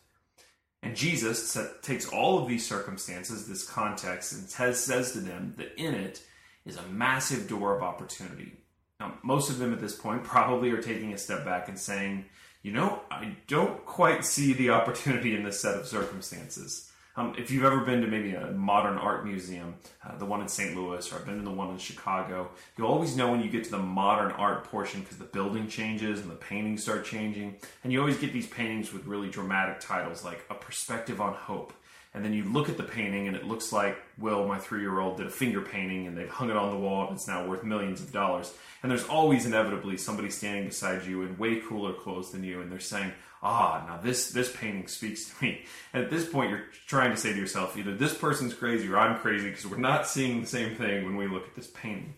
And 0.83 0.97
Jesus 0.97 1.57
takes 1.81 2.09
all 2.09 2.43
of 2.43 2.49
these 2.49 2.67
circumstances, 2.67 3.47
this 3.47 3.65
context, 3.65 4.33
and 4.33 4.49
says 4.49 5.13
to 5.13 5.21
them 5.21 5.55
that 5.59 5.81
in 5.81 5.95
it 5.95 6.25
is 6.67 6.77
a 6.77 6.83
massive 6.89 7.47
door 7.47 7.77
of 7.77 7.85
opportunity. 7.85 8.55
Now, 8.99 9.15
most 9.23 9.49
of 9.49 9.59
them 9.59 9.73
at 9.73 9.81
this 9.81 9.95
point 9.95 10.25
probably 10.25 10.71
are 10.71 10.83
taking 10.83 11.13
a 11.13 11.19
step 11.19 11.45
back 11.45 11.69
and 11.69 11.79
saying, 11.79 12.25
you 12.63 12.73
know, 12.73 13.01
I 13.11 13.37
don't 13.49 13.85
quite 13.85 14.25
see 14.25 14.53
the 14.53 14.71
opportunity 14.71 15.35
in 15.35 15.43
this 15.45 15.61
set 15.61 15.75
of 15.75 15.87
circumstances. 15.87 16.89
Um, 17.15 17.35
if 17.37 17.51
you've 17.51 17.65
ever 17.65 17.81
been 17.81 18.01
to 18.01 18.07
maybe 18.07 18.33
a 18.33 18.53
modern 18.53 18.97
art 18.97 19.27
museum, 19.27 19.75
uh, 20.03 20.17
the 20.17 20.25
one 20.25 20.41
in 20.41 20.49
St. 20.49 20.75
Louis, 20.75 21.13
or 21.13 21.17
I've 21.17 21.27
been 21.27 21.37
to 21.37 21.43
the 21.43 21.51
one 21.51 21.69
in 21.71 21.77
Chicago, 21.77 22.49
you'll 22.77 22.89
always 22.89 23.17
know 23.17 23.31
when 23.31 23.43
you 23.43 23.51
get 23.51 23.65
to 23.65 23.71
the 23.71 23.79
modern 23.79 24.33
art 24.33 24.65
portion 24.65 25.01
because 25.01 25.19
the 25.19 25.25
building 25.25 25.69
changes 25.69 26.21
and 26.21 26.31
the 26.31 26.37
paintings 26.37 26.83
start 26.85 27.05
changing. 27.05 27.57
And 27.85 27.93
you 27.93 28.01
always 28.01 28.17
get 28.17 28.33
these 28.33 28.47
paintings 28.47 28.95
with 28.95 29.05
really 29.05 29.29
dramatic 29.29 29.81
titles 29.81 30.25
like 30.25 30.47
A 30.49 30.55
Perspective 30.55 31.21
on 31.21 31.35
Hope. 31.35 31.75
And 32.15 32.25
then 32.25 32.35
you 32.35 32.45
look 32.45 32.69
at 32.69 32.77
the 32.77 32.83
painting 32.83 33.27
and 33.27 33.37
it 33.37 33.47
looks 33.47 33.73
like 33.73 33.97
well 34.19 34.47
my 34.47 34.59
three 34.59 34.81
year 34.81 35.01
old, 35.01 35.17
did 35.17 35.27
a 35.27 35.31
finger 35.31 35.63
painting 35.63 36.07
and 36.07 36.17
they've 36.17 36.29
hung 36.29 36.51
it 36.51 36.57
on 36.57 36.71
the 36.71 36.79
wall 36.79 37.07
and 37.07 37.17
it's 37.17 37.27
now 37.27 37.47
worth 37.47 37.65
millions 37.65 38.01
of 38.01 38.13
dollars. 38.13 38.53
And 38.83 38.91
there's 38.91 39.05
always 39.05 39.47
inevitably 39.47 39.97
somebody 39.97 40.29
standing 40.31 40.67
beside 40.67 41.07
you 41.07 41.23
in 41.23 41.39
way 41.39 41.61
cooler 41.61 41.93
clothes 41.93 42.33
than 42.33 42.43
you, 42.43 42.61
and 42.61 42.71
they're 42.71 42.81
saying, 42.81 43.13
"Ah, 43.43 43.85
now 43.87 43.97
this 43.99 44.33
this 44.33 44.55
painting 44.55 44.89
speaks 44.89 45.27
to 45.27 45.45
me." 45.45 45.65
And 45.93 46.03
at 46.05 46.11
this 46.11 46.29
point, 46.29 46.51
you're 46.51 46.65
trying 46.87 47.13
to 47.13 47.17
say 47.17 47.33
to 47.33 47.39
yourself, 47.39 47.77
either 47.77 47.95
this 47.95 48.15
person's 48.15 48.55
crazy 48.55 48.89
or 48.89 48.99
I'm 48.99 49.19
crazy 49.19 49.49
because 49.49 49.67
we're 49.67 49.77
not 49.77 50.09
seeing 50.09 50.41
the 50.41 50.47
same 50.47 50.75
thing 50.75 51.05
when 51.05 51.17
we 51.17 51.29
look 51.29 51.47
at 51.47 51.55
this 51.55 51.69
painting. 51.69 52.15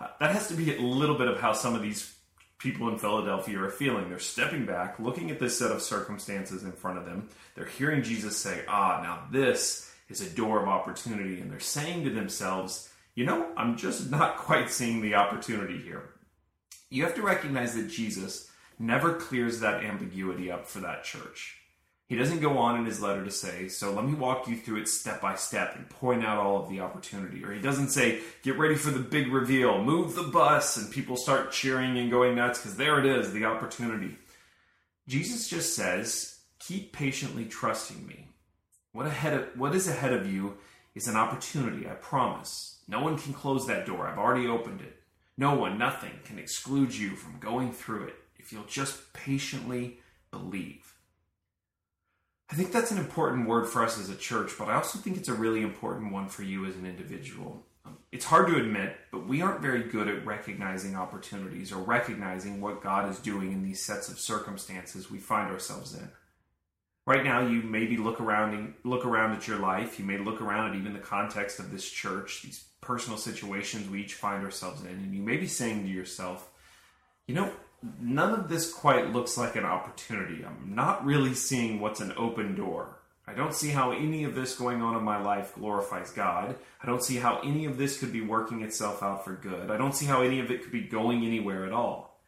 Uh, 0.00 0.08
that 0.20 0.32
has 0.32 0.48
to 0.48 0.54
be 0.54 0.74
a 0.74 0.80
little 0.80 1.16
bit 1.16 1.28
of 1.28 1.40
how 1.40 1.52
some 1.52 1.74
of 1.74 1.82
these 1.82 2.14
people 2.58 2.88
in 2.88 2.98
Philadelphia 2.98 3.58
are 3.60 3.70
feeling. 3.70 4.08
They're 4.08 4.18
stepping 4.18 4.66
back, 4.66 4.98
looking 4.98 5.30
at 5.30 5.38
this 5.38 5.58
set 5.58 5.70
of 5.70 5.82
circumstances 5.82 6.64
in 6.64 6.72
front 6.72 6.98
of 6.98 7.04
them. 7.04 7.28
They're 7.54 7.66
hearing 7.66 8.02
Jesus 8.02 8.36
say, 8.36 8.64
"Ah, 8.68 9.00
now 9.02 9.28
this 9.30 9.92
is 10.08 10.20
a 10.20 10.30
door 10.30 10.60
of 10.60 10.68
opportunity," 10.68 11.40
and 11.40 11.50
they're 11.50 11.60
saying 11.60 12.04
to 12.04 12.10
themselves 12.10 12.88
you 13.18 13.26
know, 13.26 13.48
I'm 13.56 13.76
just 13.76 14.12
not 14.12 14.36
quite 14.36 14.70
seeing 14.70 15.00
the 15.00 15.16
opportunity 15.16 15.82
here. 15.82 16.10
You 16.88 17.02
have 17.02 17.16
to 17.16 17.22
recognize 17.22 17.74
that 17.74 17.88
Jesus 17.88 18.48
never 18.78 19.14
clears 19.14 19.58
that 19.58 19.82
ambiguity 19.82 20.52
up 20.52 20.68
for 20.68 20.78
that 20.78 21.02
church. 21.02 21.56
He 22.08 22.16
doesn't 22.16 22.40
go 22.40 22.56
on 22.56 22.78
in 22.78 22.86
his 22.86 23.02
letter 23.02 23.22
to 23.22 23.30
say, 23.30 23.68
So 23.68 23.92
let 23.92 24.06
me 24.06 24.14
walk 24.14 24.48
you 24.48 24.56
through 24.56 24.80
it 24.80 24.88
step 24.88 25.20
by 25.20 25.34
step 25.34 25.76
and 25.76 25.88
point 25.90 26.24
out 26.24 26.38
all 26.38 26.62
of 26.62 26.70
the 26.70 26.80
opportunity. 26.80 27.44
Or 27.44 27.52
he 27.52 27.60
doesn't 27.60 27.90
say, 27.90 28.20
Get 28.42 28.56
ready 28.56 28.76
for 28.76 28.90
the 28.90 28.98
big 28.98 29.30
reveal, 29.30 29.84
move 29.84 30.14
the 30.14 30.22
bus, 30.22 30.78
and 30.78 30.90
people 30.90 31.18
start 31.18 31.52
cheering 31.52 31.98
and 31.98 32.10
going 32.10 32.34
nuts 32.34 32.60
because 32.60 32.76
there 32.76 32.98
it 32.98 33.04
is, 33.04 33.32
the 33.32 33.44
opportunity. 33.44 34.16
Jesus 35.06 35.48
just 35.48 35.76
says, 35.76 36.38
Keep 36.60 36.94
patiently 36.94 37.44
trusting 37.44 38.06
me. 38.06 38.28
What, 38.92 39.06
ahead 39.06 39.34
of, 39.34 39.48
what 39.54 39.74
is 39.74 39.86
ahead 39.86 40.14
of 40.14 40.32
you 40.32 40.56
is 40.94 41.08
an 41.08 41.16
opportunity, 41.16 41.86
I 41.86 41.92
promise. 41.92 42.78
No 42.88 43.02
one 43.02 43.18
can 43.18 43.34
close 43.34 43.66
that 43.66 43.84
door. 43.84 44.08
I've 44.08 44.18
already 44.18 44.48
opened 44.48 44.80
it. 44.80 44.96
No 45.36 45.54
one, 45.54 45.78
nothing 45.78 46.18
can 46.24 46.38
exclude 46.38 46.96
you 46.96 47.10
from 47.10 47.38
going 47.38 47.70
through 47.70 48.04
it 48.04 48.14
if 48.38 48.50
you'll 48.50 48.64
just 48.64 49.12
patiently 49.12 49.98
believe. 50.30 50.87
I 52.50 52.54
think 52.54 52.72
that's 52.72 52.90
an 52.90 52.98
important 52.98 53.46
word 53.46 53.66
for 53.66 53.82
us 53.84 53.98
as 53.98 54.08
a 54.08 54.16
church, 54.16 54.52
but 54.58 54.68
I 54.68 54.74
also 54.74 54.98
think 54.98 55.16
it's 55.16 55.28
a 55.28 55.34
really 55.34 55.60
important 55.60 56.12
one 56.12 56.28
for 56.28 56.42
you 56.42 56.64
as 56.64 56.76
an 56.76 56.86
individual. 56.86 57.66
Um, 57.84 57.98
it's 58.10 58.24
hard 58.24 58.48
to 58.48 58.56
admit, 58.56 58.96
but 59.12 59.26
we 59.26 59.42
aren't 59.42 59.60
very 59.60 59.82
good 59.82 60.08
at 60.08 60.24
recognizing 60.24 60.96
opportunities 60.96 61.72
or 61.72 61.82
recognizing 61.82 62.60
what 62.60 62.82
God 62.82 63.10
is 63.10 63.18
doing 63.18 63.52
in 63.52 63.62
these 63.62 63.82
sets 63.82 64.08
of 64.08 64.18
circumstances 64.18 65.10
we 65.10 65.18
find 65.18 65.50
ourselves 65.50 65.94
in. 65.94 66.08
Right 67.06 67.24
now, 67.24 67.46
you 67.46 67.62
maybe 67.62 67.96
look 67.96 68.20
around 68.20 68.54
and 68.54 68.74
look 68.84 69.04
around 69.04 69.32
at 69.32 69.46
your 69.46 69.58
life. 69.58 69.98
You 69.98 70.04
may 70.04 70.18
look 70.18 70.40
around 70.40 70.70
at 70.70 70.76
even 70.76 70.92
the 70.94 70.98
context 70.98 71.58
of 71.58 71.70
this 71.70 71.88
church, 71.88 72.42
these 72.42 72.64
personal 72.80 73.18
situations 73.18 73.88
we 73.88 74.02
each 74.02 74.14
find 74.14 74.44
ourselves 74.44 74.82
in, 74.82 74.90
and 74.90 75.14
you 75.14 75.22
may 75.22 75.36
be 75.36 75.46
saying 75.46 75.82
to 75.82 75.88
yourself, 75.88 76.50
you 77.26 77.34
know, 77.34 77.52
none 78.00 78.32
of 78.32 78.48
this 78.48 78.72
quite 78.72 79.12
looks 79.12 79.36
like 79.36 79.56
an 79.56 79.64
opportunity. 79.64 80.44
I'm 80.44 80.74
not 80.74 81.04
really 81.04 81.34
seeing 81.34 81.80
what's 81.80 82.00
an 82.00 82.12
open 82.16 82.54
door. 82.54 82.98
I 83.26 83.34
don't 83.34 83.54
see 83.54 83.68
how 83.68 83.92
any 83.92 84.24
of 84.24 84.34
this 84.34 84.56
going 84.56 84.80
on 84.80 84.96
in 84.96 85.02
my 85.02 85.20
life 85.20 85.54
glorifies 85.54 86.10
God. 86.10 86.56
I 86.82 86.86
don't 86.86 87.02
see 87.02 87.16
how 87.16 87.40
any 87.40 87.66
of 87.66 87.76
this 87.76 87.98
could 87.98 88.12
be 88.12 88.22
working 88.22 88.62
itself 88.62 89.02
out 89.02 89.24
for 89.24 89.34
good. 89.34 89.70
I 89.70 89.76
don't 89.76 89.94
see 89.94 90.06
how 90.06 90.22
any 90.22 90.40
of 90.40 90.50
it 90.50 90.62
could 90.62 90.72
be 90.72 90.82
going 90.82 91.24
anywhere 91.24 91.66
at 91.66 91.72
all. 91.72 92.18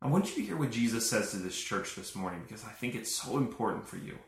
I 0.00 0.06
want 0.06 0.30
you 0.30 0.36
to 0.36 0.42
hear 0.42 0.56
what 0.56 0.70
Jesus 0.70 1.10
says 1.10 1.32
to 1.32 1.36
this 1.36 1.60
church 1.60 1.96
this 1.96 2.14
morning 2.14 2.42
because 2.46 2.64
I 2.64 2.70
think 2.70 2.94
it's 2.94 3.14
so 3.14 3.36
important 3.36 3.88
for 3.88 3.96
you. 3.96 4.18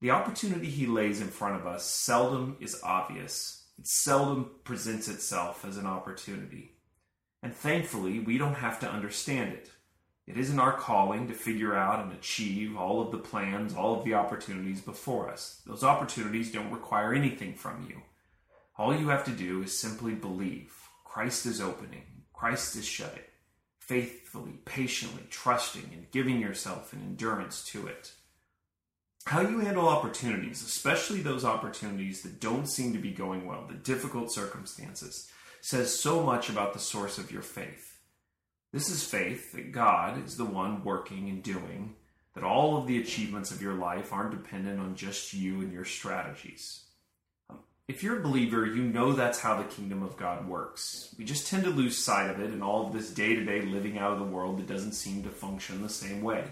The 0.00 0.10
opportunity 0.10 0.68
he 0.68 0.86
lays 0.86 1.20
in 1.20 1.28
front 1.28 1.56
of 1.56 1.66
us 1.66 1.84
seldom 1.84 2.58
is 2.60 2.80
obvious 2.82 3.64
it 3.78 3.86
seldom 3.86 4.50
presents 4.62 5.08
itself 5.08 5.64
as 5.64 5.76
an 5.76 5.86
opportunity. 5.86 6.73
And 7.44 7.54
thankfully, 7.54 8.20
we 8.20 8.38
don't 8.38 8.54
have 8.54 8.80
to 8.80 8.90
understand 8.90 9.52
it. 9.52 9.70
It 10.26 10.38
isn't 10.38 10.58
our 10.58 10.72
calling 10.72 11.28
to 11.28 11.34
figure 11.34 11.76
out 11.76 12.02
and 12.02 12.10
achieve 12.14 12.74
all 12.74 13.02
of 13.02 13.12
the 13.12 13.18
plans, 13.18 13.74
all 13.74 13.98
of 13.98 14.02
the 14.02 14.14
opportunities 14.14 14.80
before 14.80 15.28
us. 15.28 15.60
Those 15.66 15.84
opportunities 15.84 16.50
don't 16.50 16.72
require 16.72 17.12
anything 17.12 17.52
from 17.54 17.86
you. 17.86 18.00
All 18.78 18.96
you 18.96 19.08
have 19.10 19.24
to 19.26 19.30
do 19.30 19.62
is 19.62 19.78
simply 19.78 20.14
believe. 20.14 20.74
Christ 21.04 21.44
is 21.44 21.60
opening, 21.60 22.24
Christ 22.32 22.76
is 22.76 22.86
shutting. 22.86 23.22
Faithfully, 23.78 24.60
patiently, 24.64 25.24
trusting, 25.28 25.90
and 25.92 26.10
giving 26.10 26.40
yourself 26.40 26.94
an 26.94 27.02
endurance 27.02 27.62
to 27.66 27.86
it 27.86 28.12
how 29.26 29.40
you 29.40 29.60
handle 29.60 29.88
opportunities, 29.88 30.62
especially 30.62 31.22
those 31.22 31.44
opportunities 31.44 32.22
that 32.22 32.40
don't 32.40 32.66
seem 32.66 32.92
to 32.92 32.98
be 32.98 33.10
going 33.10 33.46
well, 33.46 33.64
the 33.66 33.74
difficult 33.74 34.30
circumstances, 34.30 35.30
says 35.64 35.98
so 35.98 36.22
much 36.22 36.50
about 36.50 36.74
the 36.74 36.78
source 36.78 37.16
of 37.16 37.32
your 37.32 37.40
faith. 37.40 37.98
This 38.70 38.90
is 38.90 39.02
faith 39.02 39.52
that 39.52 39.72
God 39.72 40.22
is 40.22 40.36
the 40.36 40.44
one 40.44 40.84
working 40.84 41.30
and 41.30 41.42
doing, 41.42 41.94
that 42.34 42.44
all 42.44 42.76
of 42.76 42.86
the 42.86 43.00
achievements 43.00 43.50
of 43.50 43.62
your 43.62 43.72
life 43.72 44.12
aren't 44.12 44.32
dependent 44.32 44.78
on 44.78 44.94
just 44.94 45.32
you 45.32 45.62
and 45.62 45.72
your 45.72 45.86
strategies. 45.86 46.84
Um, 47.48 47.60
if 47.88 48.02
you're 48.02 48.20
a 48.20 48.22
believer, 48.22 48.66
you 48.66 48.82
know 48.82 49.14
that's 49.14 49.40
how 49.40 49.56
the 49.56 49.64
kingdom 49.64 50.02
of 50.02 50.18
God 50.18 50.46
works. 50.46 51.14
We 51.16 51.24
just 51.24 51.46
tend 51.46 51.64
to 51.64 51.70
lose 51.70 51.96
sight 51.96 52.28
of 52.28 52.40
it 52.40 52.52
in 52.52 52.60
all 52.60 52.86
of 52.86 52.92
this 52.92 53.08
day 53.08 53.34
to 53.34 53.42
day 53.42 53.62
living 53.62 53.96
out 53.96 54.12
of 54.12 54.18
the 54.18 54.26
world 54.26 54.58
that 54.58 54.68
doesn't 54.68 54.92
seem 54.92 55.22
to 55.22 55.30
function 55.30 55.80
the 55.80 55.88
same 55.88 56.20
way. 56.20 56.44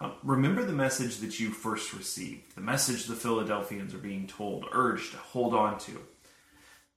Um, 0.00 0.14
remember 0.22 0.64
the 0.64 0.72
message 0.72 1.18
that 1.18 1.38
you 1.38 1.50
first 1.50 1.92
received, 1.92 2.54
the 2.54 2.62
message 2.62 3.04
the 3.04 3.16
Philadelphians 3.16 3.92
are 3.92 3.98
being 3.98 4.26
told, 4.26 4.64
urged 4.72 5.12
to 5.12 5.18
hold 5.18 5.52
on 5.52 5.78
to. 5.80 6.00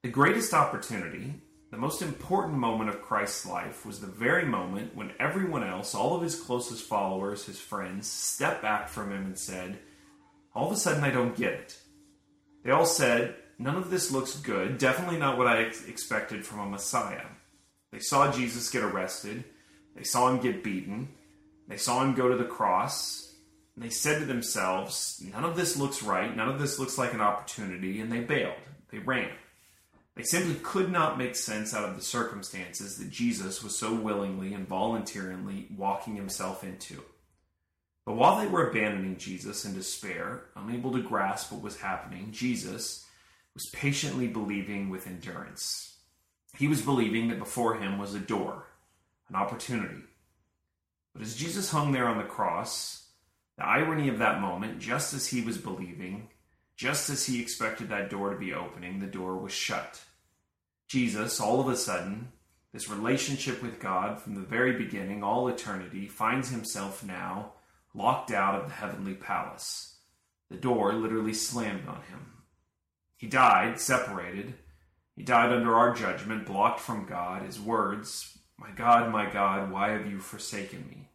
The 0.04 0.10
greatest 0.10 0.54
opportunity, 0.54 1.34
the 1.72 1.78
most 1.78 2.02
important 2.02 2.58
moment 2.58 2.90
of 2.90 3.02
Christ's 3.02 3.46
life, 3.46 3.86
was 3.86 4.00
the 4.00 4.08
very 4.08 4.46
moment 4.46 4.96
when 4.96 5.12
everyone 5.20 5.64
else, 5.64 5.94
all 5.94 6.16
of 6.16 6.24
his 6.24 6.40
closest 6.40 6.84
followers, 6.84 7.46
his 7.46 7.60
friends, 7.60 8.08
stepped 8.08 8.62
back 8.62 8.90
from 8.90 9.12
him 9.12 9.26
and 9.26 9.38
said, 9.38 9.78
All 10.56 10.68
of 10.68 10.74
a 10.74 10.78
sudden, 10.78 11.04
I 11.04 11.12
don't 11.12 11.38
get 11.38 11.54
it. 11.54 11.78
They 12.64 12.72
all 12.72 12.86
said, 12.86 13.36
None 13.60 13.76
of 13.76 13.92
this 13.92 14.12
looks 14.12 14.38
good, 14.38 14.78
definitely 14.78 15.18
not 15.18 15.38
what 15.38 15.48
I 15.48 15.64
ex- 15.64 15.86
expected 15.86 16.46
from 16.46 16.60
a 16.60 16.70
Messiah. 16.70 17.26
They 17.92 18.00
saw 18.00 18.32
Jesus 18.32 18.70
get 18.70 18.84
arrested, 18.84 19.44
they 19.96 20.04
saw 20.04 20.30
him 20.30 20.40
get 20.40 20.64
beaten, 20.64 21.10
they 21.68 21.78
saw 21.78 22.04
him 22.04 22.16
go 22.16 22.30
to 22.30 22.38
the 22.38 22.46
cross. 22.46 23.28
And 23.76 23.86
they 23.86 23.92
said 23.92 24.20
to 24.20 24.26
themselves, 24.26 25.24
None 25.32 25.46
of 25.46 25.56
this 25.56 25.78
looks 25.78 26.04
right. 26.04 26.36
None 26.36 26.50
of 26.50 26.60
this 26.60 26.80
looks 26.80 26.98
like 26.98 27.14
an 27.14 27.22
opportunity. 27.22 28.02
And 28.02 28.12
they 28.12 28.20
bailed. 28.20 28.56
They 28.92 28.98
ran. 28.98 29.30
They 30.20 30.26
simply 30.26 30.56
could 30.56 30.92
not 30.92 31.18
make 31.18 31.34
sense 31.34 31.74
out 31.74 31.88
of 31.88 31.96
the 31.96 32.02
circumstances 32.02 32.98
that 32.98 33.10
Jesus 33.10 33.64
was 33.64 33.78
so 33.78 33.96
willingly 33.96 34.54
and 34.54 34.68
voluntarily 34.68 35.70
walking 35.78 36.18
himself 36.18 36.62
into. 36.62 37.02
But 38.06 38.18
while 38.18 38.38
they 38.38 38.48
were 38.48 38.70
abandoning 38.70 39.16
Jesus 39.16 39.64
in 39.64 39.74
despair, 39.74 40.48
unable 40.58 40.92
to 40.92 41.02
grasp 41.02 41.54
what 41.54 41.62
was 41.62 41.80
happening, 41.80 42.34
Jesus 42.34 43.06
was 43.54 43.68
patiently 43.68 44.28
believing 44.28 44.90
with 44.90 45.08
endurance. 45.08 45.96
He 46.58 46.68
was 46.68 46.82
believing 46.82 47.30
that 47.30 47.40
before 47.40 47.76
him 47.76 47.98
was 47.98 48.14
a 48.14 48.20
door, 48.20 48.66
an 49.30 49.38
opportunity, 49.38 50.04
but 51.14 51.22
as 51.22 51.38
Jesus 51.38 51.72
hung 51.72 51.94
there 51.94 52.10
on 52.10 52.18
the 52.18 52.26
cross, 52.26 53.08
the 53.58 53.66
irony 53.66 54.10
of 54.10 54.20
that 54.20 54.42
moment, 54.42 54.80
just 54.80 55.14
as 55.14 55.28
he 55.28 55.40
was 55.40 55.58
believing, 55.58 56.28
just 56.76 57.10
as 57.10 57.26
he 57.26 57.42
expected 57.42 57.88
that 57.88 58.10
door 58.10 58.34
to 58.34 58.38
be 58.38 58.54
opening, 58.54 59.00
the 59.00 59.08
door 59.08 59.38
was 59.38 59.54
shut. 59.54 60.02
Jesus, 60.90 61.40
all 61.40 61.62
of 61.62 61.68
a 61.68 61.76
sudden, 61.76 62.30
this 62.74 62.90
relationship 62.90 63.62
with 63.62 63.80
God 63.80 64.20
from 64.20 64.34
the 64.34 64.42
very 64.42 64.74
beginning, 64.74 65.24
all 65.24 65.48
eternity, 65.48 66.08
finds 66.08 66.50
himself 66.50 67.04
now 67.04 67.52
locked 67.94 68.32
out 68.32 68.56
of 68.56 68.68
the 68.68 68.74
heavenly 68.74 69.14
palace. 69.14 69.98
The 70.50 70.58
door 70.58 70.94
literally 70.94 71.36
slammed 71.36 71.88
on 71.88 72.02
him. 72.10 72.32
He 73.18 73.28
died 73.28 73.80
separated. 73.80 74.56
He 75.16 75.22
died 75.22 75.52
under 75.52 75.76
our 75.76 75.94
judgment, 75.94 76.48
blocked 76.48 76.80
from 76.80 77.06
God. 77.06 77.44
His 77.44 77.60
words, 77.60 78.40
My 78.58 78.72
God, 78.72 79.12
my 79.12 79.30
God, 79.30 79.72
why 79.72 79.90
have 79.90 80.08
you 80.08 80.18
forsaken 80.18 80.88
me? 80.90 81.10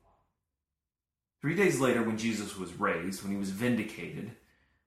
Three 1.40 1.56
days 1.56 1.80
later, 1.80 2.04
when 2.04 2.16
Jesus 2.16 2.56
was 2.56 2.78
raised, 2.78 3.24
when 3.24 3.32
he 3.32 3.38
was 3.38 3.50
vindicated, 3.50 4.36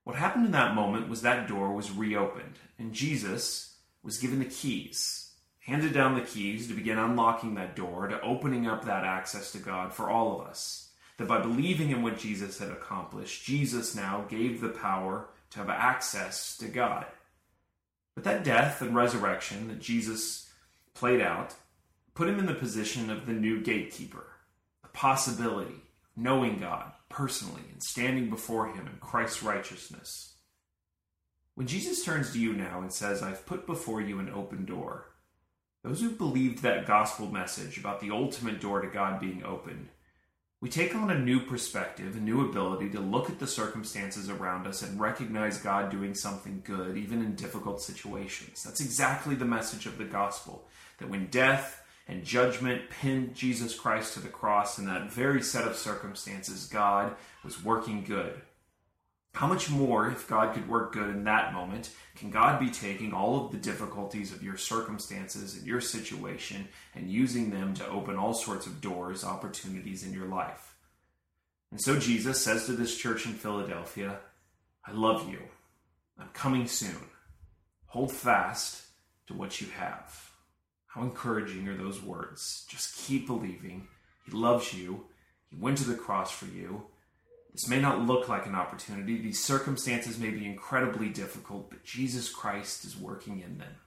what 0.05 0.15
happened 0.15 0.45
in 0.45 0.51
that 0.53 0.75
moment 0.75 1.09
was 1.09 1.23
that 1.23 1.49
door 1.49 1.73
was 1.73 1.91
reopened, 1.91 2.55
and 2.79 2.93
Jesus 2.93 3.66
was 4.07 4.17
given 4.17 4.39
the 4.39 4.45
keys, 4.45 5.33
handed 5.59 5.93
down 5.93 6.15
the 6.15 6.21
keys 6.21 6.67
to 6.67 6.73
begin 6.73 6.97
unlocking 6.97 7.55
that 7.55 7.75
door, 7.75 8.07
to 8.07 8.21
opening 8.21 8.65
up 8.65 8.85
that 8.85 9.03
access 9.03 9.51
to 9.51 9.59
God 9.59 9.93
for 9.93 10.09
all 10.09 10.39
of 10.39 10.47
us. 10.47 10.89
That 11.17 11.27
by 11.27 11.41
believing 11.41 11.91
in 11.91 12.01
what 12.01 12.17
Jesus 12.17 12.57
had 12.57 12.69
accomplished, 12.69 13.43
Jesus 13.43 13.95
now 13.95 14.25
gave 14.29 14.61
the 14.61 14.69
power 14.69 15.27
to 15.49 15.59
have 15.59 15.69
access 15.69 16.55
to 16.57 16.67
God. 16.69 17.05
But 18.15 18.23
that 18.23 18.45
death 18.45 18.81
and 18.81 18.95
resurrection 18.95 19.67
that 19.67 19.81
Jesus 19.81 20.49
played 20.93 21.19
out 21.19 21.55
put 22.15 22.29
him 22.29 22.39
in 22.39 22.45
the 22.45 22.53
position 22.53 23.09
of 23.09 23.25
the 23.25 23.33
new 23.33 23.61
gatekeeper, 23.61 24.25
the 24.83 24.89
possibility 24.89 25.73
of 25.73 26.15
knowing 26.15 26.59
God 26.59 26.93
personally 27.09 27.63
and 27.73 27.83
standing 27.83 28.29
before 28.29 28.67
Him 28.67 28.87
in 28.87 28.97
Christ's 29.01 29.43
righteousness. 29.43 30.33
When 31.57 31.65
Jesus 31.65 32.05
turns 32.05 32.33
to 32.33 32.39
you 32.39 32.53
now 32.53 32.81
and 32.81 32.93
says, 32.93 33.23
I've 33.23 33.47
put 33.47 33.65
before 33.65 33.99
you 33.99 34.19
an 34.19 34.29
open 34.29 34.63
door, 34.63 35.05
those 35.83 36.01
who 36.01 36.11
believed 36.11 36.61
that 36.61 36.85
gospel 36.85 37.31
message 37.31 37.79
about 37.79 37.99
the 37.99 38.11
ultimate 38.11 38.61
door 38.61 38.79
to 38.79 38.87
God 38.87 39.19
being 39.19 39.43
opened, 39.43 39.87
we 40.61 40.69
take 40.69 40.93
on 40.93 41.09
a 41.09 41.17
new 41.17 41.39
perspective, 41.39 42.15
a 42.15 42.19
new 42.19 42.47
ability 42.47 42.91
to 42.91 42.99
look 42.99 43.27
at 43.31 43.39
the 43.39 43.47
circumstances 43.47 44.29
around 44.29 44.67
us 44.67 44.83
and 44.83 44.99
recognize 44.99 45.57
God 45.57 45.89
doing 45.89 46.13
something 46.13 46.61
good, 46.63 46.95
even 46.95 47.23
in 47.23 47.33
difficult 47.33 47.81
situations. 47.81 48.61
That's 48.61 48.79
exactly 48.79 49.33
the 49.33 49.43
message 49.43 49.87
of 49.87 49.97
the 49.97 50.05
gospel 50.05 50.67
that 50.99 51.09
when 51.09 51.25
death, 51.25 51.83
and 52.07 52.23
judgment 52.23 52.83
pinned 52.91 53.33
Jesus 53.33 53.73
Christ 53.73 54.13
to 54.13 54.19
the 54.19 54.29
cross 54.29 54.77
in 54.77 54.85
that 54.85 55.11
very 55.11 55.41
set 55.41 55.67
of 55.67 55.75
circumstances, 55.75 56.67
God 56.67 57.15
was 57.43 57.63
working 57.63 58.03
good. 58.03 58.43
How 59.37 59.45
much 59.45 59.69
more, 59.69 60.09
if 60.09 60.27
God 60.27 60.55
could 60.55 60.67
work 60.67 60.93
good 60.93 61.09
in 61.09 61.25
that 61.25 61.53
moment, 61.53 61.91
can 62.15 62.31
God 62.31 62.59
be 62.59 62.71
taking 62.71 63.13
all 63.13 63.45
of 63.45 63.51
the 63.51 63.59
difficulties 63.59 64.33
of 64.33 64.41
your 64.41 64.57
circumstances 64.57 65.55
and 65.55 65.63
your 65.63 65.79
situation 65.79 66.67
and 66.95 67.07
using 67.07 67.51
them 67.51 67.75
to 67.75 67.87
open 67.87 68.15
all 68.15 68.33
sorts 68.33 68.65
of 68.65 68.81
doors, 68.81 69.23
opportunities 69.23 70.03
in 70.03 70.11
your 70.11 70.25
life? 70.25 70.73
And 71.69 71.79
so 71.79 71.99
Jesus 71.99 72.43
says 72.43 72.65
to 72.65 72.71
this 72.71 72.97
church 72.97 73.27
in 73.27 73.33
Philadelphia, 73.33 74.17
I 74.83 74.93
love 74.93 75.29
you. 75.29 75.43
I'm 76.19 76.29
coming 76.29 76.65
soon. 76.65 76.97
Hold 77.85 78.11
fast 78.11 78.87
to 79.27 79.35
what 79.35 79.61
you 79.61 79.67
have. 79.77 80.31
How 80.87 81.03
encouraging 81.03 81.67
are 81.67 81.77
those 81.77 82.01
words? 82.01 82.65
Just 82.67 83.05
keep 83.05 83.27
believing. 83.27 83.87
He 84.25 84.31
loves 84.31 84.73
you. 84.73 85.05
He 85.51 85.57
went 85.57 85.77
to 85.77 85.87
the 85.87 85.93
cross 85.93 86.31
for 86.31 86.47
you. 86.47 86.87
This 87.57 87.67
may 87.67 87.81
not 87.81 88.05
look 88.05 88.29
like 88.29 88.45
an 88.45 88.53
opportunity. 88.53 89.17
These 89.17 89.43
circumstances 89.43 90.19
may 90.19 90.29
be 90.29 90.45
incredibly 90.45 91.09
difficult, 91.09 91.71
but 91.71 91.83
Jesus 91.83 92.29
Christ 92.29 92.85
is 92.85 92.95
working 92.95 93.39
in 93.39 93.57
them. 93.57 93.77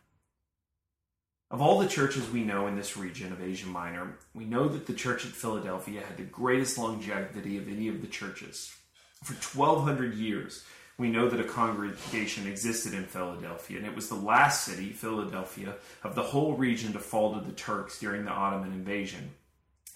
Of 1.52 1.60
all 1.62 1.78
the 1.78 1.86
churches 1.86 2.28
we 2.28 2.42
know 2.42 2.66
in 2.66 2.74
this 2.74 2.96
region 2.96 3.32
of 3.32 3.40
Asia 3.40 3.68
Minor, 3.68 4.18
we 4.34 4.44
know 4.44 4.66
that 4.66 4.88
the 4.88 4.92
church 4.92 5.24
at 5.24 5.30
Philadelphia 5.30 6.02
had 6.02 6.16
the 6.16 6.24
greatest 6.24 6.78
longevity 6.78 7.58
of 7.58 7.68
any 7.68 7.86
of 7.86 8.00
the 8.00 8.08
churches. 8.08 8.74
For 9.22 9.34
1,200 9.34 10.14
years, 10.14 10.64
we 10.98 11.08
know 11.08 11.28
that 11.28 11.38
a 11.38 11.44
congregation 11.44 12.48
existed 12.48 12.92
in 12.92 13.04
Philadelphia, 13.04 13.78
and 13.78 13.86
it 13.86 13.94
was 13.94 14.08
the 14.08 14.16
last 14.16 14.64
city, 14.64 14.90
Philadelphia, 14.90 15.76
of 16.02 16.16
the 16.16 16.24
whole 16.24 16.54
region 16.54 16.92
to 16.94 16.98
fall 16.98 17.34
to 17.34 17.46
the 17.46 17.52
Turks 17.52 18.00
during 18.00 18.24
the 18.24 18.32
Ottoman 18.32 18.72
invasion. 18.72 19.30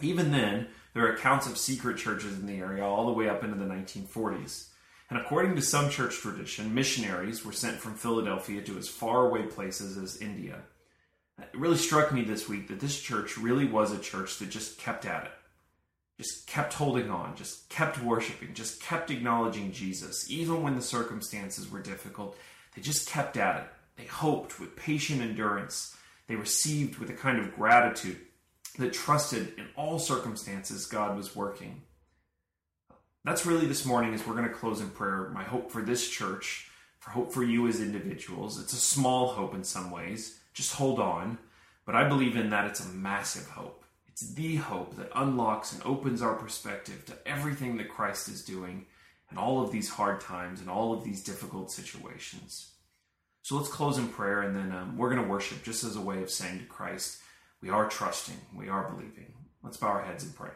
Even 0.00 0.32
then, 0.32 0.68
there 0.92 1.04
are 1.06 1.14
accounts 1.14 1.46
of 1.46 1.58
secret 1.58 1.98
churches 1.98 2.38
in 2.38 2.46
the 2.46 2.58
area 2.58 2.84
all 2.84 3.06
the 3.06 3.12
way 3.12 3.28
up 3.28 3.42
into 3.44 3.56
the 3.56 3.64
1940s. 3.64 4.68
And 5.10 5.18
according 5.18 5.56
to 5.56 5.62
some 5.62 5.90
church 5.90 6.16
tradition, 6.16 6.74
missionaries 6.74 7.44
were 7.44 7.52
sent 7.52 7.78
from 7.78 7.94
Philadelphia 7.94 8.62
to 8.62 8.78
as 8.78 8.88
far 8.88 9.26
away 9.26 9.42
places 9.42 9.96
as 9.96 10.20
India. 10.20 10.62
It 11.38 11.48
really 11.52 11.76
struck 11.76 12.12
me 12.12 12.22
this 12.22 12.48
week 12.48 12.68
that 12.68 12.80
this 12.80 13.00
church 13.00 13.36
really 13.36 13.66
was 13.66 13.92
a 13.92 13.98
church 13.98 14.38
that 14.38 14.50
just 14.50 14.78
kept 14.78 15.04
at 15.04 15.24
it 15.24 15.32
just 16.18 16.46
kept 16.46 16.74
holding 16.74 17.10
on, 17.10 17.36
just 17.36 17.68
kept 17.68 18.02
worshiping, 18.02 18.54
just 18.54 18.80
kept 18.80 19.10
acknowledging 19.10 19.72
Jesus, 19.72 20.30
even 20.30 20.62
when 20.62 20.76
the 20.76 20.82
circumstances 20.82 21.70
were 21.70 21.80
difficult. 21.80 22.36
They 22.74 22.82
just 22.82 23.08
kept 23.08 23.36
at 23.36 23.56
it. 23.56 23.68
They 23.96 24.04
hoped 24.04 24.60
with 24.60 24.76
patient 24.76 25.22
endurance. 25.22 25.96
They 26.26 26.36
received 26.36 26.98
with 26.98 27.10
a 27.10 27.14
kind 27.14 27.38
of 27.38 27.54
gratitude 27.54 28.18
that 28.78 28.92
trusted 28.92 29.54
in 29.58 29.66
all 29.76 29.98
circumstances 29.98 30.86
God 30.86 31.16
was 31.16 31.36
working. 31.36 31.82
That's 33.24 33.46
really 33.46 33.66
this 33.66 33.86
morning 33.86 34.12
as 34.12 34.26
we're 34.26 34.34
going 34.34 34.48
to 34.48 34.54
close 34.54 34.80
in 34.80 34.90
prayer. 34.90 35.30
My 35.32 35.44
hope 35.44 35.70
for 35.70 35.80
this 35.80 36.08
church, 36.08 36.68
for 36.98 37.10
hope 37.10 37.32
for 37.32 37.42
you 37.42 37.66
as 37.68 37.80
individuals. 37.80 38.60
It's 38.60 38.72
a 38.72 38.76
small 38.76 39.28
hope 39.28 39.54
in 39.54 39.64
some 39.64 39.90
ways. 39.90 40.38
Just 40.52 40.74
hold 40.74 40.98
on. 40.98 41.38
But 41.86 41.94
I 41.94 42.08
believe 42.08 42.36
in 42.36 42.50
that 42.50 42.66
it's 42.66 42.84
a 42.84 42.88
massive 42.88 43.46
hope. 43.48 43.84
It's 44.08 44.32
the 44.34 44.56
hope 44.56 44.96
that 44.96 45.10
unlocks 45.14 45.72
and 45.72 45.82
opens 45.84 46.22
our 46.22 46.34
perspective 46.34 47.04
to 47.06 47.16
everything 47.26 47.76
that 47.78 47.88
Christ 47.88 48.28
is 48.28 48.44
doing 48.44 48.86
and 49.30 49.38
all 49.38 49.62
of 49.62 49.72
these 49.72 49.88
hard 49.88 50.20
times 50.20 50.60
and 50.60 50.70
all 50.70 50.92
of 50.92 51.02
these 51.02 51.24
difficult 51.24 51.70
situations. 51.70 52.72
So 53.42 53.56
let's 53.56 53.68
close 53.68 53.98
in 53.98 54.08
prayer 54.08 54.42
and 54.42 54.54
then 54.54 54.72
um, 54.72 54.96
we're 54.96 55.10
going 55.10 55.22
to 55.22 55.28
worship 55.28 55.62
just 55.64 55.84
as 55.84 55.96
a 55.96 56.00
way 56.00 56.22
of 56.22 56.30
saying 56.30 56.60
to 56.60 56.64
Christ, 56.64 57.20
we 57.64 57.70
are 57.70 57.88
trusting, 57.88 58.36
we 58.54 58.68
are 58.68 58.90
believing. 58.90 59.32
Let's 59.62 59.78
bow 59.78 59.86
our 59.86 60.02
heads 60.02 60.22
and 60.22 60.36
pray. 60.36 60.50